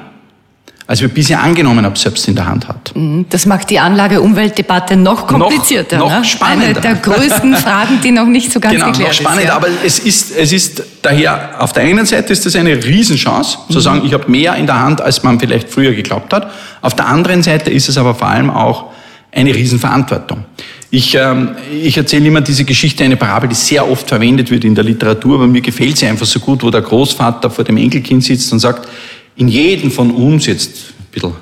als 0.91 1.01
wir 1.01 1.09
bisher 1.09 1.41
angenommen 1.41 1.85
haben, 1.85 1.95
selbst 1.95 2.27
in 2.27 2.35
der 2.35 2.47
Hand 2.47 2.67
hat. 2.67 2.91
Mhm. 2.97 3.25
Das 3.31 3.47
macht 3.47 3.71
die 3.71 3.79
Anlage-Umwelt-Debatte 3.79 4.97
noch 4.97 5.29
komplizierter. 5.29 5.99
Noch, 5.99 6.11
noch 6.11 6.19
ne? 6.19 6.25
spannender. 6.25 6.67
Eine 6.67 6.81
der 6.81 6.95
größten 6.97 7.55
Fragen, 7.65 8.01
die 8.03 8.11
noch 8.11 8.27
nicht 8.27 8.51
so 8.51 8.59
ganz 8.59 8.75
genau, 8.75 8.87
geklärt 8.87 9.11
noch 9.11 9.15
spannend, 9.15 9.43
ist. 9.43 9.49
Ja. 9.51 9.55
Aber 9.55 9.69
es 9.87 10.01
ist, 10.01 10.37
es 10.37 10.51
ist 10.51 10.83
daher, 11.01 11.51
auf 11.61 11.73
der 11.73 11.85
einen 11.85 12.07
Seite 12.07 12.33
ist 12.33 12.45
das 12.45 12.57
eine 12.57 12.75
Riesenchance, 12.75 13.59
mhm. 13.69 13.73
zu 13.73 13.79
sagen, 13.79 14.03
ich 14.05 14.13
habe 14.13 14.29
mehr 14.29 14.57
in 14.57 14.67
der 14.67 14.81
Hand, 14.81 15.01
als 15.01 15.23
man 15.23 15.39
vielleicht 15.39 15.69
früher 15.69 15.93
geglaubt 15.93 16.33
hat. 16.33 16.51
Auf 16.83 16.97
der 16.97 17.07
anderen 17.07 17.45
Seite 17.45 17.71
ist 17.71 17.89
es 17.89 17.97
aber 17.97 18.17
vor 18.17 18.27
allem 18.27 18.51
auch 18.51 18.87
eine 19.33 19.55
Riesenverantwortung. 19.55 20.45
Ich, 20.91 21.15
ähm, 21.15 21.51
ich 21.83 21.97
erzähle 21.97 22.27
immer 22.27 22.41
diese 22.41 22.65
Geschichte, 22.65 23.05
eine 23.05 23.17
Parabel, 23.17 23.49
die 23.49 23.55
sehr 23.55 23.89
oft 23.89 24.09
verwendet 24.09 24.51
wird 24.51 24.65
in 24.65 24.75
der 24.75 24.83
Literatur, 24.83 25.37
aber 25.37 25.47
mir 25.47 25.61
gefällt 25.61 25.97
sie 25.97 26.07
einfach 26.07 26.27
so 26.27 26.41
gut, 26.41 26.63
wo 26.63 26.71
der 26.71 26.81
Großvater 26.81 27.49
vor 27.49 27.65
dem 27.65 27.77
Enkelkind 27.77 28.25
sitzt 28.25 28.53
und 28.53 28.59
sagt, 28.59 28.89
in 29.37 29.49
jedem 29.49 29.91
von 29.91 30.11
uns, 30.11 30.47
jetzt 30.47 30.95
ein 30.99 31.07
bisschen 31.13 31.33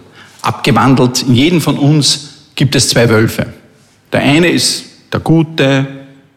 abgewandelt, 0.43 1.23
in 1.23 1.35
jedem 1.35 1.61
von 1.61 1.79
uns 1.79 2.29
gibt 2.55 2.77
es 2.77 2.91
zwei 2.91 3.09
Wölfe. 3.09 3.47
Der 4.13 4.21
eine 4.21 4.49
ist 4.49 4.85
der 5.13 5.21
gute, 5.21 5.87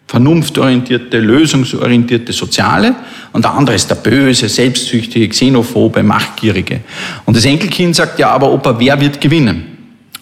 vernunftorientierte, 0.07 1.19
lösungsorientierte 1.19 2.33
Soziale 2.33 2.95
und 3.31 3.45
der 3.45 3.53
andere 3.53 3.75
ist 3.75 3.89
der 3.89 3.95
böse, 3.95 4.49
selbstsüchtige, 4.49 5.29
xenophobe, 5.29 6.03
machtgierige. 6.03 6.81
Und 7.25 7.37
das 7.37 7.45
Enkelkind 7.45 7.95
sagt, 7.95 8.19
ja, 8.19 8.29
aber 8.29 8.51
Opa, 8.51 8.77
wer 8.77 8.99
wird 8.99 9.21
gewinnen? 9.21 9.70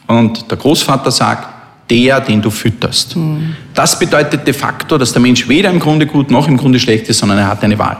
Und 0.09 0.49
der 0.49 0.57
Großvater 0.57 1.11
sagt, 1.11 1.47
der, 1.91 2.19
den 2.19 2.41
du 2.41 2.49
fütterst. 2.49 3.15
Mhm. 3.15 3.55
Das 3.75 3.97
bedeutet 3.97 4.45
de 4.45 4.53
facto, 4.55 4.97
dass 4.97 5.11
der 5.13 5.21
Mensch 5.21 5.47
weder 5.47 5.69
im 5.69 5.79
Grunde 5.79 6.07
gut 6.07 6.31
noch 6.31 6.47
im 6.47 6.57
Grunde 6.57 6.79
schlecht 6.79 7.07
ist, 7.09 7.19
sondern 7.19 7.37
er 7.37 7.47
hat 7.47 7.63
eine 7.63 7.77
Wahl. 7.77 7.97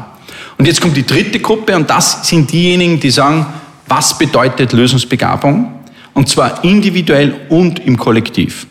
Und 0.57 0.65
jetzt 0.65 0.81
kommt 0.81 0.97
die 0.97 1.05
dritte 1.05 1.39
Gruppe 1.39 1.75
und 1.75 1.87
das 1.87 2.27
sind 2.27 2.51
diejenigen, 2.51 2.99
die 2.99 3.11
sagen, 3.11 3.45
was 3.87 4.17
bedeutet 4.17 4.73
Lösungsbegabung? 4.73 5.71
Und 6.15 6.27
zwar 6.27 6.63
individuell 6.63 7.35
und 7.49 7.79
im 7.79 7.95
Kollektiv. 7.95 8.65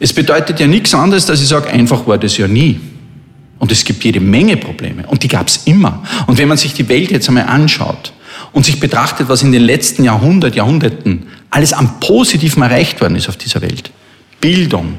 Es 0.00 0.12
bedeutet 0.12 0.58
ja 0.58 0.66
nichts 0.66 0.94
anderes, 0.94 1.26
dass 1.26 1.40
ich 1.40 1.46
sage, 1.46 1.70
einfach 1.70 2.08
war 2.08 2.18
das 2.18 2.36
ja 2.36 2.48
nie. 2.48 2.80
Und 3.60 3.70
es 3.70 3.84
gibt 3.84 4.02
jede 4.02 4.18
Menge 4.18 4.56
Probleme. 4.56 5.06
Und 5.06 5.22
die 5.22 5.28
gab 5.28 5.46
es 5.46 5.58
immer. 5.66 6.02
Und 6.26 6.38
wenn 6.38 6.48
man 6.48 6.56
sich 6.56 6.74
die 6.74 6.88
Welt 6.88 7.12
jetzt 7.12 7.28
einmal 7.28 7.46
anschaut 7.46 8.12
und 8.52 8.66
sich 8.66 8.80
betrachtet, 8.80 9.28
was 9.28 9.42
in 9.42 9.52
den 9.52 9.62
letzten 9.62 10.02
Jahrhundert, 10.02 10.56
Jahrhunderten 10.56 11.26
alles 11.52 11.72
am 11.72 12.00
Positiven 12.00 12.62
erreicht 12.62 13.00
worden 13.00 13.16
ist 13.16 13.28
auf 13.28 13.36
dieser 13.36 13.60
Welt. 13.60 13.90
Bildung, 14.40 14.94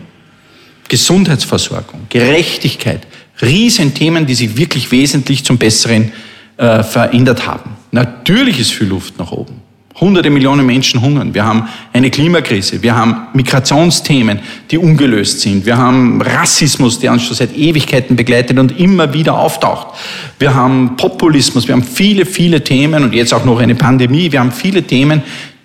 Gesundheitsversorgung, 0.88 2.02
Gerechtigkeit, 2.10 3.02
Riesenthemen, 3.42 4.26
die 4.26 4.36
sich 4.36 4.56
wirklich 4.56 4.92
wesentlich 4.92 5.44
zum 5.44 5.58
Besseren 5.58 6.12
äh, 6.58 6.84
verändert 6.84 7.48
haben. 7.48 7.72
Natürlich 7.92 8.60
ist 8.60 8.72
viel 8.72 8.88
Luft 8.88 9.18
nach 9.18 9.32
oben. 9.32 9.62
Hunderte 10.00 10.30
Millionen 10.30 10.66
Menschen 10.66 11.02
hungern. 11.02 11.34
Wir 11.34 11.44
haben 11.44 11.68
eine 11.92 12.10
Klimakrise. 12.10 12.82
Wir 12.82 12.96
haben 12.96 13.28
Migrationsthemen, 13.34 14.40
die 14.70 14.78
ungelöst 14.78 15.42
sind. 15.42 15.66
Wir 15.66 15.78
haben 15.78 16.22
Rassismus, 16.22 17.00
der 17.00 17.12
uns 17.12 17.24
schon 17.24 17.36
seit 17.36 17.56
Ewigkeiten 17.56 18.16
begleitet 18.16 18.58
und 18.58 18.80
immer 18.80 19.14
wieder 19.14 19.38
auftaucht. 19.38 19.96
Wir 20.40 20.54
haben 20.54 20.98
Populismus. 20.98 21.68
Wir 21.68 21.74
haben 21.74 21.84
viele, 21.84 22.26
viele 22.26 22.64
Themen 22.64 23.04
und 23.04 23.14
jetzt 23.14 23.34
auch 23.34 23.46
noch 23.46 23.60
eine 23.60 23.76
Pandemie. 23.76 24.32
Wir 24.32 24.40
haben 24.40 24.52
viele 24.52 24.84
Themen, 24.84 25.22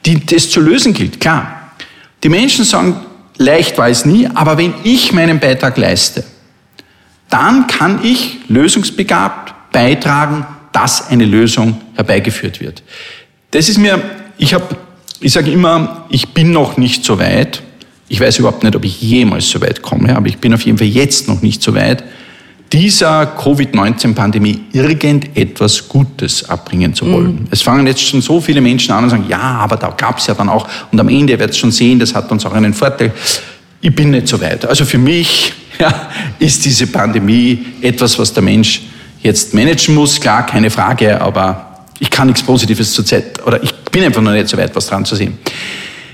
die 0.07 0.21
es 0.35 0.51
zu 0.51 0.61
lösen 0.61 0.93
gilt. 0.95 1.21
Klar. 1.21 1.73
Die 2.23 2.29
Menschen 2.29 2.65
sagen, 2.65 2.97
leicht 3.37 3.79
war 3.79 3.89
es 3.89 4.05
nie, 4.05 4.27
aber 4.27 4.59
wenn 4.59 4.75
ich 4.85 5.13
meinen 5.13 5.39
Beitrag 5.39 5.77
leiste, 5.77 6.25
dann 7.31 7.67
kann 7.67 8.05
ich 8.05 8.39
lösungsbegabt 8.49 9.73
beitragen, 9.73 10.47
dass 10.73 11.09
eine 11.09 11.25
Lösung 11.25 11.81
herbeigeführt 11.95 12.61
wird. 12.61 12.83
Das 13.51 13.69
ist 13.69 13.79
mir, 13.79 14.03
ich 14.37 14.55
habe, 14.55 14.77
ich 15.21 15.33
sage 15.33 15.51
immer, 15.51 16.07
ich 16.09 16.29
bin 16.29 16.53
noch 16.53 16.77
nicht 16.77 17.05
so 17.05 17.19
weit. 17.19 17.63
Ich 18.09 18.21
weiß 18.21 18.39
überhaupt 18.39 18.63
nicht, 18.63 18.75
ob 18.75 18.85
ich 18.85 19.01
jemals 19.01 19.49
so 19.49 19.61
weit 19.61 19.83
komme, 19.83 20.17
aber 20.17 20.29
ich 20.29 20.39
bin 20.39 20.55
auf 20.55 20.63
jeden 20.63 20.79
Fall 20.79 20.87
jetzt 20.87 21.29
noch 21.29 21.43
nicht 21.43 21.63
so 21.63 21.75
weit, 21.75 22.03
dieser 22.73 23.27
Covid-19-Pandemie 23.27 24.61
irgendetwas 24.73 25.89
Gutes 25.89 26.49
abbringen 26.49 26.95
zu 26.95 27.11
wollen. 27.11 27.35
Mhm. 27.35 27.47
Es 27.51 27.63
fangen 27.63 27.87
jetzt 27.87 28.03
schon 28.03 28.21
so 28.21 28.41
viele 28.41 28.61
Menschen 28.61 28.93
an 28.93 29.05
und 29.05 29.11
sagen, 29.11 29.25
ja, 29.29 29.39
aber 29.39 29.77
da 29.77 29.89
gab 29.91 30.19
es 30.19 30.27
ja 30.27 30.35
dann 30.35 30.49
auch, 30.49 30.69
und 30.93 31.01
am 31.01 31.09
Ende 31.09 31.39
wird 31.39 31.51
es 31.51 31.59
schon 31.59 31.73
sehen, 31.73 31.99
das 31.99 32.15
hat 32.15 32.31
uns 32.31 32.45
auch 32.45 32.53
einen 32.53 32.75
Vorteil. 32.75 33.13
Ich 33.81 33.95
bin 33.95 34.11
nicht 34.11 34.29
so 34.29 34.41
weit. 34.41 34.67
Also 34.67 34.85
für 34.85 34.99
mich 34.99 35.53
ja, 35.79 36.09
ist 36.39 36.65
diese 36.65 36.87
Pandemie 36.87 37.67
etwas, 37.81 38.19
was 38.19 38.33
der 38.33 38.43
Mensch 38.43 38.83
jetzt 39.23 39.55
managen 39.55 39.95
muss. 39.95 40.21
Klar, 40.21 40.45
keine 40.47 40.71
Frage, 40.71 41.21
aber 41.21 41.85
ich 41.99 42.11
kann 42.11 42.27
nichts 42.27 42.43
Positives 42.43 42.93
zurzeit, 42.93 43.45
oder 43.47 43.63
ich 43.63 43.75
bin 43.91 44.05
einfach 44.05 44.23
noch 44.23 44.33
nicht 44.33 44.49
so 44.49 44.57
weit, 44.57 44.75
was 44.77 44.87
dran 44.87 45.05
zu 45.05 45.17
sehen. 45.17 45.39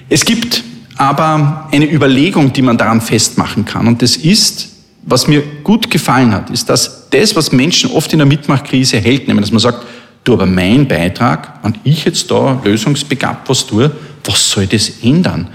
Es 0.09 0.25
gibt 0.25 0.62
aber 0.97 1.69
eine 1.73 1.90
Überlegung, 1.90 2.53
die 2.53 2.62
man 2.62 2.79
daran 2.79 3.01
festmachen 3.01 3.64
kann. 3.64 3.87
Und 3.87 4.01
das 4.01 4.17
ist, 4.17 4.73
was 5.07 5.27
mir 5.27 5.43
gut 5.62 5.90
gefallen 5.90 6.33
hat, 6.33 6.51
ist, 6.51 6.69
dass 6.69 7.09
das, 7.11 7.37
was 7.37 7.53
Menschen 7.53 7.90
oft 7.90 8.12
in 8.12 8.19
der 8.19 8.27
Mitmachkrise 8.27 8.99
hält, 8.99 9.29
nämlich, 9.29 9.47
dass 9.47 9.53
man 9.53 9.61
sagt, 9.61 9.87
du, 10.25 10.33
aber 10.33 10.47
mein 10.47 10.88
Beitrag, 10.88 11.61
wenn 11.62 11.75
ich 11.85 12.05
jetzt 12.05 12.31
da 12.31 12.61
lösungsbegabt 12.64 13.49
was 13.49 13.67
tue, 13.67 13.90
was 14.25 14.51
soll 14.51 14.67
das 14.67 14.90
ändern? 15.03 15.49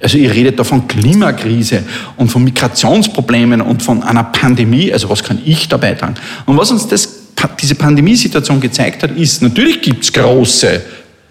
Also 0.00 0.18
ihr 0.18 0.32
redet 0.32 0.58
da 0.58 0.64
von 0.64 0.86
Klimakrise 0.86 1.82
und 2.16 2.30
von 2.30 2.44
Migrationsproblemen 2.44 3.60
und 3.60 3.82
von 3.82 4.02
einer 4.02 4.24
Pandemie. 4.24 4.92
Also 4.92 5.08
was 5.08 5.22
kann 5.24 5.40
ich 5.44 5.66
da 5.68 5.76
beitragen? 5.76 6.14
Und 6.46 6.56
was 6.56 6.70
uns 6.70 6.86
das, 6.86 7.08
diese 7.60 7.74
Pandemiesituation 7.74 8.60
gezeigt 8.60 9.02
hat, 9.02 9.16
ist, 9.16 9.40
natürlich 9.40 9.80
gibt's 9.80 10.12
große 10.12 10.82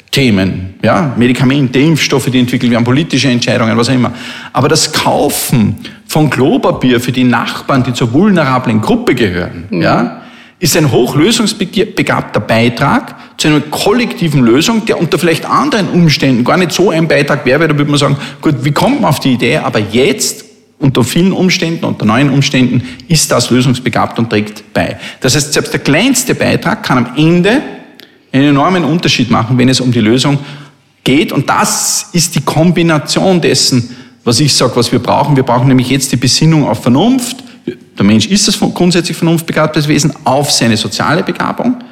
Themen, 0.10 0.76
ja, 0.84 1.14
Medikamente, 1.18 1.80
Impfstoffe, 1.80 2.30
die 2.30 2.40
entwickelt 2.40 2.72
werden, 2.72 2.84
politische 2.84 3.30
Entscheidungen, 3.30 3.76
was 3.78 3.90
auch 3.90 3.94
immer. 3.94 4.14
Aber 4.52 4.68
das 4.68 4.92
Kaufen 4.92 5.78
von 6.14 6.30
Klopapier 6.30 7.00
für 7.00 7.12
die 7.12 7.24
Nachbarn, 7.24 7.84
die 7.84 7.92
zur 7.92 8.14
vulnerablen 8.14 8.82
Gruppe 8.82 9.16
gehören, 9.16 9.66
mhm. 9.72 9.82
ja, 9.82 10.22
ist 10.60 10.78
ein 10.78 10.92
hochlösungsbegabter 10.92 12.40
Beitrag 12.40 13.16
zu 13.38 13.48
einer 13.48 13.62
kollektiven 13.62 14.44
Lösung, 14.44 14.86
der 14.86 15.00
unter 15.00 15.18
vielleicht 15.18 15.46
anderen 15.46 15.90
Umständen 15.90 16.44
gar 16.44 16.58
nicht 16.58 16.72
so 16.72 16.92
ein 16.92 17.08
Beitrag 17.08 17.48
wäre, 17.48 17.68
da 17.68 17.76
würde 17.76 17.90
man 17.90 18.00
sagen, 18.00 18.18
gut, 18.42 18.64
wie 18.64 18.72
kommt 18.72 19.02
man 19.02 19.10
auf 19.10 19.22
die 19.22 19.34
Idee, 19.34 19.58
aber 19.58 19.80
jetzt 19.80 20.46
unter 20.78 21.04
vielen 21.04 21.32
Umständen, 21.32 21.84
unter 21.84 22.06
neuen 22.06 22.30
Umständen, 22.30 22.84
ist 23.08 23.32
das 23.32 23.50
lösungsbegabt 23.50 24.20
und 24.20 24.30
trägt 24.30 24.72
bei. 24.72 25.00
Das 25.20 25.36
heißt, 25.36 25.52
selbst 25.52 25.74
der 25.74 25.80
kleinste 25.80 26.36
Beitrag 26.36 26.84
kann 26.84 27.00
am 27.00 27.08
Ende 27.18 27.60
einen 28.32 28.50
enormen 28.50 28.84
Unterschied 28.84 29.32
machen, 29.32 29.58
wenn 29.58 29.68
es 29.68 29.82
um 29.82 29.92
die 29.92 30.00
Lösung 30.02 30.38
geht. 31.04 31.32
Und 31.32 31.50
das 31.50 32.10
ist 32.14 32.36
die 32.36 32.42
Kombination 32.42 33.42
dessen, 33.42 33.96
was 34.24 34.40
ich 34.40 34.54
sage, 34.54 34.76
was 34.76 34.92
wir 34.92 35.00
brauchen. 35.00 35.36
Wir 35.36 35.44
brauchen 35.44 35.68
nämlich 35.68 35.90
jetzt 35.90 36.12
die 36.12 36.18
Besinnung 36.18 36.68
auf 36.68 36.82
Vernunft, 36.82 37.44
der 37.98 38.06
Mensch 38.06 38.26
ist 38.28 38.48
das 38.48 38.60
grundsätzlich 38.60 39.16
vernunftbegabtes 39.16 39.88
Wesen 39.88 40.14
auf 40.24 40.52
seine 40.52 40.78
soziale 40.78 41.24
Begabung. 41.24 41.83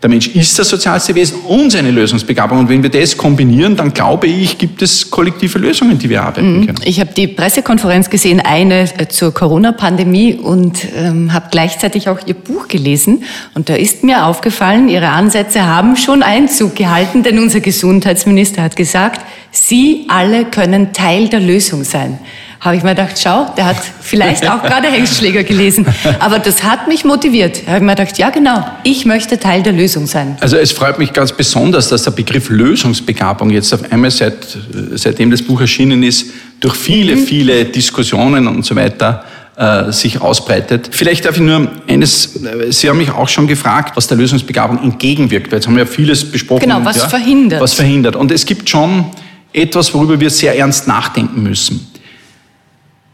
Der 0.00 0.08
Mensch 0.08 0.28
ist 0.28 0.56
das 0.56 0.68
sozialste 0.68 1.12
Wesen 1.16 1.40
und 1.40 1.70
seine 1.70 1.90
Lösungsbegabung. 1.90 2.60
Und 2.60 2.68
wenn 2.68 2.84
wir 2.84 2.90
das 2.90 3.16
kombinieren, 3.16 3.74
dann 3.74 3.92
glaube 3.92 4.28
ich, 4.28 4.56
gibt 4.56 4.80
es 4.80 5.10
kollektive 5.10 5.58
Lösungen, 5.58 5.98
die 5.98 6.08
wir 6.08 6.22
arbeiten 6.22 6.60
mhm. 6.60 6.66
können. 6.66 6.78
Ich 6.84 7.00
habe 7.00 7.12
die 7.12 7.26
Pressekonferenz 7.26 8.08
gesehen, 8.08 8.40
eine 8.40 8.82
äh, 8.82 9.08
zur 9.08 9.34
Corona-Pandemie 9.34 10.34
und 10.34 10.86
ähm, 10.96 11.32
habe 11.32 11.46
gleichzeitig 11.50 12.08
auch 12.08 12.20
Ihr 12.26 12.34
Buch 12.34 12.68
gelesen. 12.68 13.24
Und 13.54 13.68
da 13.68 13.74
ist 13.74 14.04
mir 14.04 14.26
aufgefallen, 14.26 14.88
Ihre 14.88 15.08
Ansätze 15.08 15.66
haben 15.66 15.96
schon 15.96 16.22
Einzug 16.22 16.76
gehalten, 16.76 17.24
denn 17.24 17.40
unser 17.40 17.58
Gesundheitsminister 17.58 18.62
hat 18.62 18.76
gesagt, 18.76 19.22
Sie 19.50 20.06
alle 20.08 20.44
können 20.44 20.92
Teil 20.92 21.28
der 21.28 21.40
Lösung 21.40 21.82
sein 21.82 22.20
habe 22.60 22.76
ich 22.76 22.82
mir 22.82 22.90
gedacht, 22.90 23.18
schau, 23.22 23.52
der 23.56 23.66
hat 23.66 23.76
vielleicht 24.00 24.48
auch 24.48 24.62
gerade 24.62 24.88
Hengstschläger 24.88 25.44
gelesen. 25.44 25.86
Aber 26.18 26.38
das 26.40 26.64
hat 26.64 26.88
mich 26.88 27.04
motiviert. 27.04 27.62
Da 27.64 27.72
habe 27.72 27.78
ich 27.78 27.84
mir 27.84 27.94
gedacht, 27.94 28.18
ja 28.18 28.30
genau, 28.30 28.66
ich 28.82 29.06
möchte 29.06 29.38
Teil 29.38 29.62
der 29.62 29.72
Lösung 29.72 30.06
sein. 30.06 30.36
Also 30.40 30.56
es 30.56 30.72
freut 30.72 30.98
mich 30.98 31.12
ganz 31.12 31.32
besonders, 31.32 31.88
dass 31.88 32.02
der 32.02 32.10
Begriff 32.10 32.48
Lösungsbegabung 32.48 33.50
jetzt 33.50 33.72
auf 33.72 33.92
einmal, 33.92 34.10
seit, 34.10 34.58
seitdem 34.94 35.30
das 35.30 35.42
Buch 35.42 35.60
erschienen 35.60 36.02
ist, 36.02 36.26
durch 36.58 36.74
viele, 36.74 37.14
mhm. 37.14 37.26
viele 37.26 37.64
Diskussionen 37.64 38.48
und 38.48 38.66
so 38.66 38.74
weiter 38.74 39.24
äh, 39.56 39.92
sich 39.92 40.20
ausbreitet. 40.20 40.90
Vielleicht 40.90 41.26
darf 41.26 41.36
ich 41.36 41.42
nur 41.42 41.70
eines, 41.86 42.42
äh, 42.44 42.72
Sie 42.72 42.88
haben 42.88 42.98
mich 42.98 43.12
auch 43.12 43.28
schon 43.28 43.46
gefragt, 43.46 43.96
was 43.96 44.08
der 44.08 44.16
Lösungsbegabung 44.16 44.82
entgegenwirkt, 44.82 45.52
weil 45.52 45.58
jetzt 45.58 45.68
haben 45.68 45.76
wir 45.76 45.84
ja 45.84 45.90
vieles 45.90 46.28
besprochen. 46.28 46.62
Genau, 46.62 46.80
was 46.84 46.96
ja, 46.96 47.08
verhindert. 47.08 47.60
Was 47.60 47.74
verhindert. 47.74 48.16
Und 48.16 48.32
es 48.32 48.44
gibt 48.44 48.68
schon 48.68 49.06
etwas, 49.52 49.94
worüber 49.94 50.18
wir 50.18 50.30
sehr 50.30 50.58
ernst 50.58 50.88
nachdenken 50.88 51.42
müssen 51.42 51.87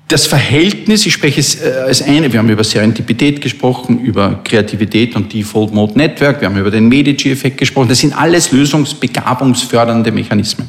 das 0.09 0.27
Verhältnis, 0.27 1.07
ich 1.07 1.15
spreche 1.15 1.41
es 1.41 1.61
äh, 1.63 1.73
als 1.87 2.03
eine, 2.03 2.31
wir 2.33 2.39
haben 2.39 2.51
über 2.51 2.65
Serendipität 2.65 3.41
gesprochen, 3.41 4.01
über 4.01 4.41
Kreativität 4.45 5.17
und 5.17 5.33
Default 5.33 5.73
Mode 5.73 5.97
Network, 5.97 6.41
wir 6.41 6.49
haben 6.49 6.59
über 6.59 6.71
den 6.71 6.89
Medici-Effekt 6.89 7.59
gesprochen, 7.59 7.89
das 7.89 8.01
sind 8.01 8.17
alles 8.17 8.53
lösungsbegabungsfördernde 8.53 10.13
Mechanismen. 10.13 10.69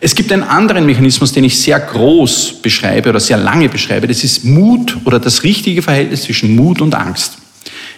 Es 0.00 0.14
gibt 0.14 0.32
einen 0.32 0.42
anderen 0.42 0.86
Mechanismus, 0.86 1.32
den 1.32 1.44
ich 1.44 1.58
sehr 1.58 1.78
groß 1.80 2.60
beschreibe 2.62 3.10
oder 3.10 3.20
sehr 3.20 3.36
lange 3.36 3.68
beschreibe, 3.68 4.06
das 4.06 4.24
ist 4.24 4.44
Mut 4.44 4.96
oder 5.04 5.20
das 5.20 5.42
richtige 5.42 5.82
Verhältnis 5.82 6.22
zwischen 6.22 6.56
Mut 6.56 6.80
und 6.80 6.94
Angst. 6.94 7.38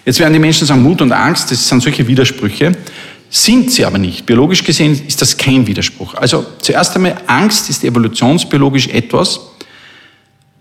Jetzt 0.05 0.19
werden 0.19 0.33
die 0.33 0.39
Menschen 0.39 0.67
sagen, 0.67 0.83
Mut 0.83 1.03
und 1.03 1.13
Angst, 1.13 1.51
das 1.51 1.69
sind 1.69 1.83
solche 1.83 2.07
Widersprüche, 2.07 2.73
sind 3.31 3.71
sie 3.71 3.85
aber 3.85 3.99
nicht. 3.99 4.27
Biologisch 4.27 4.65
gesehen 4.65 5.01
ist 5.07 5.21
das 5.21 5.37
kein 5.37 5.67
Widerspruch. 5.67 6.15
Also 6.15 6.47
zuerst 6.61 6.97
einmal, 6.97 7.17
Angst 7.27 7.69
ist 7.69 7.85
evolutionsbiologisch 7.85 8.89
etwas, 8.89 9.41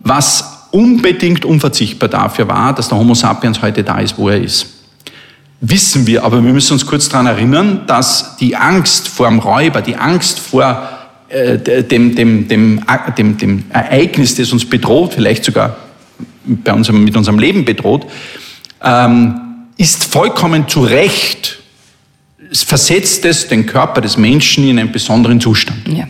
was 0.00 0.58
unbedingt 0.70 1.44
unverzichtbar 1.44 2.08
dafür 2.08 2.48
war, 2.48 2.74
dass 2.74 2.88
der 2.88 2.98
Homo 2.98 3.14
sapiens 3.14 3.62
heute 3.62 3.82
da 3.82 3.98
ist, 3.98 4.18
wo 4.18 4.28
er 4.28 4.40
ist. 4.40 4.66
Wissen 5.60 6.06
wir, 6.06 6.24
aber 6.24 6.42
wir 6.44 6.52
müssen 6.52 6.74
uns 6.74 6.86
kurz 6.86 7.08
daran 7.08 7.26
erinnern, 7.26 7.82
dass 7.86 8.36
die 8.36 8.54
Angst 8.54 9.08
vor 9.08 9.28
dem 9.28 9.40
Räuber, 9.40 9.82
die 9.82 9.96
Angst 9.96 10.38
vor 10.38 10.88
äh, 11.28 11.58
dem, 11.82 12.14
dem, 12.14 12.46
dem, 12.46 12.80
dem, 13.16 13.38
dem 13.38 13.64
Ereignis, 13.70 14.36
das 14.36 14.52
uns 14.52 14.64
bedroht, 14.64 15.14
vielleicht 15.14 15.44
sogar 15.44 15.76
bei 16.44 16.72
unserem, 16.72 17.02
mit 17.02 17.16
unserem 17.16 17.38
Leben 17.38 17.64
bedroht, 17.64 18.06
ähm, 18.82 19.40
ist 19.76 20.04
vollkommen 20.04 20.68
zu 20.68 20.82
Recht, 20.82 21.58
versetzt 22.52 23.24
es 23.24 23.48
den 23.48 23.66
Körper 23.66 24.00
des 24.00 24.16
Menschen 24.16 24.68
in 24.68 24.78
einen 24.78 24.92
besonderen 24.92 25.40
Zustand. 25.40 25.88
Ja. 25.88 26.06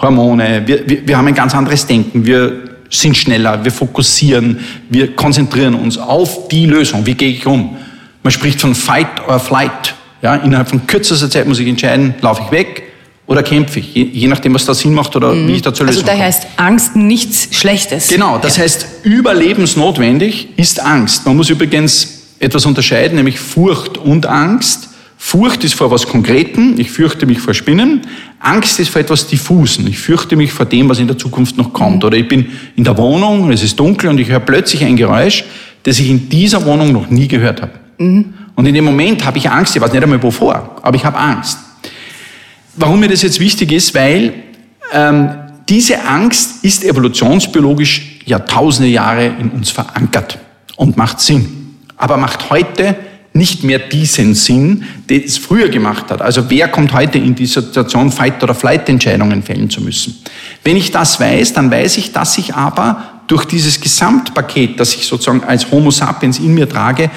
Hormone, 0.00 0.62
wir, 0.66 0.88
wir, 0.88 1.06
wir 1.06 1.18
haben 1.18 1.26
ein 1.26 1.34
ganz 1.34 1.54
anderes 1.54 1.86
Denken, 1.86 2.24
wir 2.24 2.69
sind 2.90 3.16
schneller, 3.16 3.64
wir 3.64 3.72
fokussieren, 3.72 4.60
wir 4.88 5.14
konzentrieren 5.14 5.74
uns 5.74 5.96
auf 5.96 6.48
die 6.48 6.66
Lösung. 6.66 7.06
Wie 7.06 7.14
gehe 7.14 7.30
ich 7.30 7.46
um? 7.46 7.76
Man 8.22 8.32
spricht 8.32 8.60
von 8.60 8.74
Fight 8.74 9.26
or 9.26 9.40
Flight. 9.40 9.94
Ja, 10.22 10.36
innerhalb 10.36 10.68
von 10.68 10.86
kürzester 10.86 11.30
Zeit 11.30 11.46
muss 11.46 11.58
ich 11.60 11.68
entscheiden, 11.68 12.14
laufe 12.20 12.42
ich 12.44 12.50
weg 12.52 12.82
oder 13.26 13.42
kämpfe 13.42 13.78
ich, 13.78 13.94
je, 13.94 14.02
je 14.02 14.26
nachdem, 14.26 14.52
was 14.54 14.66
da 14.66 14.74
Sinn 14.74 14.92
macht 14.92 15.14
oder 15.16 15.32
mhm. 15.32 15.48
wie 15.48 15.52
ich 15.52 15.62
da 15.62 15.72
zur 15.72 15.86
Lösung 15.86 16.02
Also 16.02 16.18
da 16.18 16.22
heißt 16.22 16.46
Angst 16.56 16.96
nichts 16.96 17.48
Schlechtes. 17.56 18.08
Genau, 18.08 18.38
das 18.38 18.56
ja. 18.56 18.64
heißt, 18.64 18.86
überlebensnotwendig 19.04 20.48
ist 20.56 20.80
Angst. 20.80 21.24
Man 21.24 21.36
muss 21.36 21.48
übrigens 21.48 22.24
etwas 22.40 22.66
unterscheiden, 22.66 23.16
nämlich 23.16 23.38
Furcht 23.38 23.98
und 23.98 24.26
Angst. 24.26 24.89
Furcht 25.22 25.64
ist 25.64 25.74
vor 25.74 25.90
was 25.90 26.06
Konkreten, 26.06 26.80
ich 26.80 26.90
fürchte 26.90 27.26
mich 27.26 27.40
vor 27.40 27.52
Spinnen. 27.52 28.00
Angst 28.40 28.80
ist 28.80 28.88
vor 28.88 29.02
etwas 29.02 29.26
Diffusen, 29.26 29.86
ich 29.86 29.98
fürchte 29.98 30.34
mich 30.34 30.50
vor 30.50 30.64
dem, 30.64 30.88
was 30.88 30.98
in 30.98 31.08
der 31.08 31.18
Zukunft 31.18 31.58
noch 31.58 31.74
kommt. 31.74 32.02
Oder 32.04 32.16
ich 32.16 32.26
bin 32.26 32.46
in 32.74 32.84
der 32.84 32.96
Wohnung, 32.96 33.52
es 33.52 33.62
ist 33.62 33.78
dunkel 33.78 34.08
und 34.08 34.18
ich 34.18 34.28
höre 34.28 34.40
plötzlich 34.40 34.82
ein 34.82 34.96
Geräusch, 34.96 35.44
das 35.82 35.98
ich 35.98 36.08
in 36.08 36.30
dieser 36.30 36.64
Wohnung 36.64 36.92
noch 36.92 37.10
nie 37.10 37.28
gehört 37.28 37.60
habe. 37.60 37.72
Mhm. 37.98 38.32
Und 38.56 38.64
in 38.64 38.74
dem 38.74 38.86
Moment 38.86 39.24
habe 39.26 39.36
ich 39.36 39.48
Angst, 39.48 39.76
ich 39.76 39.82
weiß 39.82 39.92
nicht 39.92 40.02
einmal 40.02 40.22
wovor, 40.22 40.80
aber 40.82 40.96
ich 40.96 41.04
habe 41.04 41.18
Angst. 41.18 41.58
Warum 42.76 42.98
mir 42.98 43.08
das 43.08 43.20
jetzt 43.20 43.40
wichtig 43.40 43.72
ist, 43.72 43.94
weil 43.94 44.32
ähm, 44.90 45.28
diese 45.68 46.02
Angst 46.02 46.64
ist 46.64 46.82
evolutionsbiologisch 46.82 48.20
Jahrtausende 48.24 48.88
Jahre 48.88 49.26
in 49.38 49.50
uns 49.50 49.70
verankert 49.70 50.38
und 50.76 50.96
macht 50.96 51.20
Sinn. 51.20 51.76
Aber 51.98 52.16
macht 52.16 52.48
heute 52.48 52.96
nicht 53.32 53.62
mehr 53.62 53.78
diesen 53.78 54.34
Sinn, 54.34 54.84
den 55.08 55.22
es 55.22 55.38
früher 55.38 55.68
gemacht 55.68 56.10
hat. 56.10 56.20
Also 56.20 56.50
wer 56.50 56.68
kommt 56.68 56.92
heute 56.92 57.18
in 57.18 57.34
die 57.34 57.46
Situation, 57.46 58.10
Fight- 58.10 58.42
oder 58.42 58.54
Flight-Entscheidungen 58.54 59.42
fällen 59.42 59.70
zu 59.70 59.80
müssen? 59.80 60.18
Wenn 60.64 60.76
ich 60.76 60.90
das 60.90 61.20
weiß, 61.20 61.52
dann 61.52 61.70
weiß 61.70 61.98
ich, 61.98 62.12
dass 62.12 62.36
ich 62.38 62.54
aber 62.54 63.20
durch 63.28 63.44
dieses 63.44 63.80
Gesamtpaket, 63.80 64.80
das 64.80 64.96
ich 64.96 65.06
sozusagen 65.06 65.44
als 65.44 65.70
Homo 65.70 65.92
sapiens 65.92 66.40
in 66.40 66.52
mir 66.52 66.68
trage, 66.68 67.08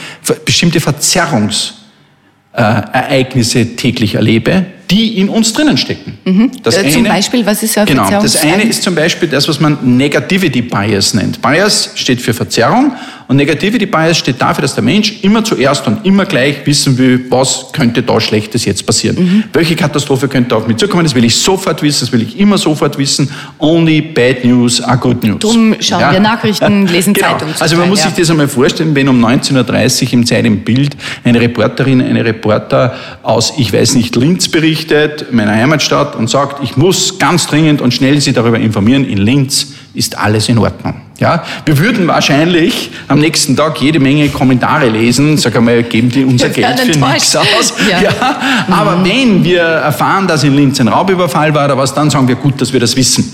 bestimmte 0.46 0.80
Verzerrungsereignisse 0.80 3.76
täglich 3.76 4.14
erlebe, 4.14 4.68
die 4.92 5.18
in 5.18 5.30
uns 5.30 5.54
drinnen 5.54 5.76
stecken. 5.76 6.20
Mhm. 6.24 6.52
Das 6.62 6.78
äh, 6.78 6.88
zum 6.90 7.00
eine, 7.00 7.10
Beispiel, 7.10 7.44
was 7.44 7.64
ist 7.64 7.76
eine 7.80 7.88
Genau, 7.88 8.08
das 8.10 8.36
eine 8.44 8.62
ist 8.62 8.84
zum 8.84 8.94
Beispiel 8.94 9.28
das, 9.28 9.48
was 9.48 9.60
man 9.60 9.98
Negativity 9.98 10.62
Bias 10.62 11.16
nennt. 11.16 11.42
Bias 11.42 11.94
steht 11.96 12.22
für 12.22 12.36
Verzerrung 12.36 12.92
und 13.28 13.38
Negativity 13.38 13.86
Bias 13.86 14.18
steht 14.18 14.42
dafür, 14.42 14.64
dass 14.64 14.76
der 14.76 14.84
Mensch 14.84 15.24
immer 15.24 15.44
zuerst 15.44 15.88
und 15.88 16.06
immer 16.06 16.26
gleich 16.26 16.66
wissen 16.66 16.98
will, 16.98 17.26
was 17.30 17.68
könnte 17.72 18.04
da 18.04 18.20
Schlechtes 18.20 18.66
jetzt 18.66 18.86
passieren. 18.86 19.18
Mhm. 19.18 19.44
Welche 19.54 19.76
Katastrophe 19.76 20.28
könnte 20.28 20.56
auf 20.56 20.68
mich 20.68 20.78
zukommen? 20.78 21.04
Das 21.04 21.16
will 21.16 21.24
ich 21.24 21.36
sofort 21.36 21.82
wissen, 21.82 22.02
das 22.02 22.12
will 22.12 22.22
ich 22.22 22.40
immer 22.40 22.58
sofort 22.58 22.98
wissen. 22.98 23.30
Only 23.60 24.02
bad 24.02 24.44
news 24.44 24.82
are 24.82 24.98
good 24.98 25.24
news. 25.24 25.40
Drum 25.40 25.76
schauen 25.80 26.02
ja? 26.02 26.12
wir 26.12 26.20
Nachrichten, 26.20 26.88
lesen 26.88 27.14
genau. 27.14 27.32
Zeitungen. 27.32 27.56
Also 27.60 27.78
man 27.78 27.90
muss 27.90 28.00
ja. 28.00 28.08
sich 28.08 28.16
das 28.18 28.30
einmal 28.30 28.48
vorstellen, 28.48 28.94
wenn 28.96 29.08
um 29.08 29.24
19.30 29.24 30.06
Uhr 30.08 30.14
im 30.14 30.26
Zeit 30.26 30.46
im 30.46 30.60
Bild 30.64 30.96
eine 31.24 31.40
Reporterin, 31.40 32.02
eine 32.02 32.26
Reporter 32.26 32.96
aus, 33.24 33.54
ich 33.58 33.72
weiß 33.72 33.96
nicht, 33.96 34.16
Linz 34.16 34.50
berichtet, 34.50 35.32
meiner 35.32 35.54
Heimatstadt, 35.54 36.16
und 36.16 36.30
sagt, 36.30 36.64
ich 36.64 36.78
muss 36.78 37.20
ganz 37.20 37.48
dringend 37.48 37.82
und 37.82 37.94
schnell 37.94 38.20
Sie 38.20 38.34
darüber 38.34 38.60
informieren, 38.60 39.06
in 39.06 39.18
Linz 39.18 39.74
ist 39.94 40.18
alles 40.18 40.50
in 40.50 40.58
Ordnung. 40.58 41.03
Ja, 41.20 41.44
wir 41.66 41.78
würden 41.78 42.08
wahrscheinlich 42.08 42.90
am 43.08 43.20
nächsten 43.20 43.56
Tag 43.56 43.80
jede 43.80 44.00
Menge 44.00 44.30
Kommentare 44.30 44.90
lesen, 44.90 45.38
sag 45.38 45.56
einmal, 45.56 45.84
geben 45.84 46.10
die 46.10 46.26
unser 46.26 46.50
Geld 46.50 46.80
für 46.80 47.00
nichts 47.00 47.36
aus. 47.36 47.74
Ja. 47.90 48.02
ja 48.02 48.42
aber 48.70 48.98
mhm. 48.98 49.06
wenn 49.06 49.44
wir 49.44 49.62
erfahren, 49.62 50.28
dass 50.28 50.44
in 50.44 50.56
Linz 50.56 50.80
ein 50.80 50.88
Raubüberfall 50.88 51.54
war 51.54 51.66
oder 51.66 51.78
was, 51.78 51.94
dann 51.94 52.10
sagen 52.10 52.28
wir 52.28 52.36
gut, 52.36 52.60
dass 52.60 52.74
wir 52.74 52.80
das 52.80 52.96
wissen. 52.96 53.34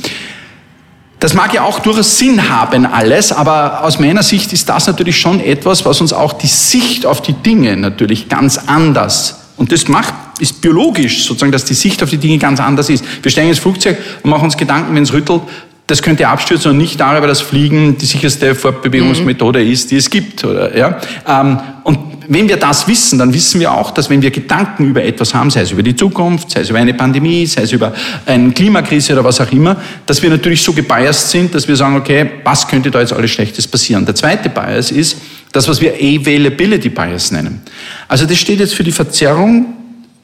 Das 1.19 1.33
mag 1.33 1.53
ja 1.53 1.63
auch 1.63 1.79
durchaus 1.79 2.17
Sinn 2.17 2.49
haben 2.49 2.85
alles, 2.85 3.31
aber 3.31 3.83
aus 3.83 3.99
meiner 3.99 4.23
Sicht 4.23 4.53
ist 4.53 4.67
das 4.69 4.87
natürlich 4.87 5.19
schon 5.19 5.39
etwas, 5.39 5.85
was 5.85 6.01
uns 6.01 6.13
auch 6.13 6.33
die 6.33 6.47
Sicht 6.47 7.05
auf 7.05 7.21
die 7.21 7.33
Dinge 7.33 7.75
natürlich 7.77 8.29
ganz 8.29 8.57
anders 8.57 9.39
und 9.59 9.73
das 9.73 9.89
macht, 9.89 10.13
ist 10.39 10.61
biologisch 10.61 11.25
sozusagen, 11.25 11.51
dass 11.51 11.65
die 11.65 11.73
Sicht 11.73 12.01
auf 12.01 12.09
die 12.09 12.17
Dinge 12.17 12.37
ganz 12.37 12.61
anders 12.61 12.89
ist. 12.89 13.03
Wir 13.21 13.29
steigen 13.29 13.49
ins 13.49 13.59
Flugzeug 13.59 13.97
und 14.23 14.29
machen 14.29 14.45
uns 14.45 14.55
Gedanken, 14.55 14.95
wenn 14.95 15.03
es 15.03 15.11
rüttelt, 15.11 15.41
das 15.89 16.03
könnte 16.03 16.27
abstürzen 16.27 16.71
und 16.71 16.77
nicht 16.77 16.99
darüber, 16.99 17.25
dass 17.25 17.41
Fliegen 17.41 17.97
die 17.97 18.05
sicherste 18.05 18.53
Fortbewegungsmethode 18.53 19.63
mhm. 19.63 19.71
ist, 19.71 19.89
die 19.91 19.97
es 19.97 20.09
gibt. 20.09 20.43
Oder, 20.43 20.77
ja? 20.77 20.99
Ähm, 21.27 21.59
und 21.83 21.97
wenn 22.27 22.47
wir 22.47 22.57
das 22.57 22.87
wissen, 22.87 23.17
dann 23.17 23.33
wissen 23.33 23.59
wir 23.59 23.71
auch, 23.71 23.89
dass 23.89 24.07
wenn 24.09 24.21
wir 24.21 24.29
Gedanken 24.29 24.85
über 24.85 25.03
etwas 25.03 25.33
haben, 25.33 25.49
sei 25.49 25.61
es 25.61 25.71
über 25.71 25.81
die 25.81 25.95
Zukunft, 25.95 26.51
sei 26.51 26.61
es 26.61 26.69
über 26.69 26.77
eine 26.77 26.93
Pandemie, 26.93 27.47
sei 27.47 27.63
es 27.63 27.71
über 27.71 27.91
eine 28.27 28.51
Klimakrise 28.51 29.13
oder 29.13 29.23
was 29.23 29.41
auch 29.41 29.51
immer, 29.51 29.77
dass 30.05 30.21
wir 30.21 30.29
natürlich 30.29 30.61
so 30.61 30.71
gebiased 30.71 31.31
sind, 31.31 31.55
dass 31.55 31.67
wir 31.67 31.75
sagen, 31.75 31.95
okay, 31.95 32.29
was 32.43 32.67
könnte 32.67 32.91
da 32.91 32.99
jetzt 32.99 33.13
alles 33.13 33.31
Schlechtes 33.31 33.67
passieren? 33.67 34.05
Der 34.05 34.13
zweite 34.13 34.49
Bias 34.49 34.91
ist 34.91 35.17
das, 35.51 35.67
was 35.67 35.81
wir 35.81 35.93
Availability 35.95 36.89
Bias 36.89 37.31
nennen. 37.31 37.61
Also 38.07 38.27
das 38.27 38.37
steht 38.37 38.59
jetzt 38.59 38.75
für 38.75 38.83
die 38.83 38.91
Verzerrung, 38.91 39.73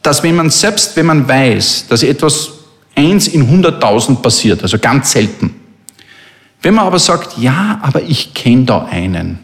dass 0.03 0.21
wenn 0.21 0.35
man 0.35 0.51
selbst, 0.51 0.95
wenn 0.95 1.07
man 1.07 1.27
weiß, 1.27 1.87
dass 1.89 2.03
etwas 2.03 2.51
eins 2.95 3.27
in 3.27 3.63
100.000 3.63 4.21
passiert, 4.21 4.63
also 4.63 4.79
ganz 4.79 5.11
selten. 5.11 5.53
Wenn 6.61 6.73
man 6.73 6.85
aber 6.85 6.99
sagt, 6.99 7.37
ja, 7.37 7.79
aber 7.81 8.01
ich 8.01 8.33
kenne 8.33 8.65
da 8.65 8.85
einen. 8.85 9.39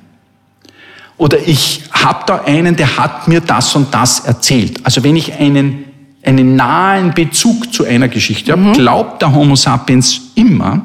Oder 1.17 1.37
ich 1.45 1.83
habe 1.91 2.23
da 2.25 2.41
einen, 2.45 2.75
der 2.75 2.97
hat 2.97 3.27
mir 3.27 3.41
das 3.41 3.75
und 3.75 3.93
das 3.93 4.21
erzählt. 4.21 4.83
Also 4.83 5.03
wenn 5.03 5.15
ich 5.15 5.33
einen, 5.33 5.85
einen 6.23 6.55
nahen 6.55 7.13
Bezug 7.13 7.71
zu 7.71 7.85
einer 7.85 8.07
Geschichte 8.07 8.55
mhm. 8.55 8.65
habe, 8.65 8.79
glaubt 8.79 9.21
der 9.21 9.31
Homo 9.31 9.55
sapiens 9.55 10.19
immer, 10.33 10.81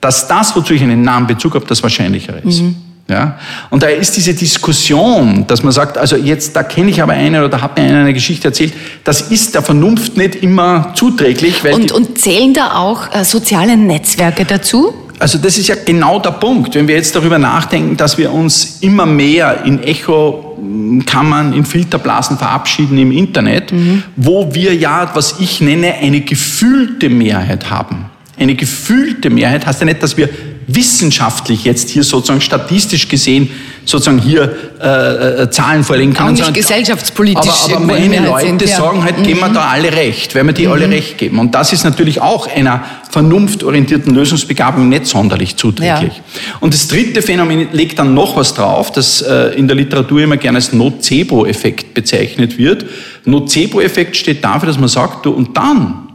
dass 0.00 0.28
das, 0.28 0.54
wozu 0.54 0.72
ich 0.72 0.82
einen 0.82 1.02
nahen 1.02 1.26
Bezug 1.26 1.56
habe, 1.56 1.66
das 1.66 1.82
Wahrscheinlichere 1.82 2.38
ist. 2.40 2.62
Mhm. 2.62 2.76
Ja? 3.08 3.38
Und 3.70 3.82
da 3.82 3.86
ist 3.86 4.16
diese 4.16 4.34
Diskussion, 4.34 5.46
dass 5.46 5.62
man 5.62 5.72
sagt, 5.72 5.96
also 5.96 6.16
jetzt, 6.16 6.56
da 6.56 6.62
kenne 6.62 6.90
ich 6.90 7.00
aber 7.00 7.12
einen 7.12 7.36
oder 7.36 7.48
da 7.48 7.60
hat 7.60 7.76
mir 7.76 7.84
einer 7.84 8.00
eine 8.00 8.14
Geschichte 8.14 8.48
erzählt, 8.48 8.72
das 9.04 9.22
ist 9.22 9.54
der 9.54 9.62
Vernunft 9.62 10.16
nicht 10.16 10.36
immer 10.36 10.92
zuträglich. 10.94 11.62
Und, 11.64 11.92
und 11.92 12.18
zählen 12.18 12.52
da 12.52 12.74
auch 12.74 13.14
äh, 13.14 13.24
soziale 13.24 13.76
Netzwerke 13.76 14.44
dazu? 14.44 14.92
Also 15.18 15.38
das 15.38 15.56
ist 15.56 15.68
ja 15.68 15.76
genau 15.82 16.18
der 16.18 16.32
Punkt, 16.32 16.74
wenn 16.74 16.88
wir 16.88 16.96
jetzt 16.96 17.16
darüber 17.16 17.38
nachdenken, 17.38 17.96
dass 17.96 18.18
wir 18.18 18.32
uns 18.32 18.78
immer 18.80 19.06
mehr 19.06 19.64
in 19.64 19.82
Echo-Kammern, 19.82 21.54
in 21.54 21.64
Filterblasen 21.64 22.36
verabschieden 22.36 22.98
im 22.98 23.12
Internet, 23.12 23.72
mhm. 23.72 24.02
wo 24.16 24.54
wir 24.54 24.74
ja, 24.74 25.10
was 25.14 25.36
ich 25.40 25.60
nenne, 25.62 25.94
eine 25.94 26.20
gefühlte 26.20 27.08
Mehrheit 27.08 27.70
haben. 27.70 28.10
Eine 28.38 28.54
gefühlte 28.54 29.30
Mehrheit 29.30 29.64
heißt 29.64 29.80
ja 29.80 29.86
nicht, 29.86 30.02
dass 30.02 30.18
wir 30.18 30.28
wissenschaftlich 30.66 31.64
jetzt 31.64 31.90
hier 31.90 32.02
sozusagen 32.02 32.40
statistisch 32.40 33.08
gesehen 33.08 33.50
sozusagen 33.86 34.18
hier 34.18 34.52
äh, 34.82 35.42
äh, 35.42 35.50
Zahlen 35.50 35.84
vorlegen 35.84 36.12
kann. 36.12 36.26
Auch 36.26 36.32
nicht 36.32 36.54
gesellschaftspolitisch. 36.54 37.52
Aber, 37.66 37.76
aber 37.76 37.86
meine 37.86 38.26
Leute 38.26 38.46
sind, 38.46 38.62
ja. 38.62 38.76
sagen 38.76 39.04
halt, 39.04 39.18
mhm. 39.18 39.22
geben 39.22 39.40
wir 39.40 39.48
da 39.48 39.68
alle 39.68 39.92
recht, 39.92 40.34
weil 40.34 40.44
wir 40.44 40.52
die 40.52 40.66
mhm. 40.66 40.72
alle 40.72 40.90
recht 40.90 41.18
geben. 41.18 41.38
Und 41.38 41.54
das 41.54 41.72
ist 41.72 41.84
natürlich 41.84 42.20
auch 42.20 42.48
einer 42.48 42.84
vernunftorientierten 43.10 44.12
Lösungsbegabung 44.12 44.88
nicht 44.88 45.06
sonderlich 45.06 45.56
zuträglich. 45.56 46.14
Ja. 46.16 46.56
Und 46.60 46.74
das 46.74 46.88
dritte 46.88 47.22
Phänomen 47.22 47.68
legt 47.72 47.98
dann 47.98 48.12
noch 48.12 48.36
was 48.36 48.54
drauf, 48.54 48.90
das 48.90 49.22
äh, 49.22 49.54
in 49.56 49.68
der 49.68 49.76
Literatur 49.76 50.20
immer 50.20 50.36
gerne 50.36 50.58
als 50.58 50.72
Nocebo-Effekt 50.72 51.94
bezeichnet 51.94 52.58
wird. 52.58 52.86
Nocebo-Effekt 53.24 54.16
steht 54.16 54.44
dafür, 54.44 54.66
dass 54.66 54.78
man 54.78 54.88
sagt, 54.88 55.24
du, 55.24 55.30
und 55.30 55.56
dann 55.56 56.05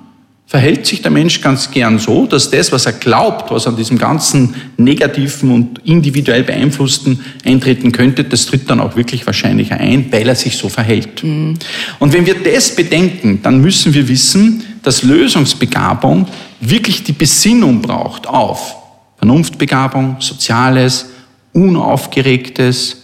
verhält 0.51 0.85
sich 0.85 1.01
der 1.01 1.11
Mensch 1.11 1.39
ganz 1.39 1.71
gern 1.71 1.97
so, 1.97 2.25
dass 2.25 2.51
das, 2.51 2.73
was 2.73 2.85
er 2.85 2.91
glaubt, 2.91 3.51
was 3.51 3.67
an 3.67 3.77
diesem 3.77 3.97
ganzen 3.97 4.53
negativen 4.75 5.49
und 5.49 5.79
individuell 5.85 6.43
beeinflussten 6.43 7.21
eintreten 7.45 7.93
könnte, 7.93 8.25
das 8.25 8.47
tritt 8.47 8.69
dann 8.69 8.81
auch 8.81 8.97
wirklich 8.97 9.25
wahrscheinlicher 9.25 9.77
ein, 9.77 10.11
weil 10.11 10.27
er 10.27 10.35
sich 10.35 10.57
so 10.57 10.67
verhält. 10.67 11.23
Mhm. 11.23 11.53
Und 11.99 12.11
wenn 12.11 12.25
wir 12.25 12.35
das 12.35 12.75
bedenken, 12.75 13.39
dann 13.41 13.61
müssen 13.61 13.93
wir 13.93 14.09
wissen, 14.09 14.61
dass 14.83 15.03
Lösungsbegabung 15.03 16.27
wirklich 16.59 17.03
die 17.03 17.13
Besinnung 17.13 17.81
braucht 17.81 18.27
auf 18.27 18.75
Vernunftbegabung, 19.19 20.17
Soziales, 20.19 21.11
Unaufgeregtes, 21.53 23.00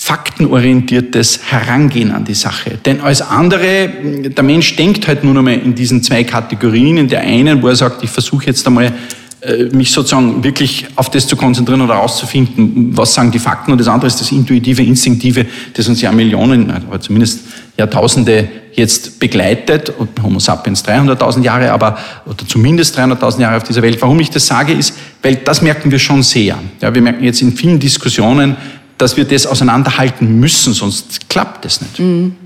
faktenorientiertes 0.00 1.40
Herangehen 1.50 2.12
an 2.12 2.24
die 2.24 2.34
Sache. 2.34 2.78
Denn 2.86 3.00
als 3.00 3.20
andere, 3.20 3.90
der 4.28 4.44
Mensch 4.44 4.76
denkt 4.76 5.08
halt 5.08 5.24
nur 5.24 5.34
noch 5.34 5.42
mal 5.42 5.54
in 5.54 5.74
diesen 5.74 6.02
zwei 6.04 6.22
Kategorien. 6.22 6.96
In 6.96 7.08
der 7.08 7.20
einen, 7.20 7.60
wo 7.62 7.68
er 7.68 7.76
sagt, 7.76 8.04
ich 8.04 8.10
versuche 8.10 8.46
jetzt 8.46 8.64
einmal 8.66 8.92
äh, 9.40 9.64
mich 9.64 9.90
sozusagen 9.90 10.42
wirklich 10.44 10.86
auf 10.94 11.10
das 11.10 11.26
zu 11.26 11.36
konzentrieren 11.36 11.80
oder 11.80 11.94
herauszufinden, 11.94 12.96
was 12.96 13.12
sagen 13.12 13.32
die 13.32 13.40
Fakten. 13.40 13.72
Und 13.72 13.78
das 13.78 13.88
andere 13.88 14.06
ist 14.06 14.20
das 14.20 14.30
intuitive, 14.30 14.82
instinktive, 14.82 15.46
das 15.74 15.88
uns 15.88 16.00
ja 16.00 16.12
Millionen, 16.12 16.72
oder 16.88 17.00
zumindest 17.00 17.40
Jahrtausende 17.76 18.48
jetzt 18.74 19.18
begleitet. 19.18 19.92
Homo 20.22 20.38
sapiens 20.38 20.84
300.000 20.84 21.42
Jahre, 21.42 21.72
aber, 21.72 21.98
oder 22.24 22.46
zumindest 22.46 22.98
300.000 22.98 23.40
Jahre 23.40 23.56
auf 23.56 23.64
dieser 23.64 23.82
Welt. 23.82 24.00
Warum 24.00 24.18
ich 24.20 24.30
das 24.30 24.46
sage, 24.46 24.72
ist, 24.72 24.94
weil 25.22 25.36
das 25.36 25.60
merken 25.60 25.90
wir 25.90 25.98
schon 25.98 26.22
sehr. 26.22 26.58
Ja, 26.80 26.94
wir 26.94 27.02
merken 27.02 27.24
jetzt 27.24 27.42
in 27.42 27.52
vielen 27.52 27.78
Diskussionen, 27.78 28.56
dass 28.98 29.16
wir 29.16 29.24
das 29.24 29.46
auseinanderhalten 29.46 30.38
müssen, 30.40 30.74
sonst 30.74 31.28
klappt 31.28 31.64
das 31.64 31.80
nicht. 31.80 31.98
Mhm. 31.98 32.36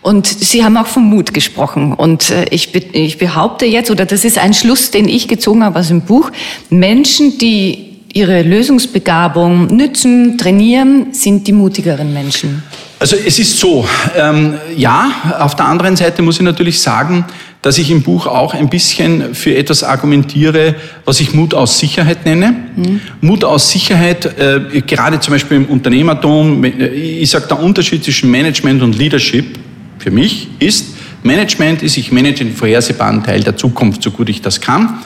Und 0.00 0.26
Sie 0.26 0.64
haben 0.64 0.76
auch 0.76 0.86
vom 0.86 1.04
Mut 1.04 1.32
gesprochen. 1.32 1.92
Und 1.92 2.30
äh, 2.30 2.46
ich, 2.50 2.74
ich 2.74 3.18
behaupte 3.18 3.66
jetzt, 3.66 3.90
oder 3.90 4.04
das 4.04 4.24
ist 4.24 4.38
ein 4.38 4.54
Schluss, 4.54 4.90
den 4.90 5.08
ich 5.08 5.28
gezogen 5.28 5.64
habe 5.64 5.78
aus 5.78 5.88
dem 5.88 6.02
Buch, 6.02 6.30
Menschen, 6.68 7.38
die 7.38 7.92
ihre 8.12 8.42
Lösungsbegabung 8.42 9.68
nützen, 9.68 10.36
trainieren, 10.36 11.14
sind 11.14 11.46
die 11.46 11.52
mutigeren 11.52 12.12
Menschen. 12.12 12.62
Also 12.98 13.16
es 13.16 13.38
ist 13.38 13.58
so, 13.58 13.86
ähm, 14.14 14.58
ja, 14.76 15.10
auf 15.40 15.56
der 15.56 15.66
anderen 15.66 15.96
Seite 15.96 16.22
muss 16.22 16.36
ich 16.36 16.42
natürlich 16.42 16.80
sagen, 16.80 17.24
dass 17.62 17.78
ich 17.78 17.90
im 17.92 18.02
Buch 18.02 18.26
auch 18.26 18.54
ein 18.54 18.68
bisschen 18.68 19.34
für 19.34 19.54
etwas 19.56 19.84
argumentiere, 19.84 20.74
was 21.04 21.20
ich 21.20 21.32
Mut 21.32 21.54
aus 21.54 21.78
Sicherheit 21.78 22.26
nenne. 22.26 22.56
Mhm. 22.74 23.00
Mut 23.20 23.44
aus 23.44 23.70
Sicherheit, 23.70 24.26
äh, 24.38 24.80
gerade 24.80 25.20
zum 25.20 25.32
Beispiel 25.32 25.58
im 25.58 25.66
Unternehmertum, 25.66 26.64
ich 26.64 27.30
sage, 27.30 27.46
der 27.48 27.60
Unterschied 27.60 28.02
zwischen 28.02 28.30
Management 28.30 28.82
und 28.82 28.98
Leadership 28.98 29.58
für 29.98 30.10
mich 30.10 30.48
ist, 30.58 30.96
Management 31.22 31.84
ist, 31.84 31.96
ich 31.96 32.10
manage 32.10 32.44
den 32.44 32.52
vorhersehbaren 32.52 33.22
Teil 33.22 33.44
der 33.44 33.56
Zukunft, 33.56 34.02
so 34.02 34.10
gut 34.10 34.28
ich 34.28 34.42
das 34.42 34.60
kann. 34.60 34.98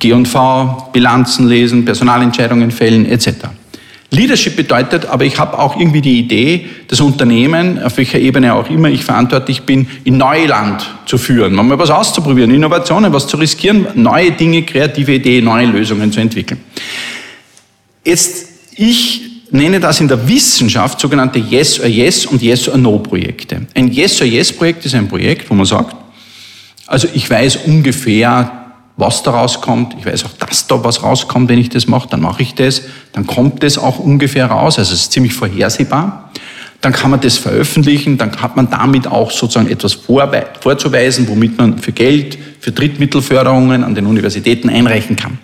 G&V, 0.00 0.90
Bilanzen 0.92 1.46
lesen, 1.46 1.84
Personalentscheidungen 1.84 2.72
fällen 2.72 3.06
etc. 3.06 3.28
Leadership 4.14 4.56
bedeutet, 4.56 5.06
aber 5.06 5.24
ich 5.24 5.38
habe 5.38 5.58
auch 5.58 5.78
irgendwie 5.78 6.00
die 6.00 6.18
Idee, 6.18 6.66
das 6.88 7.00
Unternehmen, 7.00 7.82
auf 7.82 7.96
welcher 7.96 8.18
Ebene 8.18 8.54
auch 8.54 8.70
immer 8.70 8.88
ich 8.88 9.04
verantwortlich 9.04 9.62
bin, 9.62 9.86
in 10.04 10.16
Neuland 10.16 10.88
zu 11.06 11.18
führen, 11.18 11.54
mal 11.54 11.78
was 11.78 11.90
auszuprobieren, 11.90 12.50
Innovationen, 12.50 13.12
was 13.12 13.26
zu 13.26 13.36
riskieren, 13.36 13.86
neue 13.94 14.32
Dinge, 14.32 14.62
kreative 14.62 15.14
Ideen, 15.14 15.44
neue 15.44 15.66
Lösungen 15.66 16.10
zu 16.12 16.20
entwickeln. 16.20 16.60
Jetzt, 18.04 18.48
ich 18.76 19.22
nenne 19.50 19.80
das 19.80 20.00
in 20.00 20.08
der 20.08 20.28
Wissenschaft 20.28 21.00
sogenannte 21.00 21.38
Yes 21.38 21.78
or 21.80 21.86
Yes 21.86 22.26
und 22.26 22.42
Yes 22.42 22.68
or 22.68 22.76
No 22.76 22.98
Projekte. 22.98 23.66
Ein 23.74 23.92
Yes 23.92 24.20
or 24.20 24.26
Yes 24.26 24.52
Projekt 24.52 24.84
ist 24.84 24.94
ein 24.94 25.08
Projekt, 25.08 25.48
wo 25.48 25.54
man 25.54 25.66
sagt, 25.66 25.94
also 26.86 27.08
ich 27.14 27.28
weiß 27.28 27.60
ungefähr, 27.66 28.63
was 28.96 29.22
da 29.22 29.32
rauskommt. 29.32 29.94
Ich 29.98 30.06
weiß 30.06 30.24
auch, 30.24 30.32
dass 30.38 30.66
da 30.66 30.82
was 30.84 31.02
rauskommt, 31.02 31.48
wenn 31.48 31.58
ich 31.58 31.68
das 31.68 31.86
mache. 31.86 32.08
Dann 32.08 32.20
mache 32.20 32.42
ich 32.42 32.54
das. 32.54 32.82
Dann 33.12 33.26
kommt 33.26 33.62
das 33.62 33.76
auch 33.78 33.98
ungefähr 33.98 34.46
raus. 34.46 34.78
Also 34.78 34.92
es 34.94 35.02
ist 35.02 35.12
ziemlich 35.12 35.34
vorhersehbar. 35.34 36.30
Dann 36.80 36.92
kann 36.92 37.10
man 37.10 37.20
das 37.20 37.38
veröffentlichen. 37.38 38.18
Dann 38.18 38.40
hat 38.40 38.56
man 38.56 38.70
damit 38.70 39.06
auch 39.06 39.30
sozusagen 39.30 39.68
etwas 39.68 39.94
vorzuweisen, 39.94 41.26
womit 41.28 41.58
man 41.58 41.78
für 41.78 41.92
Geld, 41.92 42.38
für 42.60 42.72
Drittmittelförderungen 42.72 43.82
an 43.82 43.94
den 43.94 44.06
Universitäten 44.06 44.68
einreichen 44.68 45.16
kann. 45.16 45.38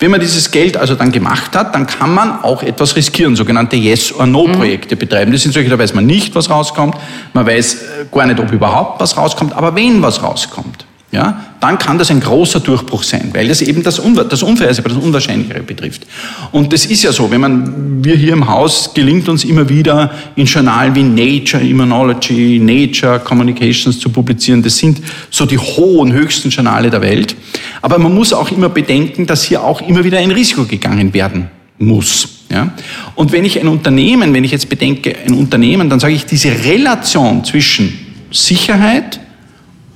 Wenn 0.00 0.12
man 0.12 0.20
dieses 0.20 0.50
Geld 0.50 0.76
also 0.76 0.94
dann 0.94 1.10
gemacht 1.10 1.56
hat, 1.56 1.74
dann 1.74 1.86
kann 1.86 2.14
man 2.14 2.42
auch 2.42 2.62
etwas 2.62 2.94
riskieren, 2.94 3.34
sogenannte 3.34 3.74
Yes-or-No-Projekte 3.74 4.94
mhm. 4.94 4.98
betreiben. 4.98 5.32
Das 5.32 5.42
sind 5.42 5.52
solche, 5.52 5.68
da 5.68 5.78
weiß 5.78 5.92
man 5.92 6.06
nicht, 6.06 6.34
was 6.36 6.50
rauskommt. 6.50 6.94
Man 7.32 7.44
weiß 7.46 7.74
äh, 7.74 7.76
gar 8.10 8.26
nicht, 8.26 8.38
ob 8.38 8.52
überhaupt 8.52 9.00
was 9.00 9.16
rauskommt, 9.16 9.54
aber 9.54 9.74
wenn 9.74 10.00
was 10.00 10.22
rauskommt, 10.22 10.86
ja, 11.10 11.42
dann 11.60 11.78
kann 11.78 11.96
das 11.96 12.10
ein 12.10 12.20
großer 12.20 12.60
Durchbruch 12.60 13.02
sein, 13.02 13.30
weil 13.32 13.48
das 13.48 13.62
eben 13.62 13.82
das, 13.82 13.98
Unver 13.98 14.24
das 14.24 14.42
Unvorhersehbare, 14.42 14.94
das 14.94 15.02
Unwahrscheinlichere 15.02 15.62
betrifft. 15.62 16.06
Und 16.52 16.70
das 16.70 16.84
ist 16.84 17.02
ja 17.02 17.12
so, 17.12 17.30
wenn 17.30 17.40
man, 17.40 18.04
wir 18.04 18.14
hier 18.14 18.34
im 18.34 18.46
Haus 18.46 18.92
gelingt 18.92 19.26
uns 19.30 19.44
immer 19.44 19.66
wieder 19.70 20.10
in 20.36 20.44
Journalen 20.44 20.94
wie 20.94 21.02
Nature 21.02 21.62
Immunology, 21.62 22.60
Nature 22.62 23.20
Communications 23.20 23.98
zu 23.98 24.10
publizieren. 24.10 24.62
Das 24.62 24.76
sind 24.76 25.00
so 25.30 25.46
die 25.46 25.56
hohen, 25.56 26.12
höchsten 26.12 26.50
Journale 26.50 26.90
der 26.90 27.00
Welt. 27.00 27.34
Aber 27.80 27.98
man 27.98 28.14
muss 28.14 28.34
auch 28.34 28.50
immer 28.50 28.68
bedenken, 28.68 29.26
dass 29.26 29.44
hier 29.44 29.64
auch 29.64 29.80
immer 29.80 30.04
wieder 30.04 30.18
ein 30.18 30.30
Risiko 30.30 30.66
gegangen 30.66 31.14
werden 31.14 31.48
muss. 31.78 32.28
Ja? 32.50 32.70
Und 33.14 33.32
wenn 33.32 33.46
ich 33.46 33.58
ein 33.58 33.68
Unternehmen, 33.68 34.34
wenn 34.34 34.44
ich 34.44 34.50
jetzt 34.50 34.68
bedenke, 34.68 35.16
ein 35.24 35.32
Unternehmen, 35.32 35.88
dann 35.88 36.00
sage 36.00 36.12
ich, 36.12 36.26
diese 36.26 36.50
Relation 36.50 37.44
zwischen 37.44 37.98
Sicherheit, 38.30 39.20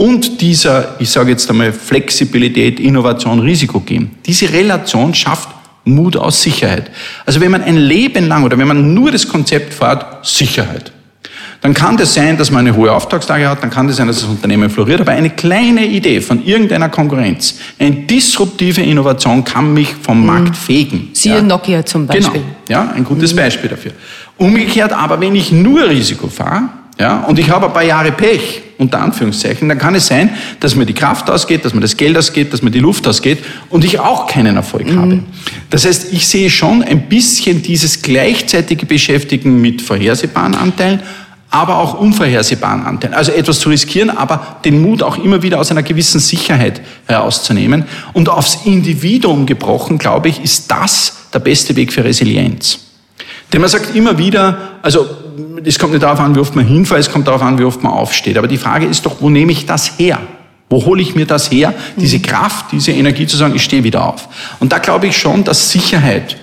und 0.03 0.41
dieser, 0.41 0.97
ich 0.99 1.11
sage 1.11 1.31
jetzt 1.31 1.49
einmal, 1.49 1.73
Flexibilität, 1.73 2.81
Innovation, 2.81 3.39
Risiko 3.39 3.79
geben. 3.79 4.11
Diese 4.27 4.53
Relation 4.53 5.15
schafft 5.15 5.49
Mut 5.85 6.17
aus 6.17 6.43
Sicherheit. 6.43 6.91
Also 7.25 7.41
wenn 7.41 7.53
man 7.53 7.63
ein 7.63 7.77
Leben 7.77 8.27
lang 8.27 8.43
oder 8.43 8.59
wenn 8.59 8.67
man 8.67 8.95
nur 8.95 9.13
das 9.13 9.29
Konzept 9.29 9.73
fährt, 9.73 10.27
Sicherheit, 10.27 10.91
dann 11.61 11.73
kann 11.73 11.97
das 11.97 12.15
sein, 12.15 12.37
dass 12.37 12.51
man 12.51 12.67
eine 12.67 12.77
hohe 12.77 12.91
Auftragslage 12.91 13.49
hat, 13.49 13.63
dann 13.63 13.71
kann 13.71 13.87
das 13.87 13.99
sein, 13.99 14.09
dass 14.09 14.23
das 14.23 14.29
Unternehmen 14.29 14.71
floriert, 14.71 15.01
aber 15.01 15.13
eine 15.13 15.31
kleine 15.31 15.87
Idee 15.87 16.21
von 16.21 16.45
irgendeiner 16.45 16.89
Konkurrenz, 16.89 17.61
eine 17.79 17.93
disruptive 17.93 18.83
Innovation 18.83 19.45
kann 19.45 19.73
mich 19.73 19.95
vom 20.03 20.19
mhm. 20.19 20.27
Markt 20.27 20.57
fegen. 20.57 21.11
Siehe 21.13 21.37
ja. 21.37 21.43
Nokia 21.43 21.87
zum 21.87 22.09
Beispiel. 22.09 22.41
Genau, 22.41 22.45
ja, 22.69 22.93
ein 22.93 23.05
gutes 23.05 23.33
mhm. 23.33 23.37
Beispiel 23.37 23.71
dafür. 23.71 23.93
Umgekehrt 24.37 24.93
aber, 24.93 25.21
wenn 25.21 25.37
ich 25.37 25.53
nur 25.53 25.89
Risiko 25.89 26.27
fahre, 26.27 26.82
ja, 26.99 27.25
und 27.25 27.39
ich 27.39 27.51
habe 27.51 27.67
ein 27.67 27.73
paar 27.73 27.85
Jahre 27.85 28.13
Pech, 28.13 28.63
unter 28.79 29.01
Anführungszeichen, 29.01 29.69
dann 29.69 29.79
kann 29.79 29.95
es 29.95 30.09
sein, 30.09 30.31
dass 30.61 30.75
mir 30.75 30.87
die 30.87 30.93
Kraft 30.93 31.31
ausgeht, 31.31 31.65
dass 31.65 31.73
mir 31.73 31.81
das 31.81 31.97
Geld 31.97 32.19
ausgeht, 32.19 32.53
dass 32.53 32.63
mir 32.63 32.71
die 32.71 32.81
Luft 32.81 33.07
ausgeht 33.07 33.39
und 33.71 33.85
ich 33.85 34.01
auch 34.01 34.27
keinen 34.27 34.57
Erfolg 34.57 34.87
mhm. 34.87 34.99
habe. 34.99 35.23
Das 35.71 35.87
heißt, 35.87 36.13
ich 36.13 36.27
sehe 36.27 36.51
schon 36.51 36.83
ein 36.83 37.09
bisschen 37.09 37.63
dieses 37.63 38.03
gleichzeitige 38.03 38.87
Beschäftigen 38.87 39.61
mit 39.61 39.83
vorhersehbaren 39.83 40.55
Anteilen, 40.55 41.01
aber 41.51 41.77
auch 41.77 42.01
unvorhersehbaren 42.01 42.83
Anteilen. 42.83 43.15
Also 43.15 43.31
etwas 43.33 43.61
zu 43.61 43.69
riskieren, 43.69 44.11
aber 44.11 44.59
den 44.65 44.81
Mut 44.81 45.03
auch 45.03 45.19
immer 45.23 45.43
wieder 45.43 45.61
aus 45.61 45.71
einer 45.71 45.83
gewissen 45.83 46.19
Sicherheit 46.19 46.81
herauszunehmen. 47.07 47.85
Und 48.15 48.31
aufs 48.31 48.61
Individuum 48.65 49.45
gebrochen, 49.45 49.99
glaube 49.99 50.29
ich, 50.29 50.43
ist 50.43 50.71
das 50.71 51.29
der 51.33 51.41
beste 51.41 51.77
Weg 51.77 51.93
für 51.93 52.05
Resilienz. 52.05 52.79
Denn 53.53 53.61
man 53.61 53.69
sagt 53.69 53.95
immer 53.95 54.17
wieder, 54.17 54.79
also 54.81 55.07
es 55.65 55.79
kommt 55.79 55.93
nicht 55.93 56.03
darauf 56.03 56.21
an, 56.21 56.35
wie 56.35 56.41
oft 56.41 56.55
man 56.55 56.67
hinfällt, 56.67 57.01
es 57.01 57.11
kommt 57.11 57.27
darauf 57.27 57.43
an, 57.43 57.59
wie 57.59 57.65
oft 57.65 57.83
man 57.83 57.93
aufsteht. 57.93 58.39
Aber 58.39 58.49
die 58.49 58.59
Frage 58.59 58.87
ist 58.87 59.07
doch, 59.07 59.17
wo 59.21 59.31
nehme 59.31 59.53
ich 59.53 59.67
das 59.67 59.99
her? 59.99 60.21
Wo 60.69 60.85
hole 60.85 61.03
ich 61.03 61.15
mir 61.15 61.27
das 61.27 61.51
her? 61.51 61.75
Diese 61.97 62.19
mhm. 62.19 62.23
Kraft, 62.23 62.67
diese 62.73 62.93
Energie 62.93 63.27
zu 63.27 63.37
sagen, 63.37 63.55
ich 63.55 63.63
stehe 63.63 63.85
wieder 63.85 64.07
auf. 64.07 64.29
Und 64.59 64.73
da 64.73 64.79
glaube 64.79 65.07
ich 65.07 65.17
schon, 65.17 65.45
dass 65.45 65.71
Sicherheit 65.71 66.37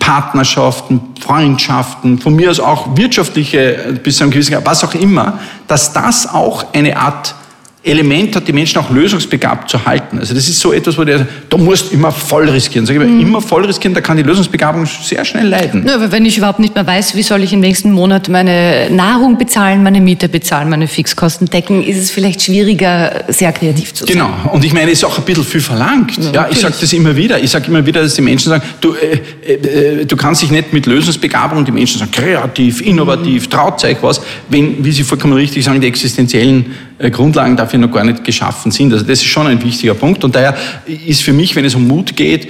Partnerschaften, 0.00 1.00
Freundschaften, 1.20 2.18
von 2.18 2.34
mir 2.34 2.50
aus 2.50 2.58
auch 2.58 2.96
wirtschaftliche, 2.96 3.98
bis 4.02 4.16
zu 4.16 4.24
einem 4.24 4.32
gewissen, 4.32 4.56
was 4.64 4.82
auch 4.82 4.94
immer, 4.94 5.38
dass 5.68 5.92
das 5.92 6.28
auch 6.28 6.74
eine 6.74 6.96
Art 6.96 7.36
Element 7.82 8.36
hat, 8.36 8.46
die 8.46 8.52
Menschen 8.52 8.78
auch 8.78 8.90
lösungsbegabt 8.90 9.70
zu 9.70 9.86
halten. 9.86 10.18
Also 10.18 10.34
das 10.34 10.46
ist 10.48 10.60
so 10.60 10.70
etwas, 10.70 10.98
wo 10.98 11.04
der, 11.04 11.26
du 11.48 11.56
musst 11.56 11.92
immer 11.94 12.12
voll 12.12 12.46
riskieren. 12.50 12.84
Sag 12.84 12.96
ich 12.96 13.02
mhm. 13.02 13.20
immer 13.20 13.40
voll 13.40 13.64
riskieren, 13.64 13.94
da 13.94 14.02
kann 14.02 14.18
die 14.18 14.22
Lösungsbegabung 14.22 14.84
sehr 14.84 15.24
schnell 15.24 15.48
leiden. 15.48 15.86
Ja, 15.86 15.94
aber 15.94 16.12
wenn 16.12 16.26
ich 16.26 16.36
überhaupt 16.36 16.58
nicht 16.58 16.74
mehr 16.74 16.86
weiß, 16.86 17.14
wie 17.14 17.22
soll 17.22 17.42
ich 17.42 17.54
im 17.54 17.60
nächsten 17.60 17.90
Monat 17.92 18.28
meine 18.28 18.90
Nahrung 18.90 19.38
bezahlen, 19.38 19.82
meine 19.82 20.02
Miete 20.02 20.28
bezahlen, 20.28 20.68
meine 20.68 20.88
Fixkosten 20.88 21.48
decken, 21.48 21.82
ist 21.82 21.96
es 21.96 22.10
vielleicht 22.10 22.42
schwieriger, 22.42 23.24
sehr 23.28 23.50
kreativ 23.52 23.94
zu 23.94 24.04
sein. 24.04 24.14
Genau. 24.14 24.30
Und 24.52 24.62
ich 24.62 24.74
meine, 24.74 24.90
es 24.90 24.98
ist 24.98 25.04
auch 25.04 25.16
ein 25.16 25.24
bisschen 25.24 25.44
viel 25.44 25.62
verlangt. 25.62 26.18
Ja, 26.18 26.32
ja 26.32 26.48
ich 26.50 26.58
sage 26.58 26.74
das 26.78 26.92
immer 26.92 27.16
wieder. 27.16 27.42
Ich 27.42 27.50
sage 27.50 27.68
immer 27.68 27.86
wieder, 27.86 28.02
dass 28.02 28.12
die 28.12 28.20
Menschen 28.20 28.50
sagen, 28.50 28.62
du, 28.82 28.94
äh, 28.94 29.52
äh, 29.52 30.04
du 30.04 30.16
kannst 30.16 30.42
dich 30.42 30.50
nicht 30.50 30.74
mit 30.74 30.84
Lösungsbegabung 30.84 31.56
und 31.56 31.68
die 31.68 31.72
Menschen 31.72 31.98
sagen, 31.98 32.10
kreativ, 32.10 32.82
innovativ, 32.82 33.46
mhm. 33.46 33.50
traut 33.50 33.82
euch 33.84 33.96
was, 34.02 34.20
wenn, 34.50 34.84
wie 34.84 34.92
Sie 34.92 35.02
vollkommen 35.02 35.32
richtig 35.32 35.64
sagen, 35.64 35.80
die 35.80 35.86
existenziellen 35.86 36.66
Grundlagen 37.08 37.56
dafür 37.56 37.78
noch 37.78 37.90
gar 37.90 38.04
nicht 38.04 38.24
geschaffen 38.24 38.70
sind. 38.70 38.92
Also 38.92 39.06
das 39.06 39.20
ist 39.20 39.24
schon 39.24 39.46
ein 39.46 39.62
wichtiger 39.64 39.94
Punkt. 39.94 40.22
Und 40.22 40.34
daher 40.34 40.54
ist 40.86 41.22
für 41.22 41.32
mich, 41.32 41.56
wenn 41.56 41.64
es 41.64 41.74
um 41.74 41.88
Mut 41.88 42.14
geht, 42.14 42.48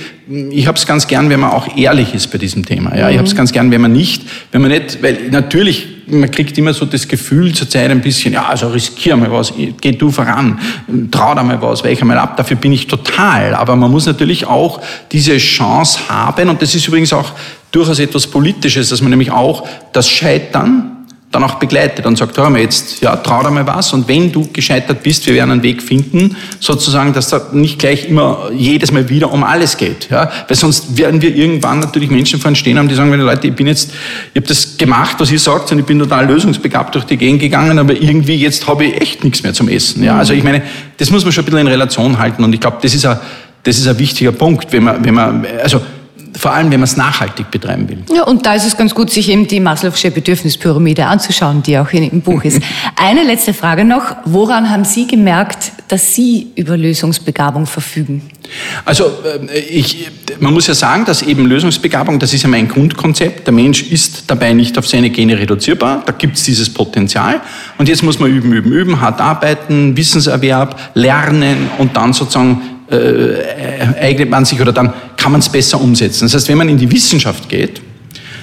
ich 0.51 0.67
habe 0.67 0.77
es 0.77 0.87
ganz 0.87 1.07
gern, 1.07 1.31
wenn 1.31 1.41
man 1.41 1.51
auch 1.51 1.77
ehrlich 1.77 2.15
ist 2.15 2.29
bei 2.29 2.39
diesem 2.39 2.67
Thema. 2.67 2.97
Ja, 2.97 3.11
ich 3.11 3.17
habe 3.17 3.27
es 3.27 3.35
mhm. 3.35 3.39
ganz 3.39 3.53
gern, 3.53 3.71
wenn 3.71 3.81
man 3.81 3.93
nicht, 3.93 4.23
wenn 4.51 4.63
man 4.63 4.71
nicht, 4.71 5.03
weil 5.03 5.29
natürlich 5.31 5.87
man 6.11 6.31
kriegt 6.31 6.59
immer 6.59 6.75
so 6.75 6.85
das 6.87 7.07
Gefühl 7.07 7.55
zur 7.55 7.69
Zeit 7.69 7.91
ein 7.91 8.01
bisschen, 8.01 8.35
ja, 8.35 8.47
also 8.47 8.69
riskier 8.69 9.17
mal 9.17 9.31
was, 9.31 9.53
geh 9.81 9.93
du 9.93 10.11
voran, 10.11 10.59
trau 11.11 11.35
da 11.35 11.43
mal 11.43 11.61
was, 11.63 11.85
weich 11.85 12.03
mal 12.03 12.19
ab, 12.19 12.37
dafür 12.37 12.57
bin 12.57 12.73
ich 12.73 12.87
total. 12.87 13.55
Aber 13.55 13.77
man 13.77 13.91
muss 13.91 14.07
natürlich 14.07 14.47
auch 14.47 14.81
diese 15.13 15.39
Chance 15.39 16.01
haben 16.09 16.49
und 16.49 16.61
das 16.61 16.75
ist 16.75 16.89
übrigens 16.89 17.13
auch 17.13 17.33
durchaus 17.71 17.99
etwas 17.99 18.27
Politisches, 18.27 18.89
dass 18.89 19.01
man 19.01 19.11
nämlich 19.11 19.31
auch 19.31 19.69
das 19.93 20.11
Scheitern 20.11 21.00
dann 21.31 21.45
auch 21.45 21.55
begleitet 21.55 22.07
und 22.07 22.19
sagt, 22.19 22.37
hör 22.39 22.51
mal 22.51 22.61
jetzt, 22.61 23.03
ja, 23.03 23.15
trau 23.15 23.43
dir 23.43 23.51
mal 23.51 23.65
was 23.65 23.93
und 23.93 24.09
wenn 24.09 24.33
du 24.33 24.49
gescheitert 24.53 25.03
bist, 25.05 25.27
wir 25.27 25.35
werden 25.35 25.53
einen 25.53 25.63
Weg 25.63 25.81
finden, 25.81 26.37
sozusagen, 26.59 27.13
dass 27.13 27.29
da 27.29 27.41
nicht 27.53 27.79
gleich 27.79 28.09
immer 28.09 28.51
jedes 28.53 28.91
Mal 28.91 29.09
wieder 29.09 29.33
um 29.33 29.45
alles 29.45 29.77
geht, 29.77 30.09
ja, 30.11 30.29
weil 30.49 30.57
sonst 30.57 30.99
werden 30.99 31.23
wir 31.23 31.35
irgendwann 31.35 31.79
natürlich 31.79 32.11
Menschen 32.11 32.41
vor 32.41 32.49
uns 32.49 32.59
stehen 32.59 32.79
haben, 32.79 32.89
die 32.89 32.97
sagen, 32.97 33.13
Leute, 33.13 33.47
ich 33.47 33.55
bin 33.55 33.69
jetzt, 33.69 33.93
ich 34.35 34.41
habe 34.41 34.49
das 34.49 34.77
gemacht, 34.77 35.17
was 35.19 35.31
ihr 35.31 35.39
sagt 35.39 35.71
und 35.71 35.79
ich 35.79 35.85
bin 35.85 36.01
total 36.01 36.27
lösungsbegabt 36.27 36.97
durch 36.97 37.05
die 37.05 37.17
Gegend 37.17 37.41
gegangen, 37.41 37.79
aber 37.79 37.95
irgendwie 37.95 38.35
jetzt 38.35 38.67
habe 38.67 38.87
ich 38.87 39.01
echt 39.01 39.23
nichts 39.23 39.45
mehr 39.45 39.55
zum 39.55 39.69
Essen, 39.69 40.03
ja, 40.03 40.17
also 40.17 40.33
ich 40.33 40.43
meine, 40.43 40.63
das 40.97 41.11
muss 41.11 41.23
man 41.23 41.33
schon 41.33 41.43
ein 41.43 41.47
bisschen 41.47 41.61
in 41.61 41.69
Relation 41.69 42.19
halten 42.19 42.43
und 42.43 42.53
ich 42.53 42.61
glaube, 42.61 42.79
das 42.83 42.93
ist 42.93 43.07
ein, 43.07 43.19
das 43.63 43.79
ist 43.79 43.87
ein 43.87 43.99
wichtiger 44.01 44.33
Punkt, 44.33 44.73
wenn 44.73 44.83
man, 44.83 45.05
wenn 45.05 45.15
man, 45.15 45.47
also 45.63 45.81
vor 46.39 46.53
allem, 46.53 46.71
wenn 46.71 46.81
man 46.81 46.85
es 46.85 46.97
nachhaltig 46.97 47.51
betreiben 47.51 47.89
will. 47.89 47.99
Ja, 48.15 48.25
und 48.25 48.47
da 48.47 48.55
ist 48.55 48.67
es 48.67 48.77
ganz 48.77 48.95
gut, 48.95 49.11
sich 49.11 49.29
eben 49.29 49.47
die 49.47 49.61
Maslow'sche 49.61 50.11
Bedürfnispyramide 50.11 51.07
anzuschauen, 51.07 51.63
die 51.63 51.79
auch 51.79 51.91
im 51.93 52.21
Buch 52.21 52.45
ist. 52.45 52.63
Eine 52.97 53.25
letzte 53.25 53.55
Frage 53.55 53.85
noch. 53.85 54.17
Woran 54.25 54.71
haben 54.71 54.85
Sie 54.85 55.07
gemerkt, 55.07 55.73
dass 55.89 56.15
Sie 56.15 56.49
über 56.57 56.77
Lösungsbegabung 56.77 57.67
verfügen? 57.67 58.23
Also 58.85 59.05
äh, 59.53 59.59
ich, 59.59 60.09
man 60.41 60.53
muss 60.53 60.67
ja 60.67 60.75
sagen, 60.75 61.05
dass 61.05 61.23
eben 61.23 61.47
Lösungsbegabung, 61.47 62.19
das 62.19 62.33
ist 62.33 62.43
ja 62.43 62.49
mein 62.49 62.69
Grundkonzept. 62.69 63.47
Der 63.47 63.55
Mensch 63.55 63.83
ist 63.83 64.25
dabei 64.27 64.53
nicht 64.53 64.79
auf 64.79 64.87
seine 64.89 65.11
Gene 65.11 65.39
reduzierbar. 65.39 66.03
Da 66.05 66.13
gibt 66.13 66.37
es 66.37 66.45
dieses 66.45 66.71
Potenzial. 66.73 67.41
Und 67.79 67.89
jetzt 67.89 68.03
muss 68.03 68.19
man 68.19 68.31
üben, 68.31 68.53
üben, 68.53 68.73
üben, 68.73 69.01
hart 69.01 69.21
arbeiten, 69.21 69.97
Wissenserwerb, 69.97 70.79
lernen 70.95 71.71
und 71.79 71.97
dann 71.97 72.13
sozusagen 72.13 72.80
äh, 72.91 74.01
eignet 74.01 74.31
man 74.31 74.45
sich 74.45 74.61
oder 74.61 74.73
dann 74.73 74.93
kann 75.17 75.33
man 75.33 75.41
es 75.41 75.49
besser 75.49 75.81
umsetzen. 75.81 76.25
Das 76.25 76.35
heißt, 76.35 76.49
wenn 76.49 76.59
man 76.59 76.69
in 76.69 76.79
die 76.79 76.91
Wissenschaft 76.91 77.49
geht, 77.49 77.81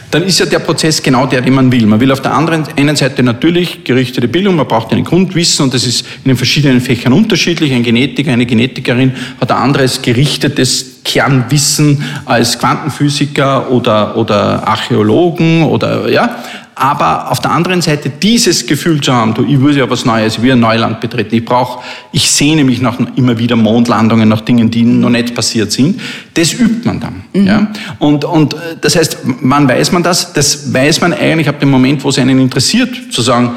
dann 0.09 0.23
ist 0.23 0.39
ja 0.39 0.45
der 0.45 0.59
Prozess 0.59 1.03
genau 1.03 1.25
der, 1.25 1.41
den 1.41 1.53
man 1.53 1.69
will. 1.71 1.85
Man 1.85 1.99
will 1.99 2.11
auf 2.11 2.21
der 2.21 2.33
anderen 2.33 2.65
einen 2.77 2.95
Seite 2.95 3.23
natürlich 3.23 3.83
gerichtete 3.83 4.29
Bildung, 4.29 4.55
man 4.55 4.67
braucht 4.67 4.93
ein 4.93 5.03
Grundwissen 5.03 5.65
und 5.65 5.73
das 5.73 5.85
ist 5.85 6.05
in 6.23 6.29
den 6.29 6.37
verschiedenen 6.37 6.79
Fächern 6.79 7.11
unterschiedlich. 7.11 7.73
Ein 7.73 7.83
Genetiker, 7.83 8.31
eine 8.31 8.45
Genetikerin 8.45 9.11
hat 9.41 9.51
ein 9.51 9.57
anderes 9.57 10.01
gerichtetes 10.01 11.01
Kernwissen 11.03 12.03
als 12.25 12.57
Quantenphysiker 12.57 13.69
oder, 13.69 14.15
oder 14.15 14.65
Archäologen 14.65 15.63
oder, 15.63 16.09
ja 16.09 16.37
aber 16.77 17.31
auf 17.31 17.39
der 17.39 17.51
anderen 17.51 17.81
Seite 17.81 18.09
dieses 18.09 18.65
Gefühl 18.67 19.01
zu 19.01 19.11
haben, 19.11 19.33
du, 19.33 19.43
ich 19.43 19.59
will 19.59 19.75
ja 19.75 19.89
was 19.89 20.05
Neues, 20.05 20.37
ich 20.37 20.43
will 20.43 20.51
ein 20.51 20.59
Neuland 20.59 20.99
betreten, 20.99 21.35
ich 21.35 21.45
brauche, 21.45 21.83
ich 22.11 22.29
sehne 22.29 22.63
mich 22.63 22.81
nach 22.81 22.97
immer 23.15 23.37
wieder 23.37 23.55
Mondlandungen, 23.55 24.29
nach 24.29 24.41
Dingen, 24.41 24.69
die 24.69 24.83
noch 24.83 25.09
nicht 25.09 25.33
passiert 25.33 25.71
sind, 25.71 25.99
das 26.33 26.53
übt 26.53 26.85
man 26.85 26.99
dann. 26.99 27.23
Mhm. 27.33 27.47
Ja? 27.47 27.67
Und, 27.99 28.25
und 28.25 28.53
äh, 28.53 28.57
das 28.79 28.95
heißt, 28.95 29.17
wann 29.41 29.67
weiß 29.67 29.91
man 29.91 30.03
das? 30.03 30.33
Das 30.33 30.71
weiß 30.73 31.01
man 31.01 31.13
eigentlich 31.13 31.49
ab 31.49 31.59
dem 31.59 31.71
Moment, 31.71 32.03
wo 32.03 32.09
es 32.09 32.19
einen 32.19 32.39
interessiert, 32.39 33.11
zu 33.11 33.21
sagen, 33.21 33.51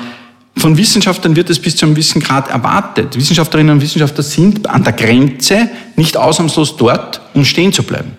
von 0.57 0.77
Wissenschaftlern 0.77 1.37
wird 1.37 1.49
es 1.49 1.59
bis 1.59 1.77
zu 1.77 1.87
einem 1.87 1.95
gewissen 1.95 2.21
Grad 2.21 2.51
erwartet. 2.51 3.17
Wissenschaftlerinnen 3.17 3.77
und 3.77 3.83
Wissenschaftler 3.83 4.23
sind 4.23 4.69
an 4.69 4.83
der 4.85 4.93
Grenze 4.93 5.69
nicht 5.97 6.17
ausnahmslos 6.17 6.77
dort, 6.77 7.21
um 7.35 7.45
stehen 7.45 7.73
zu 7.73 7.83
bleiben. 7.83 8.13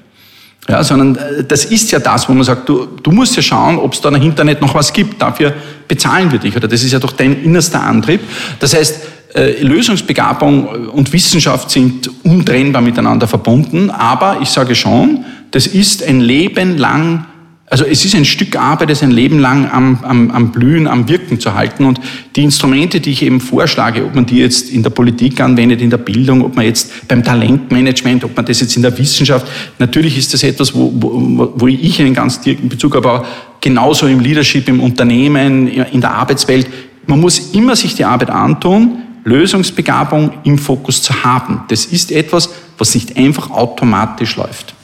Ja, 0.70 0.84
sondern 0.84 1.16
äh, 1.16 1.44
das 1.44 1.66
ist 1.66 1.92
ja 1.92 2.00
das, 2.00 2.30
wo 2.30 2.34
man 2.34 2.44
sagt, 2.44 2.70
du, 2.70 2.86
du 3.02 3.12
musst 3.12 3.36
ja 3.36 3.42
schauen, 3.42 3.78
ob 3.78 3.94
es 3.94 4.02
da 4.02 4.12
dahinter 4.12 4.44
nicht 4.44 4.62
noch 4.62 4.74
was 4.76 4.94
gibt. 4.94 5.22
Dafür 5.22 5.54
bezahlen 5.88 6.32
wir 6.32 6.40
dich. 6.40 6.56
Oder 6.56 6.68
das 6.68 6.84
ist 6.84 6.92
ja 6.92 7.00
doch 7.00 7.14
dein 7.14 7.44
innerster 7.44 7.82
Antrieb. 7.82 8.22
Das 8.60 8.76
heißt, 8.76 9.00
äh, 9.34 9.62
Lösungsbegabung 9.62 10.68
und 10.90 11.12
Wissenschaft 11.14 11.72
sind 11.72 12.10
untrennbar 12.24 12.82
miteinander 12.82 13.28
verbunden. 13.28 13.90
Aber 13.90 14.40
ich 14.42 14.50
sage 14.50 14.76
schon, 14.76 15.26
das 15.52 15.68
ist 15.68 16.04
ein 16.04 16.20
Leben 16.20 16.78
lang 16.78 17.26
also 17.72 17.86
es 17.86 18.04
ist 18.04 18.14
ein 18.16 18.26
Stück 18.26 18.58
Arbeit, 18.58 18.90
es 18.90 19.02
ein 19.02 19.12
Leben 19.12 19.40
lang 19.40 19.72
am, 19.72 20.04
am, 20.04 20.30
am 20.32 20.52
Blühen, 20.52 20.88
am 20.88 21.08
Wirken 21.08 21.40
zu 21.40 21.54
halten. 21.54 21.86
Und 21.86 22.02
die 22.36 22.44
Instrumente, 22.44 23.00
die 23.00 23.12
ich 23.12 23.22
eben 23.22 23.40
vorschlage, 23.40 24.04
ob 24.04 24.14
man 24.14 24.26
die 24.26 24.40
jetzt 24.40 24.70
in 24.70 24.84
der 24.84 24.90
Politik 24.90 25.40
anwendet, 25.40 25.82
in 25.82 25.90
der 25.90 25.98
Bildung, 25.98 26.44
ob 26.44 26.58
man 26.58 26.66
jetzt 26.66 27.08
beim 27.08 27.24
Talentmanagement, 27.24 28.26
ob 28.26 28.36
man 28.36 28.46
das 28.46 28.60
jetzt 28.60 28.76
in 28.76 28.82
der 28.82 28.98
Wissenschaft, 28.98 29.48
natürlich 29.80 30.18
ist 30.18 30.34
das 30.34 30.44
etwas, 30.44 30.76
wo, 30.76 30.92
wo, 30.94 31.54
wo 31.56 31.68
ich 31.68 32.02
einen 32.02 32.14
ganz 32.14 32.42
direkten 32.42 32.68
Bezug 32.68 32.94
habe, 32.94 33.10
aber 33.10 33.26
genauso 33.62 34.06
im 34.06 34.20
Leadership, 34.20 34.68
im 34.68 34.82
Unternehmen, 34.82 35.70
in 35.70 36.02
der 36.02 36.14
Arbeitswelt. 36.14 36.68
Man 37.08 37.22
muss 37.22 37.54
immer 37.54 37.78
sich 37.78 37.96
die 37.96 38.04
Arbeit 38.04 38.32
antun, 38.32 38.98
Lösungsbegabung 39.24 40.32
im 40.44 40.58
Fokus 40.58 41.02
zu 41.04 41.24
haben. 41.24 41.62
Das 41.70 41.86
ist 41.86 42.12
etwas, 42.12 42.50
was 42.78 42.96
nicht 42.96 43.16
einfach 43.16 43.50
automatisch 43.50 44.36
läuft. 44.36 44.76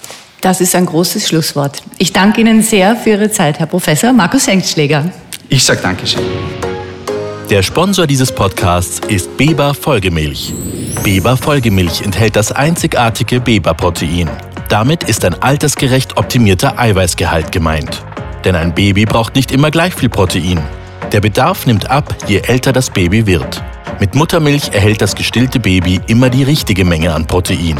Das 0.42 0.62
ist 0.62 0.76
ein 0.76 0.86
großes 0.86 1.28
Schlusswort. 1.28 1.82
Ich 1.98 2.14
danke 2.14 2.42
Ihnen 2.42 2.62
sehr 2.62 2.96
für 2.96 3.12
Ihre 3.12 3.32
Zeit, 3.32 3.60
Herr 3.60 3.66
Professor 3.66 4.14
Markus 4.14 4.48
Hengstschläger. 4.48 5.12
Ich 5.50 5.64
sage 5.64 5.82
Dankeschön. 5.82 6.22
Der 7.50 7.64
Sponsor 7.64 8.06
dieses 8.06 8.32
Podcasts 8.32 9.00
ist 9.08 9.38
Beba 9.38 9.74
Folgemilch. 9.74 10.54
Beba 11.04 11.38
Folgemilch 11.38 12.02
enthält 12.02 12.36
das 12.36 12.52
einzigartige 12.52 13.40
Beba-Protein. 13.40 14.30
Damit 14.68 15.06
ist 15.06 15.24
ein 15.24 15.42
altersgerecht 15.42 16.18
optimierter 16.18 16.78
Eiweißgehalt 16.78 17.54
gemeint. 17.54 18.04
Denn 18.44 18.56
ein 18.56 18.76
Baby 18.76 19.06
braucht 19.06 19.36
nicht 19.36 19.52
immer 19.52 19.72
gleich 19.72 19.96
viel 19.96 20.10
Protein. 20.10 20.62
Der 21.14 21.22
Bedarf 21.22 21.66
nimmt 21.66 21.90
ab, 21.90 22.14
je 22.28 22.40
älter 22.40 22.74
das 22.74 22.90
Baby 22.90 23.26
wird. 23.26 23.64
Mit 24.02 24.14
Muttermilch 24.14 24.74
erhält 24.74 25.02
das 25.02 25.16
gestillte 25.16 25.60
Baby 25.60 26.02
immer 26.08 26.30
die 26.30 26.44
richtige 26.44 26.84
Menge 26.84 27.14
an 27.14 27.26
Protein. 27.26 27.80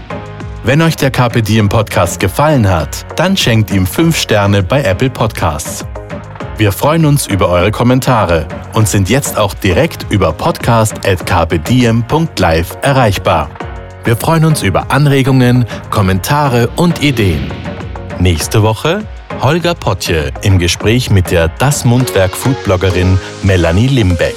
Wenn 0.63 0.83
euch 0.83 0.95
der 0.95 1.09
Carpe 1.09 1.41
Diem 1.41 1.69
Podcast 1.69 2.19
gefallen 2.19 2.69
hat, 2.69 3.03
dann 3.15 3.35
schenkt 3.35 3.71
ihm 3.71 3.87
5 3.87 4.15
Sterne 4.15 4.61
bei 4.61 4.83
Apple 4.83 5.09
Podcasts. 5.09 5.83
Wir 6.57 6.71
freuen 6.71 7.05
uns 7.05 7.25
über 7.25 7.49
eure 7.49 7.71
Kommentare 7.71 8.47
und 8.73 8.87
sind 8.87 9.09
jetzt 9.09 9.39
auch 9.39 9.55
direkt 9.55 10.05
über 10.11 10.31
podcast.carpediem.live 10.31 12.77
erreichbar. 12.83 13.49
Wir 14.03 14.15
freuen 14.15 14.45
uns 14.45 14.61
über 14.61 14.91
Anregungen, 14.91 15.65
Kommentare 15.89 16.69
und 16.75 17.01
Ideen. 17.01 17.51
Nächste 18.19 18.61
Woche 18.61 19.03
Holger 19.41 19.73
Potje 19.73 20.29
im 20.43 20.59
Gespräch 20.59 21.09
mit 21.09 21.31
der 21.31 21.47
Das 21.47 21.85
Mundwerk 21.85 22.35
Foodbloggerin 22.35 23.17
Melanie 23.41 23.87
Limbeck. 23.87 24.35